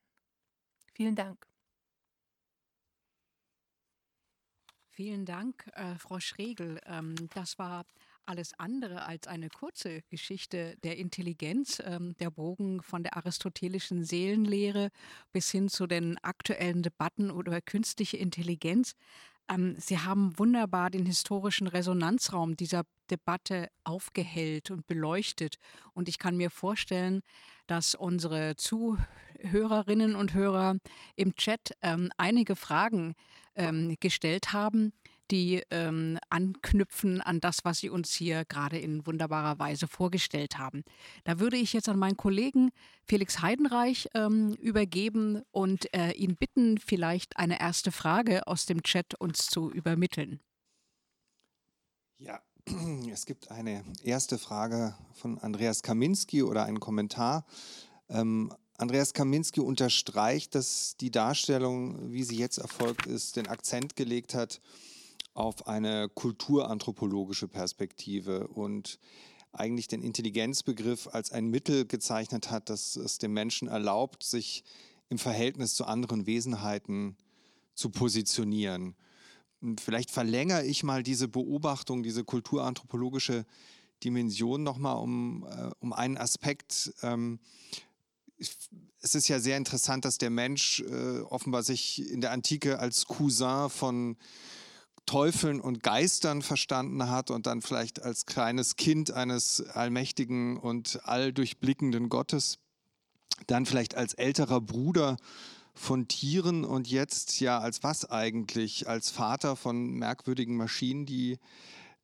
Vielen 0.94 1.16
Dank. 1.16 1.47
Vielen 4.98 5.26
Dank, 5.26 5.70
äh, 5.74 5.94
Frau 6.00 6.20
Schregel. 6.20 6.82
Ähm, 6.88 7.14
das 7.36 7.60
war 7.60 7.86
alles 8.26 8.58
andere 8.58 9.06
als 9.06 9.28
eine 9.28 9.48
kurze 9.48 10.02
Geschichte 10.10 10.76
der 10.82 10.98
Intelligenz, 10.98 11.80
ähm, 11.86 12.16
der 12.18 12.32
Bogen 12.32 12.82
von 12.82 13.04
der 13.04 13.16
aristotelischen 13.16 14.04
Seelenlehre 14.04 14.90
bis 15.32 15.52
hin 15.52 15.70
zu 15.70 15.86
den 15.86 16.18
aktuellen 16.24 16.82
Debatten 16.82 17.30
über 17.30 17.62
künstliche 17.62 18.18
Intelligenz. 18.18 18.96
Ähm, 19.48 19.76
Sie 19.78 20.00
haben 20.00 20.34
wunderbar 20.40 20.90
den 20.90 21.06
historischen 21.06 21.68
Resonanzraum 21.68 22.58
dieser 22.58 22.82
Debatte 23.12 23.70
aufgehellt 23.84 24.72
und 24.72 24.88
beleuchtet. 24.88 25.58
Und 25.94 26.10
ich 26.10 26.18
kann 26.18 26.38
mir 26.38 26.50
vorstellen, 26.50 27.22
dass 27.68 27.94
unsere 27.94 28.56
Zuhörerinnen 28.56 30.16
und 30.16 30.34
Hörer 30.34 30.78
im 31.16 31.36
Chat 31.36 31.74
ähm, 31.84 32.12
einige 32.18 32.56
Fragen 32.56 33.14
ähm, 33.58 33.98
gestellt 34.00 34.54
haben, 34.54 34.94
die 35.32 35.62
ähm, 35.72 36.18
anknüpfen 36.30 37.22
an 37.22 37.40
das, 37.42 37.66
was 37.66 37.80
Sie 37.80 37.90
uns 37.90 38.14
hier 38.14 38.46
gerade 38.46 38.78
in 38.78 39.06
wunderbarer 39.06 39.60
Weise 39.60 39.88
vorgestellt 39.88 40.58
haben. 40.58 40.84
Da 41.26 41.40
würde 41.40 41.58
ich 41.58 41.74
jetzt 41.74 41.90
an 41.90 42.00
meinen 42.00 42.18
Kollegen 42.18 42.72
Felix 43.06 43.42
Heidenreich 43.42 44.08
ähm, 44.14 44.54
übergeben 44.54 45.42
und 45.52 45.94
äh, 45.94 46.12
ihn 46.12 46.38
bitten, 46.38 46.78
vielleicht 46.78 47.38
eine 47.38 47.60
erste 47.60 47.92
Frage 47.92 48.48
aus 48.48 48.66
dem 48.66 48.84
Chat 48.84 49.16
uns 49.16 49.48
zu 49.48 49.70
übermitteln. 49.70 50.40
Ja, 52.18 52.42
es 53.12 53.26
gibt 53.26 53.52
eine 53.52 53.84
erste 54.04 54.38
Frage 54.38 54.96
von 55.14 55.38
Andreas 55.40 55.84
Kaminski 55.84 56.44
oder 56.44 56.64
einen 56.64 56.80
Kommentar. 56.80 57.46
Ähm, 58.10 58.54
Andreas 58.78 59.14
Kaminski 59.14 59.60
unterstreicht, 59.60 60.54
dass 60.54 60.96
die 60.98 61.10
Darstellung, 61.10 62.12
wie 62.12 62.24
sie 62.24 62.38
jetzt 62.38 62.60
erfolgt 62.60 63.08
ist, 63.08 63.36
den 63.36 63.48
Akzent 63.48 63.96
gelegt 63.96 64.36
hat 64.36 64.62
auf 65.34 65.68
eine 65.68 66.10
kulturanthropologische 66.10 67.48
Perspektive 67.48 68.48
und 68.48 69.00
eigentlich 69.52 69.88
den 69.88 70.04
Intelligenzbegriff 70.04 71.08
als 71.12 71.32
ein 71.32 71.48
Mittel 71.48 71.86
gezeichnet 71.86 72.52
hat, 72.52 72.70
das 72.70 72.96
es 72.96 73.18
dem 73.18 73.34
Menschen 73.34 73.68
erlaubt, 73.68 74.24
sich 74.24 74.64
im 75.10 75.18
Verhältnis 75.18 75.74
zu 75.74 75.86
anderen 75.86 76.28
Wesenheiten 76.28 77.18
zu 77.74 77.90
positionieren. 77.90 78.96
Vielleicht 79.80 80.12
verlängere 80.12 80.66
ich 80.66 80.84
mal 80.84 81.02
diese 81.02 81.28
Beobachtung, 81.28 82.04
diese 82.04 82.24
kulturanthropologische 82.24 83.46
Dimension 84.04 84.62
nochmal 84.62 84.98
um, 84.98 85.48
äh, 85.50 85.72
um 85.80 85.94
einen 85.94 86.18
Aspekt. 86.18 86.94
Ähm, 87.02 87.40
es 89.02 89.16
ist 89.16 89.28
ja 89.28 89.40
sehr 89.40 89.58
interessant, 89.58 90.06
dass 90.06 90.18
der 90.18 90.30
Mensch 90.30 90.82
äh, 90.82 91.20
offenbar 91.22 91.64
sich 91.64 92.10
in 92.12 92.22
der 92.22 92.32
Antike 92.32 92.80
als 92.80 93.06
Cousin 93.06 93.70
von 93.70 94.18
Teufeln 95.06 95.62
und 95.62 95.84
Geistern 95.84 96.42
verstanden 96.42 97.10
hat 97.10 97.32
und 97.32 97.48
dann 97.48 97.62
vielleicht 97.62 98.02
als 98.02 98.26
kleines 98.26 98.76
Kind 98.76 99.12
eines 99.12 99.62
allmächtigen 99.62 100.58
und 100.58 101.00
alldurchblickenden 101.06 102.10
Gottes, 102.10 102.60
dann 103.48 103.66
vielleicht 103.66 103.96
als 103.96 104.14
älterer 104.14 104.60
Bruder 104.60 105.18
von 105.74 106.08
Tieren 106.08 106.66
und 106.66 106.90
jetzt 106.90 107.40
ja 107.40 107.60
als 107.60 107.84
was 107.84 108.10
eigentlich? 108.10 108.90
Als 108.90 109.10
Vater 109.10 109.56
von 109.56 109.92
merkwürdigen 109.94 110.58
Maschinen, 110.58 111.06
die 111.06 111.38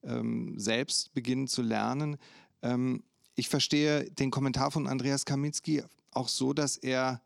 ähm, 0.03 0.57
selbst 0.57 1.13
beginnen 1.13 1.47
zu 1.47 1.61
lernen. 1.61 2.17
Ähm, 2.61 3.03
ich 3.35 3.49
verstehe 3.49 4.09
den 4.11 4.31
Kommentar 4.31 4.71
von 4.71 4.87
Andreas 4.87 5.25
Kaminski 5.25 5.83
auch 6.15 6.27
so, 6.27 6.53
dass 6.53 6.77
er 6.77 7.21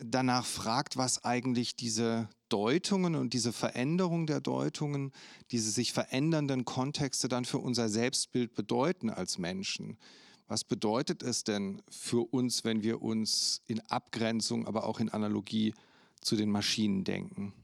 danach 0.00 0.44
fragt, 0.44 0.96
was 0.96 1.24
eigentlich 1.24 1.76
diese 1.76 2.28
Deutungen 2.48 3.14
und 3.14 3.32
diese 3.32 3.52
Veränderung 3.52 4.26
der 4.26 4.40
Deutungen, 4.40 5.12
diese 5.50 5.70
sich 5.70 5.92
verändernden 5.92 6.64
Kontexte 6.64 7.28
dann 7.28 7.44
für 7.44 7.58
unser 7.58 7.88
Selbstbild 7.88 8.54
bedeuten 8.54 9.10
als 9.10 9.38
Menschen. 9.38 9.98
Was 10.46 10.64
bedeutet 10.64 11.22
es 11.22 11.44
denn 11.44 11.82
für 11.88 12.32
uns, 12.32 12.64
wenn 12.64 12.82
wir 12.82 13.02
uns 13.02 13.62
in 13.66 13.80
Abgrenzung, 13.88 14.66
aber 14.66 14.84
auch 14.84 15.00
in 15.00 15.08
Analogie 15.08 15.74
zu 16.20 16.36
den 16.36 16.50
Maschinen 16.50 17.04
denken? 17.04 17.54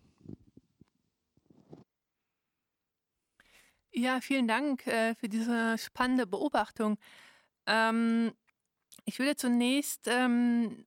Ja, 3.93 4.21
vielen 4.21 4.47
Dank 4.47 4.87
äh, 4.87 5.15
für 5.17 5.29
diese 5.29 5.77
spannende 5.77 6.27
Beobachtung. 6.27 6.97
Ähm, 7.67 8.33
ich 9.05 9.19
würde 9.19 9.37
zunächst 9.37 10.07
ähm, 10.07 10.87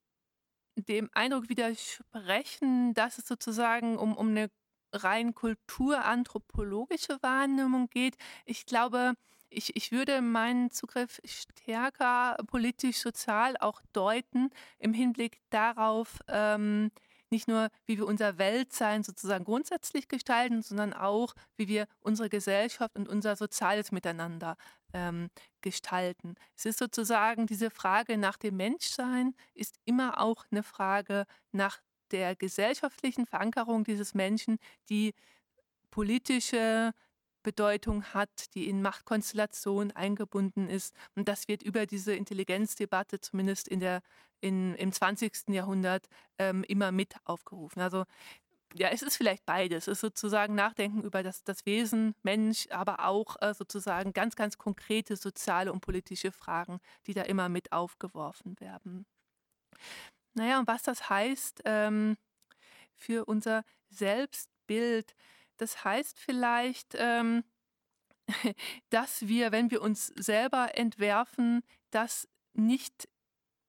dem 0.75 1.09
Eindruck 1.13 1.49
widersprechen, 1.49 2.93
dass 2.93 3.17
es 3.17 3.27
sozusagen 3.27 3.97
um, 3.97 4.15
um 4.15 4.29
eine 4.29 4.49
rein 4.91 5.33
kulturanthropologische 5.33 7.17
Wahrnehmung 7.21 7.89
geht. 7.89 8.15
Ich 8.45 8.65
glaube, 8.65 9.13
ich, 9.49 9.75
ich 9.75 9.91
würde 9.91 10.21
meinen 10.21 10.71
Zugriff 10.71 11.19
stärker 11.25 12.37
politisch, 12.47 12.97
sozial 12.97 13.55
auch 13.57 13.81
deuten 13.93 14.49
im 14.79 14.93
Hinblick 14.93 15.41
darauf, 15.49 16.19
ähm, 16.27 16.91
nicht 17.29 17.47
nur, 17.47 17.69
wie 17.85 17.97
wir 17.97 18.05
unser 18.05 18.37
Weltsein 18.37 19.03
sozusagen 19.03 19.43
grundsätzlich 19.43 20.07
gestalten, 20.07 20.61
sondern 20.61 20.93
auch, 20.93 21.33
wie 21.57 21.67
wir 21.67 21.87
unsere 21.99 22.29
Gesellschaft 22.29 22.95
und 22.95 23.09
unser 23.09 23.35
soziales 23.35 23.91
Miteinander 23.91 24.55
ähm, 24.93 25.29
gestalten. 25.61 26.35
Es 26.55 26.65
ist 26.65 26.79
sozusagen 26.79 27.47
diese 27.47 27.69
Frage 27.69 28.17
nach 28.17 28.37
dem 28.37 28.57
Menschsein 28.57 29.35
ist 29.53 29.75
immer 29.85 30.21
auch 30.21 30.45
eine 30.51 30.63
Frage 30.63 31.25
nach 31.51 31.81
der 32.11 32.35
gesellschaftlichen 32.35 33.25
Verankerung 33.25 33.83
dieses 33.83 34.13
Menschen, 34.13 34.59
die 34.89 35.13
politische 35.89 36.93
Bedeutung 37.43 38.03
hat, 38.05 38.55
die 38.55 38.69
in 38.69 38.81
Machtkonstellationen 38.81 39.91
eingebunden 39.91 40.69
ist. 40.69 40.95
Und 41.15 41.27
das 41.27 41.47
wird 41.47 41.61
über 41.61 41.85
diese 41.85 42.15
Intelligenzdebatte, 42.15 43.19
zumindest 43.19 43.67
in 43.67 43.79
der, 43.79 44.01
in, 44.39 44.75
im 44.75 44.91
20. 44.91 45.49
Jahrhundert, 45.49 46.07
ähm, 46.39 46.63
immer 46.63 46.91
mit 46.91 47.15
aufgerufen. 47.25 47.81
Also 47.81 48.05
ja, 48.75 48.89
es 48.89 49.01
ist 49.01 49.17
vielleicht 49.17 49.45
beides. 49.45 49.87
Es 49.87 49.93
ist 49.93 50.01
sozusagen 50.01 50.55
Nachdenken 50.55 51.03
über 51.03 51.23
das, 51.23 51.43
das 51.43 51.65
Wesen, 51.65 52.15
Mensch, 52.23 52.67
aber 52.69 53.05
auch 53.05 53.35
äh, 53.41 53.53
sozusagen 53.53 54.13
ganz, 54.13 54.35
ganz 54.35 54.57
konkrete 54.57 55.15
soziale 55.15 55.71
und 55.71 55.81
politische 55.81 56.31
Fragen, 56.31 56.79
die 57.07 57.13
da 57.13 57.23
immer 57.23 57.49
mit 57.49 57.71
aufgeworfen 57.71 58.59
werden. 58.59 59.05
Naja, 60.33 60.59
und 60.59 60.67
was 60.67 60.83
das 60.83 61.09
heißt 61.09 61.61
ähm, 61.65 62.17
für 62.95 63.25
unser 63.25 63.63
Selbstbild, 63.89 65.15
das 65.57 65.83
heißt 65.83 66.19
vielleicht, 66.19 66.95
ähm, 66.97 67.43
dass 68.89 69.27
wir, 69.27 69.51
wenn 69.51 69.71
wir 69.71 69.81
uns 69.81 70.07
selber 70.07 70.75
entwerfen, 70.75 71.61
das 71.91 72.27
nicht 72.53 73.07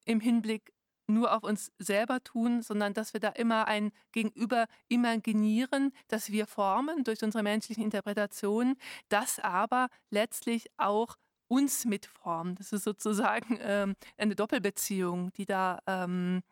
im 0.05 0.20
Hinblick 0.20 0.74
nur 1.07 1.34
auf 1.34 1.42
uns 1.42 1.72
selber 1.78 2.22
tun, 2.22 2.62
sondern 2.62 2.94
dass 2.94 3.12
wir 3.12 3.20
da 3.20 3.28
immer 3.30 3.66
ein 3.66 3.92
Gegenüber 4.12 4.66
imaginieren, 4.88 5.92
das 6.09 6.30
wir 6.30 6.46
formen 6.46 7.05
durch 7.05 7.22
unsere 7.22 7.42
menschlichen 7.42 7.84
Interpretationen, 7.84 8.76
das 9.09 9.38
aber 9.38 9.88
letztlich 10.11 10.70
auch 10.76 11.16
uns 11.48 11.84
mitformt. 11.84 12.59
Das 12.59 12.72
ist 12.72 12.84
sozusagen 12.84 13.59
ähm, 13.61 13.94
eine 14.16 14.34
Doppelbeziehung, 14.34 15.32
die 15.32 15.44
da 15.44 15.78
ähm, 15.86 16.42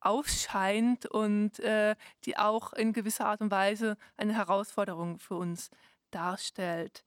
aufscheint 0.00 1.06
und 1.06 1.58
äh, 1.60 1.96
die 2.24 2.36
auch 2.36 2.72
in 2.74 2.92
gewisser 2.92 3.26
Art 3.26 3.40
und 3.40 3.50
Weise 3.50 3.96
eine 4.16 4.34
Herausforderung 4.34 5.18
für 5.18 5.36
uns 5.36 5.70
darstellt. 6.10 7.04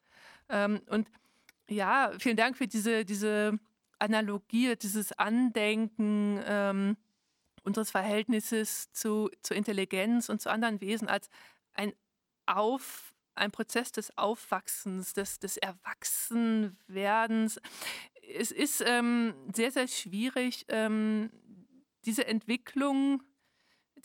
Ähm, 0.50 0.82
und 0.88 1.08
ja, 1.70 2.12
vielen 2.18 2.38
Dank 2.38 2.58
für 2.58 2.68
diese, 2.68 3.06
diese 3.06 3.60
Analogie, 4.00 4.76
dieses 4.76 5.12
Andenken 5.14 6.42
ähm, 6.46 6.98
unseres 7.64 7.92
Verhältnisses 7.92 8.92
zu, 8.94 9.30
zu 9.42 9.54
Intelligenz 9.54 10.30
und 10.30 10.42
zu 10.42 10.50
anderen 10.50 10.82
Wesen 10.82 11.08
als 11.08 11.30
ein 11.74 11.94
Auf, 12.46 13.14
ein 13.36 13.52
Prozess 13.52 13.92
des 13.92 14.18
Aufwachsens, 14.18 15.14
des, 15.14 15.40
des 15.40 15.58
Erwachsenwerdens. 15.58 17.60
Es 18.36 18.52
ist 18.52 18.84
ähm, 18.86 19.34
sehr, 19.54 19.72
sehr 19.72 19.88
schwierig, 19.88 20.66
ähm, 20.70 21.30
diese 22.06 22.26
Entwicklung, 22.26 23.22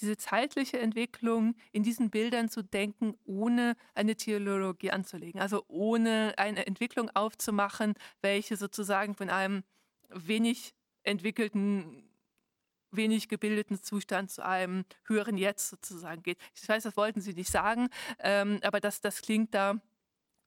diese 0.00 0.16
zeitliche 0.16 0.80
Entwicklung 0.80 1.54
in 1.70 1.84
diesen 1.84 2.10
Bildern 2.10 2.48
zu 2.48 2.62
denken, 2.62 3.14
ohne 3.24 3.76
eine 3.94 4.16
Theologie 4.16 4.90
anzulegen. 4.90 5.40
Also 5.40 5.64
ohne 5.68 6.34
eine 6.36 6.66
Entwicklung 6.66 7.10
aufzumachen, 7.10 7.94
welche 8.20 8.56
sozusagen 8.56 9.14
von 9.14 9.30
einem 9.30 9.62
wenig 10.14 10.74
entwickelten, 11.02 12.08
wenig 12.90 13.28
gebildeten 13.28 13.82
Zustand 13.82 14.30
zu 14.30 14.44
einem 14.44 14.84
höheren 15.04 15.36
Jetzt 15.36 15.70
sozusagen 15.70 16.22
geht. 16.22 16.38
Ich 16.54 16.68
weiß, 16.68 16.82
das 16.82 16.96
wollten 16.96 17.20
Sie 17.20 17.32
nicht 17.32 17.50
sagen, 17.50 17.88
ähm, 18.18 18.60
aber 18.62 18.80
das, 18.80 19.00
das 19.00 19.22
klingt 19.22 19.54
da 19.54 19.80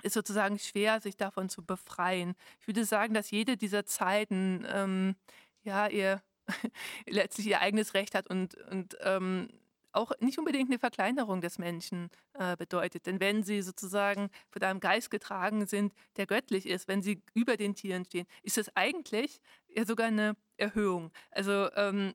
ist 0.04 0.14
sozusagen 0.14 0.60
schwer, 0.60 1.02
sich 1.02 1.18
davon 1.18 1.50
zu 1.50 1.64
befreien. 1.66 2.36
Ich 2.60 2.68
würde 2.68 2.86
sagen, 2.86 3.14
dass 3.14 3.32
jede 3.32 3.58
dieser 3.58 3.86
Zeiten 3.86 4.66
ähm, 4.70 5.16
ja 5.64 5.88
ihr 5.88 6.22
letztlich 7.08 7.48
ihr 7.48 7.62
eigenes 7.62 7.94
Recht 7.94 8.14
hat 8.14 8.28
und, 8.28 8.56
und 8.56 8.98
ähm, 9.02 9.50
auch 9.96 10.12
nicht 10.20 10.38
unbedingt 10.38 10.70
eine 10.70 10.80
Verkleinerung 10.80 11.42
des 11.42 11.58
Menschen 11.58 12.10
äh, 12.34 12.56
bedeutet. 12.58 13.06
Denn 13.06 13.20
wenn 13.20 13.44
sie 13.44 13.62
sozusagen 13.62 14.30
von 14.50 14.62
einem 14.64 14.80
Geist 14.80 15.10
getragen 15.12 15.66
sind, 15.66 15.94
der 16.18 16.26
göttlich 16.26 16.68
ist, 16.68 16.88
wenn 16.88 17.02
sie 17.02 17.22
über 17.34 17.58
den 17.58 17.76
Tieren 17.76 18.06
stehen, 18.06 18.28
ist 18.44 18.58
es 18.58 18.76
eigentlich 18.76 19.40
ja 19.68 19.86
sogar 19.86 20.08
eine 20.08 20.36
Erhöhung. 20.58 21.12
Also 21.32 21.70
ähm, 21.76 22.14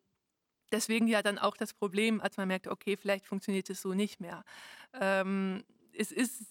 deswegen 0.73 1.07
ja 1.09 1.23
dann 1.23 1.39
auch 1.39 1.57
das 1.57 1.75
Problem, 1.75 2.21
als 2.21 2.37
man 2.37 2.49
merkt, 2.49 2.67
okay, 2.67 2.97
vielleicht 2.97 3.27
funktioniert 3.27 3.71
es 3.71 3.83
so 3.83 3.95
nicht 3.95 4.21
mehr. 4.21 4.45
Ähm, 4.95 5.65
es 5.93 6.13
ist 6.13 6.43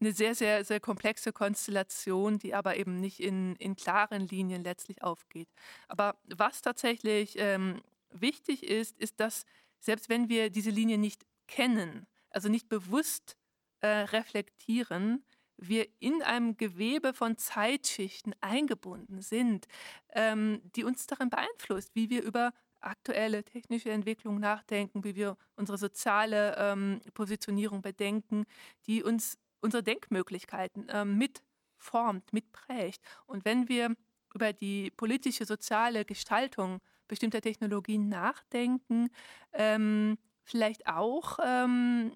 eine 0.00 0.12
sehr, 0.12 0.34
sehr, 0.34 0.64
sehr 0.64 0.80
komplexe 0.80 1.32
Konstellation, 1.32 2.38
die 2.38 2.54
aber 2.54 2.76
eben 2.76 3.00
nicht 3.00 3.20
in, 3.20 3.54
in 3.56 3.76
klaren 3.76 4.26
Linien 4.26 4.64
letztlich 4.64 5.02
aufgeht. 5.02 5.48
Aber 5.88 6.16
was 6.26 6.60
tatsächlich 6.60 7.34
ähm, 7.38 7.80
wichtig 8.10 8.64
ist, 8.64 8.98
ist, 8.98 9.20
dass 9.20 9.44
selbst 9.82 10.08
wenn 10.08 10.28
wir 10.28 10.48
diese 10.48 10.70
Linie 10.70 10.96
nicht 10.96 11.26
kennen, 11.46 12.06
also 12.30 12.48
nicht 12.48 12.68
bewusst 12.68 13.36
äh, 13.80 13.88
reflektieren, 13.88 15.24
wir 15.56 15.86
in 16.00 16.22
einem 16.22 16.56
Gewebe 16.56 17.12
von 17.12 17.36
Zeitschichten 17.36 18.34
eingebunden 18.40 19.20
sind, 19.20 19.66
ähm, 20.14 20.62
die 20.74 20.84
uns 20.84 21.06
darin 21.06 21.30
beeinflusst, 21.30 21.94
wie 21.94 22.10
wir 22.10 22.22
über 22.22 22.52
aktuelle 22.80 23.44
technische 23.44 23.90
Entwicklung 23.90 24.40
nachdenken, 24.40 25.04
wie 25.04 25.14
wir 25.14 25.36
unsere 25.56 25.78
soziale 25.78 26.56
ähm, 26.58 27.00
Positionierung 27.14 27.82
bedenken, 27.82 28.44
die 28.86 29.02
uns 29.02 29.38
unsere 29.60 29.82
Denkmöglichkeiten 29.82 30.86
ähm, 30.90 31.16
mitformt, 31.18 32.32
mitprägt. 32.32 33.00
Und 33.26 33.44
wenn 33.44 33.68
wir 33.68 33.94
über 34.34 34.52
die 34.52 34.90
politische, 34.90 35.44
soziale 35.44 36.04
Gestaltung 36.04 36.80
bestimmter 37.12 37.42
Technologien 37.42 38.08
nachdenken, 38.08 39.10
ähm, 39.52 40.16
vielleicht 40.44 40.86
auch 40.86 41.38
ähm, 41.44 42.12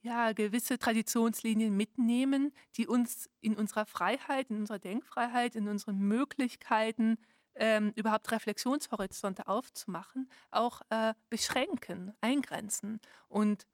ja, 0.00 0.32
gewisse 0.32 0.76
Traditionslinien 0.76 1.76
mitnehmen, 1.76 2.52
die 2.76 2.88
uns 2.88 3.30
in 3.40 3.54
unserer 3.54 3.86
Freiheit, 3.86 4.50
in 4.50 4.56
unserer 4.56 4.80
Denkfreiheit, 4.80 5.54
in 5.54 5.68
unseren 5.68 6.00
Möglichkeiten, 6.00 7.16
ähm, 7.54 7.92
überhaupt 7.94 8.32
Reflexionshorizonte 8.32 9.46
aufzumachen, 9.46 10.28
auch 10.50 10.80
äh, 10.90 11.14
beschränken, 11.30 12.12
eingrenzen. 12.20 13.00
Und 13.28 13.68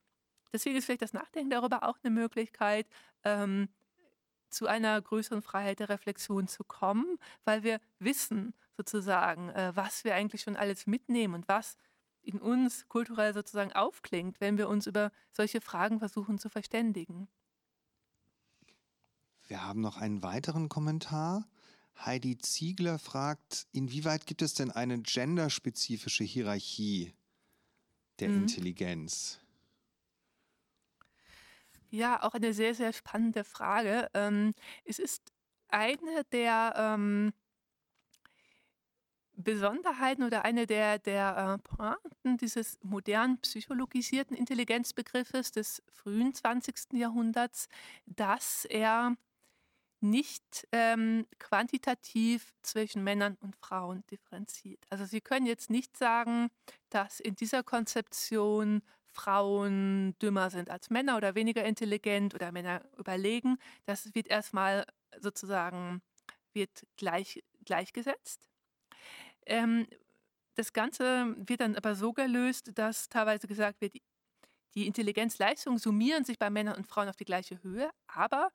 deswegen 0.53 0.77
ist 0.77 0.85
vielleicht 0.85 1.01
das 1.01 1.15
Nachdenken 1.15 1.49
darüber 1.49 1.85
auch 1.85 1.97
eine 2.03 2.11
Möglichkeit, 2.11 2.87
ähm, 3.25 3.71
zu 4.51 4.67
einer 4.67 5.01
größeren 5.01 5.41
Freiheit 5.41 5.79
der 5.79 5.89
Reflexion 5.89 6.49
zu 6.49 6.65
kommen, 6.65 7.17
weil 7.47 7.63
wir 7.63 7.81
wissen 7.99 8.53
sozusagen, 8.79 9.51
äh, 9.51 9.73
was 9.75 10.05
wir 10.05 10.15
eigentlich 10.15 10.43
schon 10.43 10.57
alles 10.57 10.87
mitnehmen 10.87 11.35
und 11.35 11.49
was 11.49 11.77
in 12.23 12.41
uns 12.41 12.87
kulturell 12.89 13.35
sozusagen 13.35 13.73
aufklingt, 13.73 14.41
wenn 14.41 14.57
wir 14.57 14.69
uns 14.69 14.87
über 14.87 15.11
solche 15.33 15.61
Fragen 15.61 15.99
versuchen 15.99 16.39
zu 16.39 16.49
verständigen. 16.49 17.29
Wir 19.49 19.65
haben 19.65 19.81
noch 19.81 19.97
einen 19.97 20.23
weiteren 20.23 20.69
Kommentar. 20.69 21.49
Heidi 21.99 22.39
Ziegler 22.39 23.01
fragt, 23.01 23.67
inwieweit 23.73 24.27
gibt 24.27 24.43
es 24.43 24.55
denn 24.55 24.71
eine 24.71 25.01
genderspezifische 25.01 26.23
Hierarchie 26.23 27.15
der 28.21 28.29
mhm. 28.29 28.43
Intelligenz? 28.43 29.41
Ja, 31.91 32.23
auch 32.23 32.35
eine 32.35 32.55
sehr, 32.55 32.75
sehr 32.75 32.93
spannende 32.93 33.43
Frage. 33.43 34.09
Ähm, 34.15 34.55
es 34.85 35.01
ist 35.01 35.33
eine 35.69 36.25
der 36.31 36.75
ähm, 36.77 37.33
Besonderheiten 39.39 40.25
oder 40.25 40.45
eine 40.45 40.67
der, 40.67 40.99
der 40.99 41.61
äh, 41.61 41.77
Pointen 41.77 42.39
dieses 42.39 42.77
modern 42.83 43.39
psychologisierten 43.39 44.37
Intelligenzbegriffes 44.37 45.53
des 45.53 45.83
frühen 45.93 46.35
20. 46.35 46.95
Jahrhunderts, 46.95 47.69
dass 48.07 48.65
er 48.65 49.15
nicht 50.01 50.67
ähm, 50.73 51.27
quantitativ 51.39 52.53
zwischen 52.63 53.05
Männern 53.05 53.37
und 53.41 53.57
Frauen 53.57 54.05
differenziert. 54.11 54.85
Also 54.91 55.05
Sie 55.05 55.21
können 55.21 55.47
jetzt 55.47 55.71
nicht 55.71 55.97
sagen, 55.97 56.49
dass 56.91 57.21
in 57.21 57.37
dieser 57.37 57.63
Konzeption 57.63 58.83
Frauen 59.07 60.17
dümmer 60.21 60.51
sind 60.51 60.71
als 60.71 60.91
Männer 60.91 61.17
oder 61.17 61.35
weniger 61.35 61.65
intelligent 61.65 62.35
oder 62.35 62.53
Männer 62.53 62.83
überlegen. 62.97 63.57
Das 63.87 64.15
wird 64.15 64.29
erstmal 64.29 64.85
sozusagen 65.21 66.03
wird 66.53 66.87
gleich, 66.97 67.43
gleichgesetzt. 67.65 68.49
Ähm, 69.49 69.87
das 70.57 70.73
Ganze 70.73 71.37
wird 71.39 71.61
dann 71.61 71.77
aber 71.77 71.95
so 71.97 72.13
gelöst, 72.13 72.73
dass 72.77 73.09
teilweise 73.09 73.47
gesagt 73.49 73.81
wird, 73.81 73.95
die 74.75 74.87
Intelligenzleistungen 74.87 75.79
summieren 75.79 76.25
sich 76.25 76.39
bei 76.39 76.51
Männern 76.51 76.77
und 76.77 76.87
Frauen 76.87 77.09
auf 77.09 77.17
die 77.17 77.25
gleiche 77.25 77.63
Höhe, 77.63 77.91
aber 78.07 78.51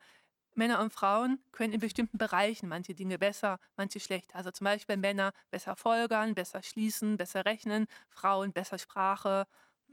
Männer 0.55 0.81
und 0.81 0.93
Frauen 0.93 1.39
können 1.51 1.73
in 1.73 1.79
bestimmten 1.79 2.17
Bereichen 2.17 2.69
manche 2.69 2.95
Dinge 2.95 3.17
besser, 3.19 3.59
manche 3.77 3.99
schlechter. 3.99 4.35
Also 4.37 4.51
zum 4.51 4.65
Beispiel 4.65 4.97
Männer 4.97 5.33
besser 5.51 5.75
folgern, 5.75 6.35
besser 6.35 6.63
schließen, 6.63 7.17
besser 7.17 7.45
rechnen, 7.45 7.87
Frauen 8.09 8.53
besser 8.53 8.77
Sprache 8.77 9.45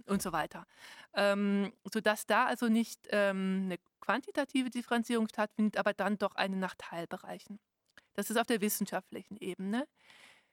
und 0.06 0.22
so 0.22 0.32
weiter. 0.32 0.66
Ähm, 1.14 1.72
sodass 1.92 2.26
da 2.26 2.46
also 2.46 2.68
nicht 2.68 3.08
ähm, 3.10 3.62
eine 3.66 3.78
quantitative 4.00 4.70
Differenzierung 4.70 5.28
stattfindet, 5.28 5.78
aber 5.78 5.94
dann 5.94 6.18
doch 6.18 6.34
eine 6.36 6.56
nach 6.56 6.74
Teilbereichen. 6.76 7.58
Das 8.14 8.30
ist 8.30 8.36
auf 8.38 8.46
der 8.46 8.60
wissenschaftlichen 8.60 9.36
Ebene. 9.38 9.86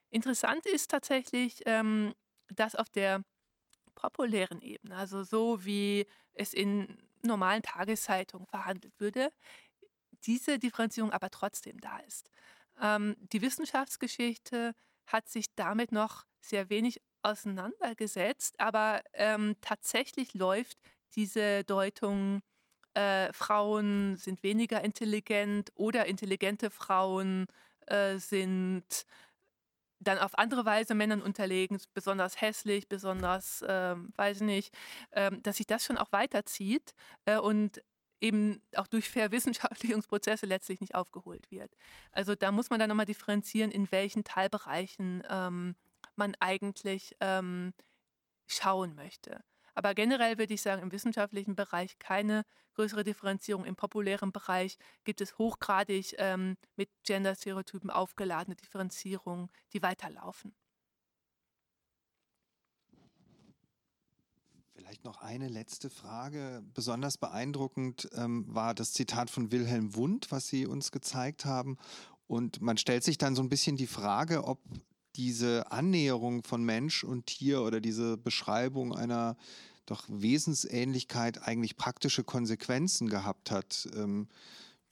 Interessant 0.09 0.65
ist 0.65 0.89
tatsächlich, 0.91 1.61
ähm, 1.65 2.13
dass 2.49 2.75
auf 2.75 2.89
der 2.89 3.21
populären 3.95 4.61
Ebene, 4.61 4.95
also 4.97 5.23
so 5.23 5.65
wie 5.65 6.07
es 6.33 6.53
in 6.53 6.97
normalen 7.23 7.63
Tageszeitungen 7.63 8.47
verhandelt 8.47 8.93
würde, 8.99 9.31
diese 10.25 10.59
Differenzierung 10.59 11.11
aber 11.11 11.29
trotzdem 11.31 11.79
da 11.81 11.97
ist. 11.99 12.29
Ähm, 12.81 13.15
die 13.33 13.41
Wissenschaftsgeschichte 13.41 14.73
hat 15.07 15.29
sich 15.29 15.47
damit 15.55 15.91
noch 15.91 16.25
sehr 16.41 16.69
wenig 16.69 17.01
auseinandergesetzt, 17.23 18.59
aber 18.59 19.01
ähm, 19.13 19.55
tatsächlich 19.61 20.33
läuft 20.33 20.77
diese 21.15 21.63
Deutung, 21.65 22.41
äh, 22.93 23.31
Frauen 23.33 24.17
sind 24.17 24.43
weniger 24.43 24.81
intelligent 24.83 25.71
oder 25.75 26.05
intelligente 26.05 26.69
Frauen 26.71 27.47
äh, 27.87 28.17
sind 28.17 29.05
dann 29.99 30.19
auf 30.19 30.37
andere 30.37 30.65
Weise 30.65 30.95
Männern 30.95 31.21
unterlegen, 31.21 31.79
besonders 31.93 32.41
hässlich, 32.41 32.87
besonders, 32.87 33.63
ähm, 33.67 34.13
weiß 34.15 34.37
ich 34.37 34.43
nicht, 34.43 34.73
ähm, 35.11 35.41
dass 35.43 35.57
sich 35.57 35.67
das 35.67 35.85
schon 35.85 35.97
auch 35.97 36.11
weiterzieht 36.11 36.93
äh, 37.25 37.37
und 37.37 37.81
eben 38.21 38.61
auch 38.75 38.87
durch 38.87 39.09
Verwissenschaftlichungsprozesse 39.09 40.45
letztlich 40.45 40.81
nicht 40.81 40.95
aufgeholt 40.95 41.49
wird. 41.51 41.71
Also 42.11 42.35
da 42.35 42.51
muss 42.51 42.69
man 42.69 42.79
dann 42.79 42.89
nochmal 42.89 43.05
differenzieren, 43.05 43.71
in 43.71 43.91
welchen 43.91 44.23
Teilbereichen 44.23 45.23
ähm, 45.29 45.75
man 46.15 46.35
eigentlich 46.39 47.15
ähm, 47.19 47.73
schauen 48.47 48.95
möchte. 48.95 49.43
Aber 49.77 49.93
generell 49.93 50.39
würde 50.39 50.55
ich 50.55 50.63
sagen, 50.63 50.81
im 50.81 50.91
wissenschaftlichen 50.91 51.55
Bereich 51.55 51.99
keine 51.99 52.45
größere 52.73 53.03
Differenzierung. 53.03 53.63
Im 53.63 53.75
populären 53.75 54.31
Bereich 54.31 54.79
gibt 55.03 55.21
es 55.21 55.37
hochgradig 55.37 56.15
ähm, 56.17 56.57
mit 56.75 56.89
Gender-Stereotypen 57.03 57.91
aufgeladene 57.91 58.55
Differenzierungen, 58.55 59.51
die 59.73 59.83
weiterlaufen. 59.83 60.55
Vielleicht 64.73 65.03
noch 65.03 65.21
eine 65.21 65.47
letzte 65.47 65.91
Frage. 65.91 66.63
Besonders 66.73 67.19
beeindruckend 67.19 68.09
ähm, 68.15 68.45
war 68.47 68.73
das 68.73 68.93
Zitat 68.93 69.29
von 69.29 69.51
Wilhelm 69.51 69.93
Wundt, 69.93 70.31
was 70.31 70.47
Sie 70.47 70.65
uns 70.65 70.91
gezeigt 70.91 71.45
haben. 71.45 71.77
Und 72.25 72.61
man 72.61 72.77
stellt 72.79 73.03
sich 73.03 73.19
dann 73.19 73.35
so 73.35 73.43
ein 73.43 73.49
bisschen 73.49 73.77
die 73.77 73.85
Frage, 73.85 74.43
ob 74.43 74.59
diese 75.17 75.71
Annäherung 75.71 76.43
von 76.43 76.63
Mensch 76.63 77.03
und 77.03 77.25
Tier 77.25 77.61
oder 77.63 77.81
diese 77.81 78.17
Beschreibung 78.17 78.95
einer 78.95 79.35
doch 79.87 80.03
Wesensähnlichkeit 80.07 81.41
eigentlich 81.47 81.75
praktische 81.75 82.23
Konsequenzen 82.23 83.09
gehabt 83.09 83.51
hat. 83.51 83.89
Ähm, 83.95 84.27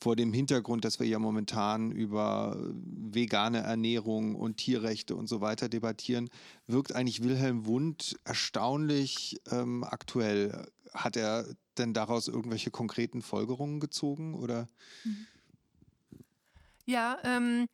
vor 0.02 0.16
dem 0.16 0.34
Hintergrund, 0.34 0.84
dass 0.84 1.00
wir 1.00 1.08
ja 1.08 1.20
momentan 1.20 1.92
über 1.92 2.58
vegane 2.60 3.60
Ernährung 3.60 4.36
und 4.36 4.58
Tierrechte 4.58 5.16
und 5.16 5.28
so 5.28 5.42
weiter 5.42 5.70
debattieren, 5.70 6.30
wirkt 6.68 6.94
eigentlich 6.94 7.24
Wilhelm 7.24 7.66
Wundt 7.66 8.18
erstaunlich 8.26 9.40
ähm, 9.52 9.84
aktuell. 9.84 10.68
Hat 10.94 11.16
er 11.16 11.46
denn 11.78 11.94
daraus 11.94 12.28
irgendwelche 12.28 12.72
konkreten 12.72 13.22
Folgerungen 13.22 13.80
gezogen 13.80 14.36
oder? 14.36 14.68
Ja, 16.86 17.18
ähm, 17.24 17.68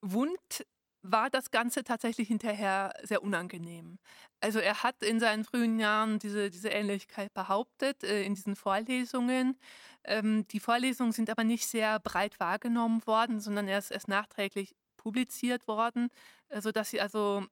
Wundt 0.00 0.64
war 1.10 1.30
das 1.30 1.50
Ganze 1.50 1.84
tatsächlich 1.84 2.28
hinterher 2.28 2.92
sehr 3.02 3.22
unangenehm. 3.22 3.98
Also 4.40 4.58
er 4.58 4.82
hat 4.82 5.02
in 5.02 5.20
seinen 5.20 5.44
frühen 5.44 5.78
Jahren 5.78 6.18
diese, 6.18 6.50
diese 6.50 6.68
Ähnlichkeit 6.68 7.32
behauptet 7.34 8.04
äh, 8.04 8.22
in 8.22 8.34
diesen 8.34 8.56
Vorlesungen. 8.56 9.58
Ähm, 10.04 10.46
die 10.48 10.60
Vorlesungen 10.60 11.12
sind 11.12 11.30
aber 11.30 11.44
nicht 11.44 11.66
sehr 11.66 11.98
breit 12.00 12.38
wahrgenommen 12.40 13.06
worden, 13.06 13.40
sondern 13.40 13.68
erst, 13.68 13.90
erst 13.90 14.08
nachträglich 14.08 14.74
publiziert 14.96 15.66
worden, 15.66 16.08
äh, 16.48 16.60
sodass 16.60 16.90
sie 16.90 17.00
also 17.00 17.44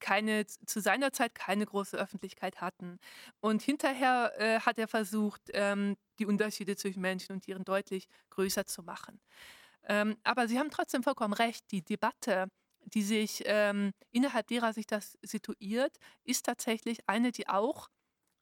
keine, 0.00 0.46
zu 0.46 0.80
seiner 0.80 1.12
Zeit 1.12 1.34
keine 1.34 1.64
große 1.64 1.96
Öffentlichkeit 1.96 2.60
hatten. 2.60 2.98
Und 3.40 3.62
hinterher 3.62 4.32
äh, 4.38 4.60
hat 4.60 4.78
er 4.78 4.88
versucht, 4.88 5.42
ähm, 5.54 5.96
die 6.18 6.26
Unterschiede 6.26 6.76
zwischen 6.76 7.00
Menschen 7.00 7.32
und 7.32 7.42
Tieren 7.42 7.64
deutlich 7.64 8.08
größer 8.30 8.66
zu 8.66 8.82
machen. 8.82 9.20
Ähm, 9.88 10.16
aber 10.24 10.48
Sie 10.48 10.58
haben 10.58 10.70
trotzdem 10.70 11.02
vollkommen 11.02 11.34
recht, 11.34 11.70
die 11.70 11.82
Debatte 11.82 12.48
die 12.86 13.02
sich 13.02 13.42
ähm, 13.46 13.92
innerhalb 14.12 14.46
derer 14.46 14.72
sich 14.72 14.86
das 14.86 15.18
situiert, 15.22 15.96
ist 16.24 16.46
tatsächlich 16.46 17.08
eine, 17.08 17.32
die 17.32 17.48
auch 17.48 17.88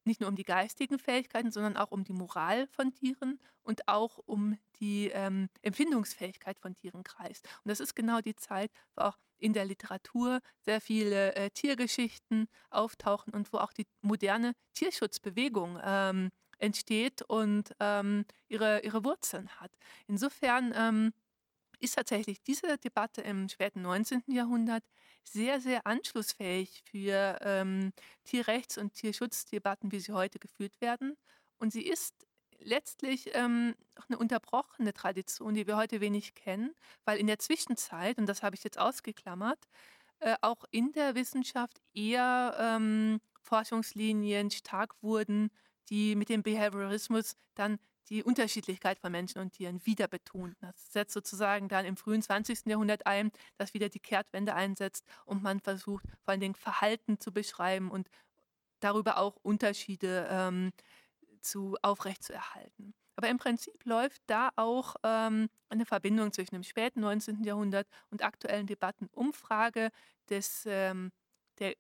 nicht 0.07 0.21
nur 0.21 0.29
um 0.29 0.37
die 0.37 0.45
geistigen 0.45 0.99
Fähigkeiten, 0.99 1.51
sondern 1.51 1.77
auch 1.77 1.91
um 1.91 2.05
die 2.05 2.13
Moral 2.13 2.67
von 2.69 2.93
Tieren 2.95 3.41
und 3.63 3.89
auch 3.89 4.19
um 4.27 4.59
die 4.81 5.09
ähm, 5.09 5.49
Empfindungsfähigkeit 5.63 6.59
von 6.59 6.75
Tieren 6.75 7.03
kreist. 7.03 7.47
Und 7.65 7.71
das 7.71 7.81
ist 7.81 7.95
genau 7.95 8.21
die 8.21 8.37
Zeit, 8.37 8.71
wo 8.95 9.03
auch 9.03 9.17
in 9.39 9.53
der 9.53 9.65
Literatur 9.65 10.41
sehr 10.61 10.81
viele 10.81 11.35
äh, 11.35 11.51
Tiergeschichten 11.51 12.47
auftauchen 12.71 13.33
und 13.33 13.53
wo 13.53 13.59
auch 13.59 13.73
die 13.73 13.87
moderne 14.03 14.53
Tierschutzbewegung 14.75 15.81
ähm, 15.83 16.31
entsteht 16.59 17.23
und 17.23 17.75
ähm, 17.81 18.25
ihre, 18.49 18.81
ihre 18.81 19.05
Wurzeln 19.05 19.49
hat. 19.61 19.73
Insofern 20.07 20.73
ähm, 20.77 21.13
ist 21.81 21.95
tatsächlich 21.95 22.43
diese 22.43 22.79
Debatte 22.79 23.23
im 23.23 23.49
späten 23.49 23.83
19. 23.83 24.23
Jahrhundert 24.29 24.85
sehr, 25.25 25.61
sehr 25.61 25.87
anschlussfähig 25.87 26.83
für 26.91 27.39
ähm, 27.43 27.93
Tierrechts- 28.25 28.79
und 28.79 28.95
Tierschutzdebatten, 28.95 29.93
wie 29.93 30.01
sie 30.01 30.13
heute 30.13 30.39
geführt 30.39 30.81
werden. 30.81 31.17
Und 31.59 31.73
sie 31.73 31.83
ist 31.83 32.15
letztlich 32.61 33.31
ähm, 33.35 33.75
eine 34.09 34.19
unterbrochene 34.19 34.93
Tradition, 34.93 35.55
die 35.55 35.67
wir 35.67 35.77
heute 35.77 36.01
wenig 36.01 36.35
kennen, 36.35 36.75
weil 37.05 37.19
in 37.19 37.27
der 37.27 37.39
Zwischenzeit, 37.39 38.19
und 38.19 38.27
das 38.27 38.43
habe 38.43 38.57
ich 38.57 38.65
jetzt 38.65 38.79
ausgeklammert, 38.79 39.59
äh, 40.21 40.37
auch 40.41 40.65
in 40.71 40.93
der 40.93 41.15
Wissenschaft 41.15 41.81
eher 41.93 42.57
ähm, 42.59 43.21
Forschungslinien 43.43 44.51
stark 44.51 44.95
wurden, 45.03 45.51
die 45.91 46.17
mit 46.17 46.29
dem 46.29 46.43
Behaviorismus 46.43 47.37
dann 47.55 47.79
die 48.09 48.23
Unterschiedlichkeit 48.23 48.99
von 48.99 49.13
Menschen 49.13 49.41
und 49.41 49.53
Tieren 49.53 49.85
wieder 49.85 50.09
betont. 50.09 50.57
Das 50.61 50.93
setzt 50.93 51.15
sozusagen 51.15 51.69
dann 51.69 51.85
im 51.85 51.97
frühen 51.97 52.23
20. 52.23 52.67
Jahrhundert 52.67 53.07
ein, 53.07 53.31
dass 53.57 53.75
wieder 53.75 53.89
die 53.89 54.01
Kehrtwende 54.01 54.55
einsetzt 54.55 55.05
und 55.25 55.43
man 55.43 55.61
versucht, 55.61 56.05
vor 56.23 56.33
allen 56.33 56.41
Dingen 56.41 56.55
Verhalten 56.55 57.19
zu 57.19 57.33
beschreiben 57.33 57.91
und 57.91 58.09
darüber 58.81 59.19
auch 59.19 59.37
Unterschiede 59.43 60.29
ähm, 60.31 60.73
zu 61.41 61.77
aufrechtzuerhalten. 61.83 62.95
Aber 63.17 63.29
im 63.29 63.39
Prinzip 63.39 63.85
läuft 63.85 64.23
da 64.27 64.51
auch 64.57 64.97
ähm, 65.05 65.49
eine 65.69 65.87
Verbindung 65.87 66.33
zwischen 66.33 66.55
dem 66.57 66.65
späten 66.65 67.01
19. 67.01 67.45
Jahrhundert 67.45 67.87
und 68.11 68.25
aktuellen 68.25 68.67
Debatten, 68.67 69.09
Umfrage 69.13 69.91
des, 70.29 70.65
ähm, 70.67 71.13
der 71.59 71.75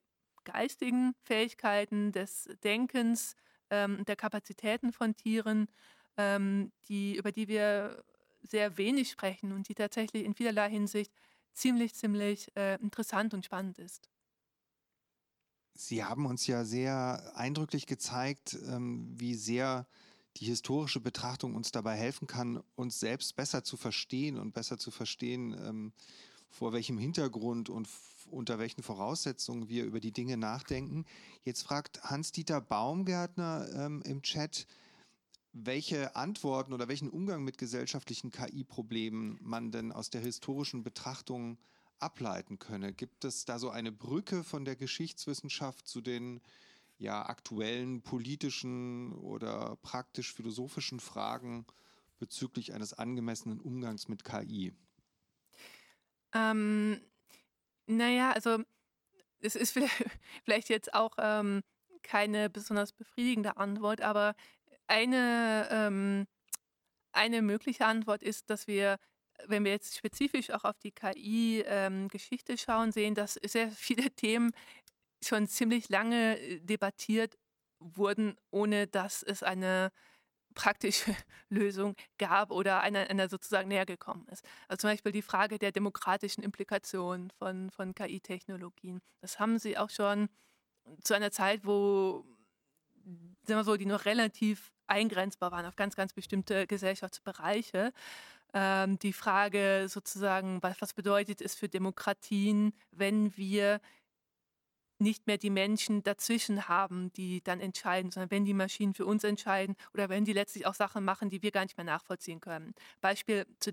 geistigen 0.44 1.14
Fähigkeiten, 1.22 2.12
des 2.12 2.48
Denkens, 2.62 3.34
ähm, 3.70 4.04
der 4.04 4.16
Kapazitäten 4.16 4.92
von 4.92 5.16
Tieren 5.16 5.68
ähm, 6.16 6.72
die, 6.88 7.16
über 7.16 7.32
die 7.32 7.48
wir 7.48 8.02
sehr 8.42 8.76
wenig 8.76 9.10
sprechen 9.10 9.52
und 9.52 9.68
die 9.68 9.74
tatsächlich 9.74 10.24
in 10.24 10.34
vielerlei 10.34 10.70
Hinsicht 10.70 11.12
ziemlich, 11.52 11.94
ziemlich 11.94 12.54
äh, 12.56 12.74
interessant 12.76 13.34
und 13.34 13.44
spannend 13.44 13.78
ist. 13.78 14.08
Sie 15.74 16.04
haben 16.04 16.26
uns 16.26 16.46
ja 16.46 16.64
sehr 16.64 17.32
eindrücklich 17.34 17.86
gezeigt, 17.86 18.56
ähm, 18.68 19.12
wie 19.16 19.34
sehr 19.34 19.86
die 20.36 20.46
historische 20.46 21.00
Betrachtung 21.00 21.54
uns 21.54 21.72
dabei 21.72 21.96
helfen 21.96 22.26
kann, 22.26 22.62
uns 22.74 23.00
selbst 23.00 23.36
besser 23.36 23.64
zu 23.64 23.76
verstehen 23.76 24.36
und 24.36 24.52
besser 24.52 24.78
zu 24.78 24.90
verstehen, 24.90 25.56
ähm, 25.64 25.92
vor 26.50 26.72
welchem 26.72 26.98
Hintergrund 26.98 27.68
und 27.68 27.88
unter 28.30 28.58
welchen 28.58 28.82
Voraussetzungen 28.82 29.68
wir 29.68 29.84
über 29.84 30.00
die 30.00 30.12
Dinge 30.12 30.36
nachdenken. 30.36 31.04
Jetzt 31.42 31.62
fragt 31.62 32.02
Hans-Dieter 32.04 32.60
Baumgärtner 32.60 33.68
ähm, 33.74 34.02
im 34.02 34.22
Chat, 34.22 34.66
welche 35.54 36.16
Antworten 36.16 36.72
oder 36.72 36.88
welchen 36.88 37.08
Umgang 37.08 37.44
mit 37.44 37.58
gesellschaftlichen 37.58 38.32
KI-Problemen 38.32 39.38
man 39.40 39.70
denn 39.70 39.92
aus 39.92 40.10
der 40.10 40.20
historischen 40.20 40.82
Betrachtung 40.82 41.58
ableiten 42.00 42.58
könne. 42.58 42.92
Gibt 42.92 43.24
es 43.24 43.44
da 43.44 43.60
so 43.60 43.70
eine 43.70 43.92
Brücke 43.92 44.42
von 44.42 44.64
der 44.64 44.74
Geschichtswissenschaft 44.74 45.86
zu 45.86 46.00
den 46.00 46.40
ja, 46.98 47.24
aktuellen 47.24 48.02
politischen 48.02 49.12
oder 49.12 49.76
praktisch 49.76 50.34
philosophischen 50.34 50.98
Fragen 50.98 51.64
bezüglich 52.18 52.74
eines 52.74 52.92
angemessenen 52.92 53.60
Umgangs 53.60 54.08
mit 54.08 54.24
KI? 54.24 54.72
Ähm, 56.34 57.00
naja, 57.86 58.32
also 58.32 58.58
es 59.40 59.54
ist 59.54 59.72
vielleicht 60.44 60.68
jetzt 60.68 60.94
auch 60.94 61.12
ähm, 61.18 61.62
keine 62.02 62.50
besonders 62.50 62.92
befriedigende 62.92 63.56
Antwort, 63.56 64.00
aber 64.00 64.34
eine, 64.86 65.68
ähm, 65.70 66.26
eine 67.12 67.42
mögliche 67.42 67.86
Antwort 67.86 68.22
ist, 68.22 68.50
dass 68.50 68.66
wir, 68.66 68.98
wenn 69.46 69.64
wir 69.64 69.72
jetzt 69.72 69.96
spezifisch 69.96 70.50
auch 70.50 70.64
auf 70.64 70.78
die 70.78 70.92
KI-Geschichte 70.92 72.52
ähm, 72.52 72.58
schauen, 72.58 72.92
sehen, 72.92 73.14
dass 73.14 73.34
sehr 73.34 73.70
viele 73.70 74.10
Themen 74.16 74.52
schon 75.22 75.46
ziemlich 75.48 75.88
lange 75.88 76.38
äh, 76.38 76.60
debattiert 76.60 77.36
wurden, 77.78 78.36
ohne 78.50 78.86
dass 78.86 79.22
es 79.22 79.42
eine 79.42 79.90
praktische 80.54 81.14
Lösung 81.48 81.96
gab 82.18 82.50
oder 82.50 82.80
einer, 82.80 83.10
einer 83.10 83.28
sozusagen 83.28 83.68
näher 83.68 83.86
gekommen 83.86 84.26
ist. 84.30 84.44
Also 84.68 84.82
zum 84.82 84.90
Beispiel 84.90 85.12
die 85.12 85.22
Frage 85.22 85.58
der 85.58 85.72
demokratischen 85.72 86.42
Implikationen 86.42 87.30
von, 87.30 87.70
von 87.70 87.94
KI-Technologien. 87.94 89.00
Das 89.20 89.38
haben 89.38 89.58
sie 89.58 89.76
auch 89.76 89.90
schon 89.90 90.28
zu 91.02 91.14
einer 91.14 91.30
Zeit, 91.30 91.64
wo 91.64 92.24
sagen 93.46 93.60
wir 93.60 93.64
so, 93.64 93.76
die 93.76 93.86
noch 93.86 94.04
relativ 94.04 94.72
eingrenzbar 94.86 95.52
waren 95.52 95.66
auf 95.66 95.76
ganz, 95.76 95.96
ganz 95.96 96.12
bestimmte 96.12 96.66
Gesellschaftsbereiche. 96.66 97.92
Ähm, 98.52 98.98
die 99.00 99.12
Frage 99.12 99.86
sozusagen, 99.88 100.62
was, 100.62 100.80
was 100.80 100.94
bedeutet 100.94 101.40
es 101.40 101.54
für 101.54 101.68
Demokratien, 101.68 102.72
wenn 102.92 103.36
wir 103.36 103.80
nicht 104.98 105.26
mehr 105.26 105.38
die 105.38 105.50
Menschen 105.50 106.02
dazwischen 106.02 106.68
haben, 106.68 107.12
die 107.14 107.42
dann 107.42 107.60
entscheiden, 107.60 108.10
sondern 108.10 108.30
wenn 108.30 108.44
die 108.44 108.54
Maschinen 108.54 108.94
für 108.94 109.06
uns 109.06 109.24
entscheiden 109.24 109.76
oder 109.92 110.08
wenn 110.08 110.24
die 110.24 110.32
letztlich 110.32 110.66
auch 110.66 110.74
Sachen 110.74 111.04
machen, 111.04 111.30
die 111.30 111.42
wir 111.42 111.50
gar 111.50 111.62
nicht 111.62 111.76
mehr 111.76 111.84
nachvollziehen 111.84 112.40
können. 112.40 112.74
Beispiel 113.00 113.44
zu, 113.58 113.72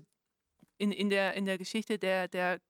in, 0.78 0.90
in, 0.90 1.10
der, 1.10 1.34
in 1.34 1.44
der 1.44 1.58
Geschichte 1.58 1.98
der, 1.98 2.28
der, 2.28 2.60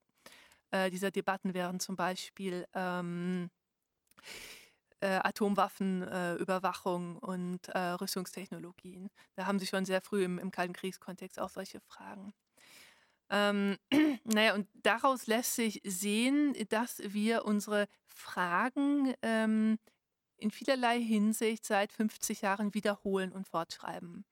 äh, 0.70 0.90
dieser 0.90 1.10
Debatten 1.10 1.54
wären 1.54 1.80
zum 1.80 1.96
Beispiel 1.96 2.66
ähm, 2.74 3.50
äh, 5.02 5.20
Atomwaffenüberwachung 5.22 7.16
äh, 7.16 7.26
und 7.26 7.68
äh, 7.68 7.78
Rüstungstechnologien. 7.78 9.10
Da 9.34 9.46
haben 9.46 9.58
sie 9.58 9.66
schon 9.66 9.84
sehr 9.84 10.00
früh 10.00 10.24
im, 10.24 10.38
im 10.38 10.50
Kalten 10.50 10.72
Kriegskontext 10.72 11.40
auch 11.40 11.50
solche 11.50 11.80
Fragen. 11.80 12.32
Ähm, 13.28 13.78
naja, 14.24 14.54
und 14.54 14.68
daraus 14.74 15.26
lässt 15.26 15.56
sich 15.56 15.80
sehen, 15.84 16.54
dass 16.68 17.02
wir 17.04 17.44
unsere 17.44 17.88
Fragen 18.06 19.12
ähm, 19.22 19.78
in 20.36 20.50
vielerlei 20.52 21.00
Hinsicht 21.00 21.64
seit 21.66 21.92
50 21.92 22.42
Jahren 22.42 22.72
wiederholen 22.74 23.32
und 23.32 23.48
fortschreiben. 23.48 24.24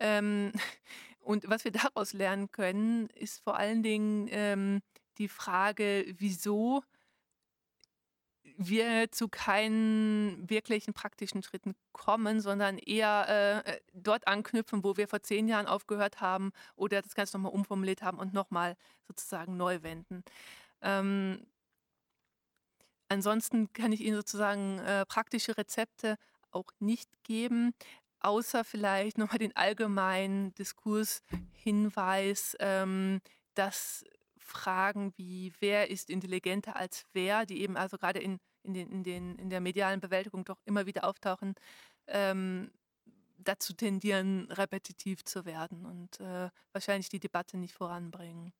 Ähm, 0.00 0.52
und 1.20 1.48
was 1.48 1.64
wir 1.64 1.72
daraus 1.72 2.14
lernen 2.14 2.50
können, 2.50 3.08
ist 3.10 3.42
vor 3.42 3.58
allen 3.58 3.82
Dingen 3.82 4.28
ähm, 4.30 4.80
die 5.18 5.28
Frage, 5.28 6.06
wieso 6.18 6.82
wir 8.56 9.12
zu 9.12 9.28
keinen 9.28 10.48
wirklichen 10.48 10.94
praktischen 10.94 11.42
Schritten 11.42 11.74
kommen, 11.92 12.40
sondern 12.40 12.78
eher 12.78 13.62
äh, 13.66 13.80
dort 13.92 14.26
anknüpfen, 14.26 14.82
wo 14.82 14.96
wir 14.96 15.08
vor 15.08 15.22
zehn 15.22 15.48
Jahren 15.48 15.66
aufgehört 15.66 16.20
haben 16.20 16.52
oder 16.74 17.02
das 17.02 17.14
Ganze 17.14 17.36
nochmal 17.36 17.52
umformuliert 17.52 18.02
haben 18.02 18.18
und 18.18 18.32
nochmal 18.32 18.76
sozusagen 19.06 19.56
neu 19.56 19.82
wenden. 19.82 20.24
Ähm, 20.80 21.46
ansonsten 23.08 23.72
kann 23.72 23.92
ich 23.92 24.00
Ihnen 24.00 24.16
sozusagen 24.16 24.78
äh, 24.80 25.06
praktische 25.06 25.56
Rezepte 25.56 26.16
auch 26.50 26.70
nicht 26.78 27.10
geben, 27.22 27.74
außer 28.20 28.64
vielleicht 28.64 29.18
nochmal 29.18 29.38
den 29.38 29.54
allgemeinen 29.54 30.54
Diskurshinweis, 30.54 32.56
ähm, 32.60 33.20
dass 33.54 34.04
Fragen 34.46 35.12
wie 35.16 35.52
wer 35.60 35.90
ist 35.90 36.10
intelligenter 36.10 36.76
als 36.76 37.04
wer, 37.12 37.46
die 37.46 37.60
eben 37.60 37.76
also 37.76 37.98
gerade 37.98 38.20
in, 38.20 38.38
in, 38.62 38.74
den, 38.74 38.90
in, 38.90 39.02
den, 39.04 39.36
in 39.36 39.50
der 39.50 39.60
medialen 39.60 40.00
Bewältigung 40.00 40.44
doch 40.44 40.60
immer 40.64 40.86
wieder 40.86 41.04
auftauchen, 41.04 41.54
ähm, 42.06 42.70
dazu 43.38 43.74
tendieren, 43.74 44.50
repetitiv 44.52 45.24
zu 45.24 45.44
werden 45.44 45.84
und 45.86 46.20
äh, 46.20 46.50
wahrscheinlich 46.72 47.08
die 47.08 47.20
Debatte 47.20 47.56
nicht 47.58 47.74
voranbringen. 47.74 48.52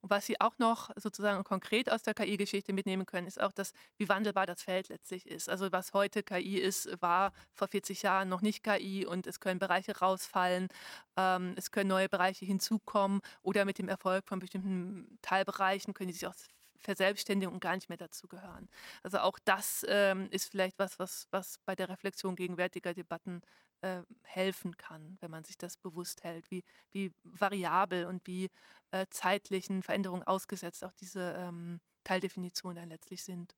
Und 0.00 0.10
was 0.10 0.26
Sie 0.26 0.40
auch 0.40 0.58
noch 0.58 0.90
sozusagen 0.96 1.42
konkret 1.44 1.90
aus 1.90 2.02
der 2.02 2.14
KI-Geschichte 2.14 2.72
mitnehmen 2.72 3.06
können, 3.06 3.26
ist 3.26 3.40
auch, 3.40 3.52
dass, 3.52 3.72
wie 3.96 4.08
wandelbar 4.08 4.46
das 4.46 4.62
Feld 4.62 4.88
letztlich 4.88 5.26
ist. 5.26 5.48
Also 5.48 5.72
was 5.72 5.92
heute 5.92 6.22
KI 6.22 6.58
ist, 6.58 6.88
war 7.00 7.32
vor 7.54 7.68
40 7.68 8.02
Jahren 8.02 8.28
noch 8.28 8.42
nicht 8.42 8.62
KI 8.62 9.06
und 9.06 9.26
es 9.26 9.40
können 9.40 9.58
Bereiche 9.58 9.98
rausfallen, 9.98 10.68
ähm, 11.16 11.54
es 11.56 11.70
können 11.70 11.88
neue 11.88 12.08
Bereiche 12.08 12.44
hinzukommen 12.44 13.20
oder 13.42 13.64
mit 13.64 13.78
dem 13.78 13.88
Erfolg 13.88 14.26
von 14.28 14.38
bestimmten 14.38 15.18
Teilbereichen 15.22 15.94
können 15.94 16.08
die 16.08 16.14
sich 16.14 16.26
auch 16.26 16.34
verselbstständigen 16.80 17.52
und 17.52 17.60
gar 17.60 17.74
nicht 17.74 17.88
mehr 17.88 17.98
dazugehören. 17.98 18.68
Also 19.02 19.18
auch 19.18 19.38
das 19.44 19.84
ähm, 19.88 20.28
ist 20.30 20.50
vielleicht 20.50 20.78
was, 20.78 20.98
was, 20.98 21.26
was 21.30 21.58
bei 21.64 21.74
der 21.74 21.88
Reflexion 21.88 22.36
gegenwärtiger 22.36 22.94
Debatten 22.94 23.42
äh, 23.82 24.02
helfen 24.22 24.76
kann, 24.76 25.16
wenn 25.20 25.30
man 25.30 25.44
sich 25.44 25.58
das 25.58 25.76
bewusst 25.76 26.24
hält, 26.24 26.50
wie, 26.50 26.64
wie 26.90 27.12
variabel 27.24 28.06
und 28.06 28.26
wie 28.26 28.50
äh, 28.90 29.06
zeitlichen 29.10 29.82
Veränderungen 29.82 30.22
ausgesetzt 30.24 30.84
auch 30.84 30.92
diese 30.94 31.34
ähm, 31.38 31.80
Teildefinitionen 32.04 32.76
dann 32.76 32.88
letztlich 32.90 33.22
sind. 33.24 33.54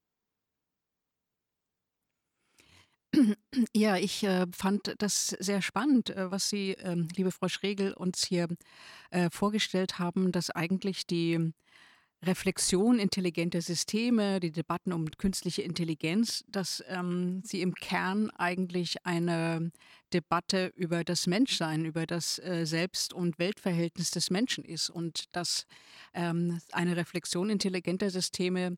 Ja, 3.74 3.96
ich 3.96 4.22
äh, 4.24 4.46
fand 4.52 4.94
das 4.98 5.28
sehr 5.28 5.62
spannend, 5.62 6.10
äh, 6.10 6.30
was 6.30 6.48
Sie, 6.48 6.72
ähm, 6.72 7.08
liebe 7.16 7.32
Frau 7.32 7.48
Schregel, 7.48 7.92
uns 7.92 8.24
hier 8.24 8.48
äh, 9.10 9.30
vorgestellt 9.30 9.98
haben, 9.98 10.32
dass 10.32 10.50
eigentlich 10.50 11.06
die 11.06 11.52
Reflexion 12.22 12.98
intelligenter 12.98 13.62
Systeme, 13.62 14.40
die 14.40 14.52
Debatten 14.52 14.92
um 14.92 15.10
künstliche 15.10 15.62
Intelligenz, 15.62 16.44
dass 16.48 16.84
ähm, 16.88 17.40
sie 17.44 17.62
im 17.62 17.74
Kern 17.74 18.30
eigentlich 18.30 19.06
eine 19.06 19.72
Debatte 20.12 20.72
über 20.76 21.02
das 21.02 21.26
Menschsein, 21.26 21.86
über 21.86 22.06
das 22.06 22.38
äh, 22.38 22.66
Selbst- 22.66 23.14
und 23.14 23.38
Weltverhältnis 23.38 24.10
des 24.10 24.28
Menschen 24.28 24.64
ist 24.64 24.90
und 24.90 25.24
dass 25.32 25.66
ähm, 26.12 26.60
eine 26.72 26.96
Reflexion 26.96 27.48
intelligenter 27.48 28.10
Systeme 28.10 28.76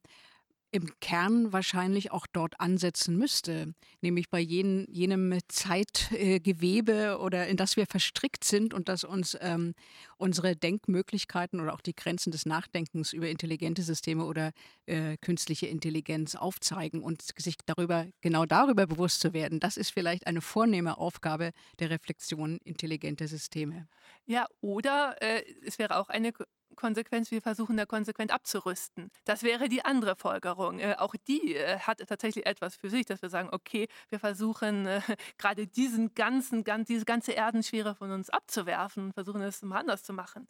im 0.73 0.89
Kern 1.01 1.53
wahrscheinlich 1.53 2.13
auch 2.13 2.27
dort 2.33 2.59
ansetzen 2.59 3.17
müsste, 3.17 3.75
nämlich 4.01 4.31
bei 4.31 4.41
jen, 4.41 4.87
jenem 4.91 5.39
Zeitgewebe 5.49 7.19
oder 7.21 7.47
in 7.47 7.59
das 7.59 7.77
wir 7.77 7.87
verstrickt 7.87 8.43
sind 8.43 8.73
und 8.73 8.89
das 8.89 9.05
uns 9.05 9.37
ähm, 9.43 9.75
unsere 10.17 10.57
Denkmöglichkeiten 10.57 11.61
oder 11.61 11.75
auch 11.75 11.83
die 11.83 11.95
Grenzen 11.95 12.33
des 12.33 12.47
Nachdenkens 12.47 13.13
über 13.13 13.29
intelligente 13.29 13.83
Systeme 13.83 14.25
oder 14.25 14.53
äh, 14.87 15.19
künstliche 15.19 15.67
Intelligenz 15.67 16.37
aufzeigen 16.37 17.03
und 17.03 17.23
sich 17.37 17.57
darüber 17.67 18.07
genau 18.23 18.47
darüber 18.47 18.87
bewusst 18.87 19.21
zu 19.21 19.35
werden. 19.35 19.61
Das 19.61 19.77
ist 19.77 19.91
vielleicht 19.91 20.27
eine 20.27 20.41
vornehme 20.41 20.97
Aufgabe 20.97 21.51
der 21.81 21.91
Reflexion 21.91 22.59
intelligenter 22.65 23.29
Systeme. 23.29 23.89
Ja, 24.25 24.47
oder 24.63 25.17
äh, 25.21 25.43
es 25.67 25.79
wäre 25.79 25.99
auch 25.99 26.09
eine 26.09 26.33
Konsequenz, 26.77 27.31
wir 27.31 27.43
versuchen 27.43 27.77
da 27.77 27.87
konsequent 27.87 28.33
abzurüsten. 28.33 29.11
Das 29.25 29.43
wäre 29.43 29.69
die 29.69 29.85
andere 29.85 30.17
Folgerung. 30.17 30.79
Äh, 30.79 30.97
auch 30.99 31.15
die 31.29 31.55
äh, 31.55 31.79
hat 31.79 31.99
tatsächlich 32.07 32.47
etwas 32.47 32.77
für 32.77 32.91
sich, 32.91 33.07
dass 33.07 33.23
wir 33.23 33.31
sagen, 33.31 33.49
okay, 33.53 33.89
wir 34.09 34.19
versuchen 34.19 34.87
äh, 34.87 35.01
gerade 35.39 35.67
diesen 35.67 36.15
ganzen, 36.15 36.65
ganz, 36.65 36.89
diese 36.89 37.05
ganze 37.05 37.33
Erdenschwere 37.33 37.95
von 37.95 38.11
uns 38.11 38.31
abzuwerfen 38.31 39.07
und 39.07 39.13
versuchen 39.13 39.43
es 39.43 39.63
mal 39.63 39.79
anders 39.79 40.03
zu 40.03 40.13
machen. 40.13 40.49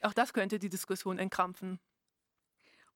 Auch 0.00 0.12
das 0.12 0.32
könnte 0.32 0.58
die 0.58 0.68
Diskussion 0.68 1.18
entkrampfen. 1.18 1.80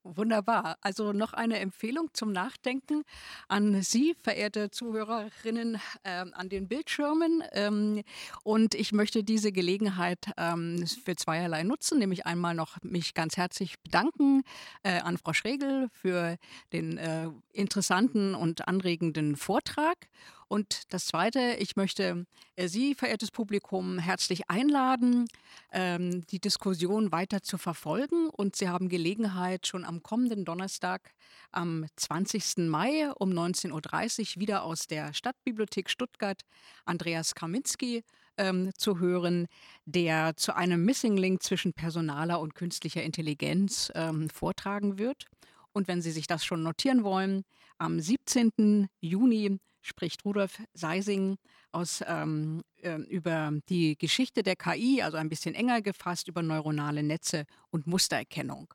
Wunderbar. 0.04 0.78
Also 0.80 1.12
noch 1.12 1.32
eine 1.32 1.58
Empfehlung 1.58 2.08
zum 2.14 2.32
Nachdenken 2.32 3.02
an 3.48 3.82
Sie, 3.82 4.14
verehrte 4.22 4.70
Zuhörerinnen, 4.70 5.80
äh, 6.04 6.24
an 6.32 6.48
den 6.48 6.68
Bildschirmen. 6.68 7.42
Ähm, 7.52 8.04
und 8.42 8.74
ich 8.74 8.92
möchte 8.92 9.24
diese 9.24 9.52
Gelegenheit 9.52 10.30
ähm, 10.36 10.86
für 10.86 11.16
zweierlei 11.16 11.64
nutzen, 11.64 11.98
nämlich 11.98 12.26
einmal 12.26 12.54
noch 12.54 12.76
mich 12.82 13.12
ganz 13.14 13.36
herzlich 13.36 13.78
bedanken 13.80 14.44
äh, 14.82 15.00
an 15.00 15.18
Frau 15.18 15.32
Schregel 15.32 15.88
für 15.92 16.36
den 16.72 16.96
äh, 16.96 17.28
interessanten 17.52 18.34
und 18.34 18.68
anregenden 18.68 19.36
Vortrag 19.36 20.08
und 20.48 20.92
das 20.94 21.04
Zweite, 21.06 21.56
ich 21.58 21.76
möchte 21.76 22.24
äh, 22.56 22.68
Sie, 22.68 22.94
verehrtes 22.94 23.30
Publikum, 23.30 23.98
herzlich 23.98 24.48
einladen, 24.48 25.26
ähm, 25.72 26.26
die 26.28 26.40
Diskussion 26.40 27.12
weiter 27.12 27.42
zu 27.42 27.58
verfolgen. 27.58 28.30
Und 28.30 28.56
Sie 28.56 28.68
haben 28.68 28.88
Gelegenheit, 28.88 29.66
schon 29.66 29.84
am 29.84 30.02
kommenden 30.02 30.46
Donnerstag, 30.46 31.12
am 31.52 31.84
20. 31.96 32.68
Mai 32.68 33.12
um 33.18 33.30
19.30 33.30 34.36
Uhr 34.36 34.40
wieder 34.40 34.62
aus 34.62 34.86
der 34.86 35.12
Stadtbibliothek 35.12 35.90
Stuttgart 35.90 36.40
Andreas 36.86 37.34
Kaminski 37.34 38.02
ähm, 38.38 38.70
zu 38.78 38.98
hören, 38.98 39.48
der 39.84 40.34
zu 40.36 40.56
einem 40.56 40.82
Missing 40.82 41.18
Link 41.18 41.42
zwischen 41.42 41.74
personaler 41.74 42.40
und 42.40 42.54
künstlicher 42.54 43.02
Intelligenz 43.02 43.92
ähm, 43.94 44.30
vortragen 44.30 44.98
wird. 44.98 45.26
Und 45.72 45.88
wenn 45.88 46.00
Sie 46.00 46.10
sich 46.10 46.26
das 46.26 46.42
schon 46.42 46.62
notieren 46.62 47.04
wollen, 47.04 47.44
am 47.76 48.00
17. 48.00 48.88
Juni 49.00 49.58
spricht 49.82 50.24
Rudolf 50.24 50.60
Seising 50.74 51.36
aus, 51.72 52.02
ähm, 52.06 52.62
äh, 52.82 52.96
über 53.02 53.52
die 53.68 53.96
Geschichte 53.96 54.42
der 54.42 54.56
KI, 54.56 55.02
also 55.02 55.16
ein 55.16 55.28
bisschen 55.28 55.55
enger 55.55 55.82
gefasst, 55.82 56.28
über 56.28 56.42
neuronale 56.42 57.02
Netze 57.02 57.44
und 57.70 57.86
Mustererkennung. 57.86 58.72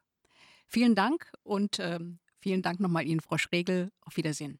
Vielen 0.67 0.95
Dank 0.95 1.31
und 1.43 1.79
ähm, 1.79 2.19
vielen 2.39 2.61
Dank 2.61 2.79
nochmal 2.79 3.05
Ihnen, 3.05 3.21
Frau 3.21 3.37
Schregel. 3.37 3.91
Auf 4.01 4.17
Wiedersehen. 4.17 4.59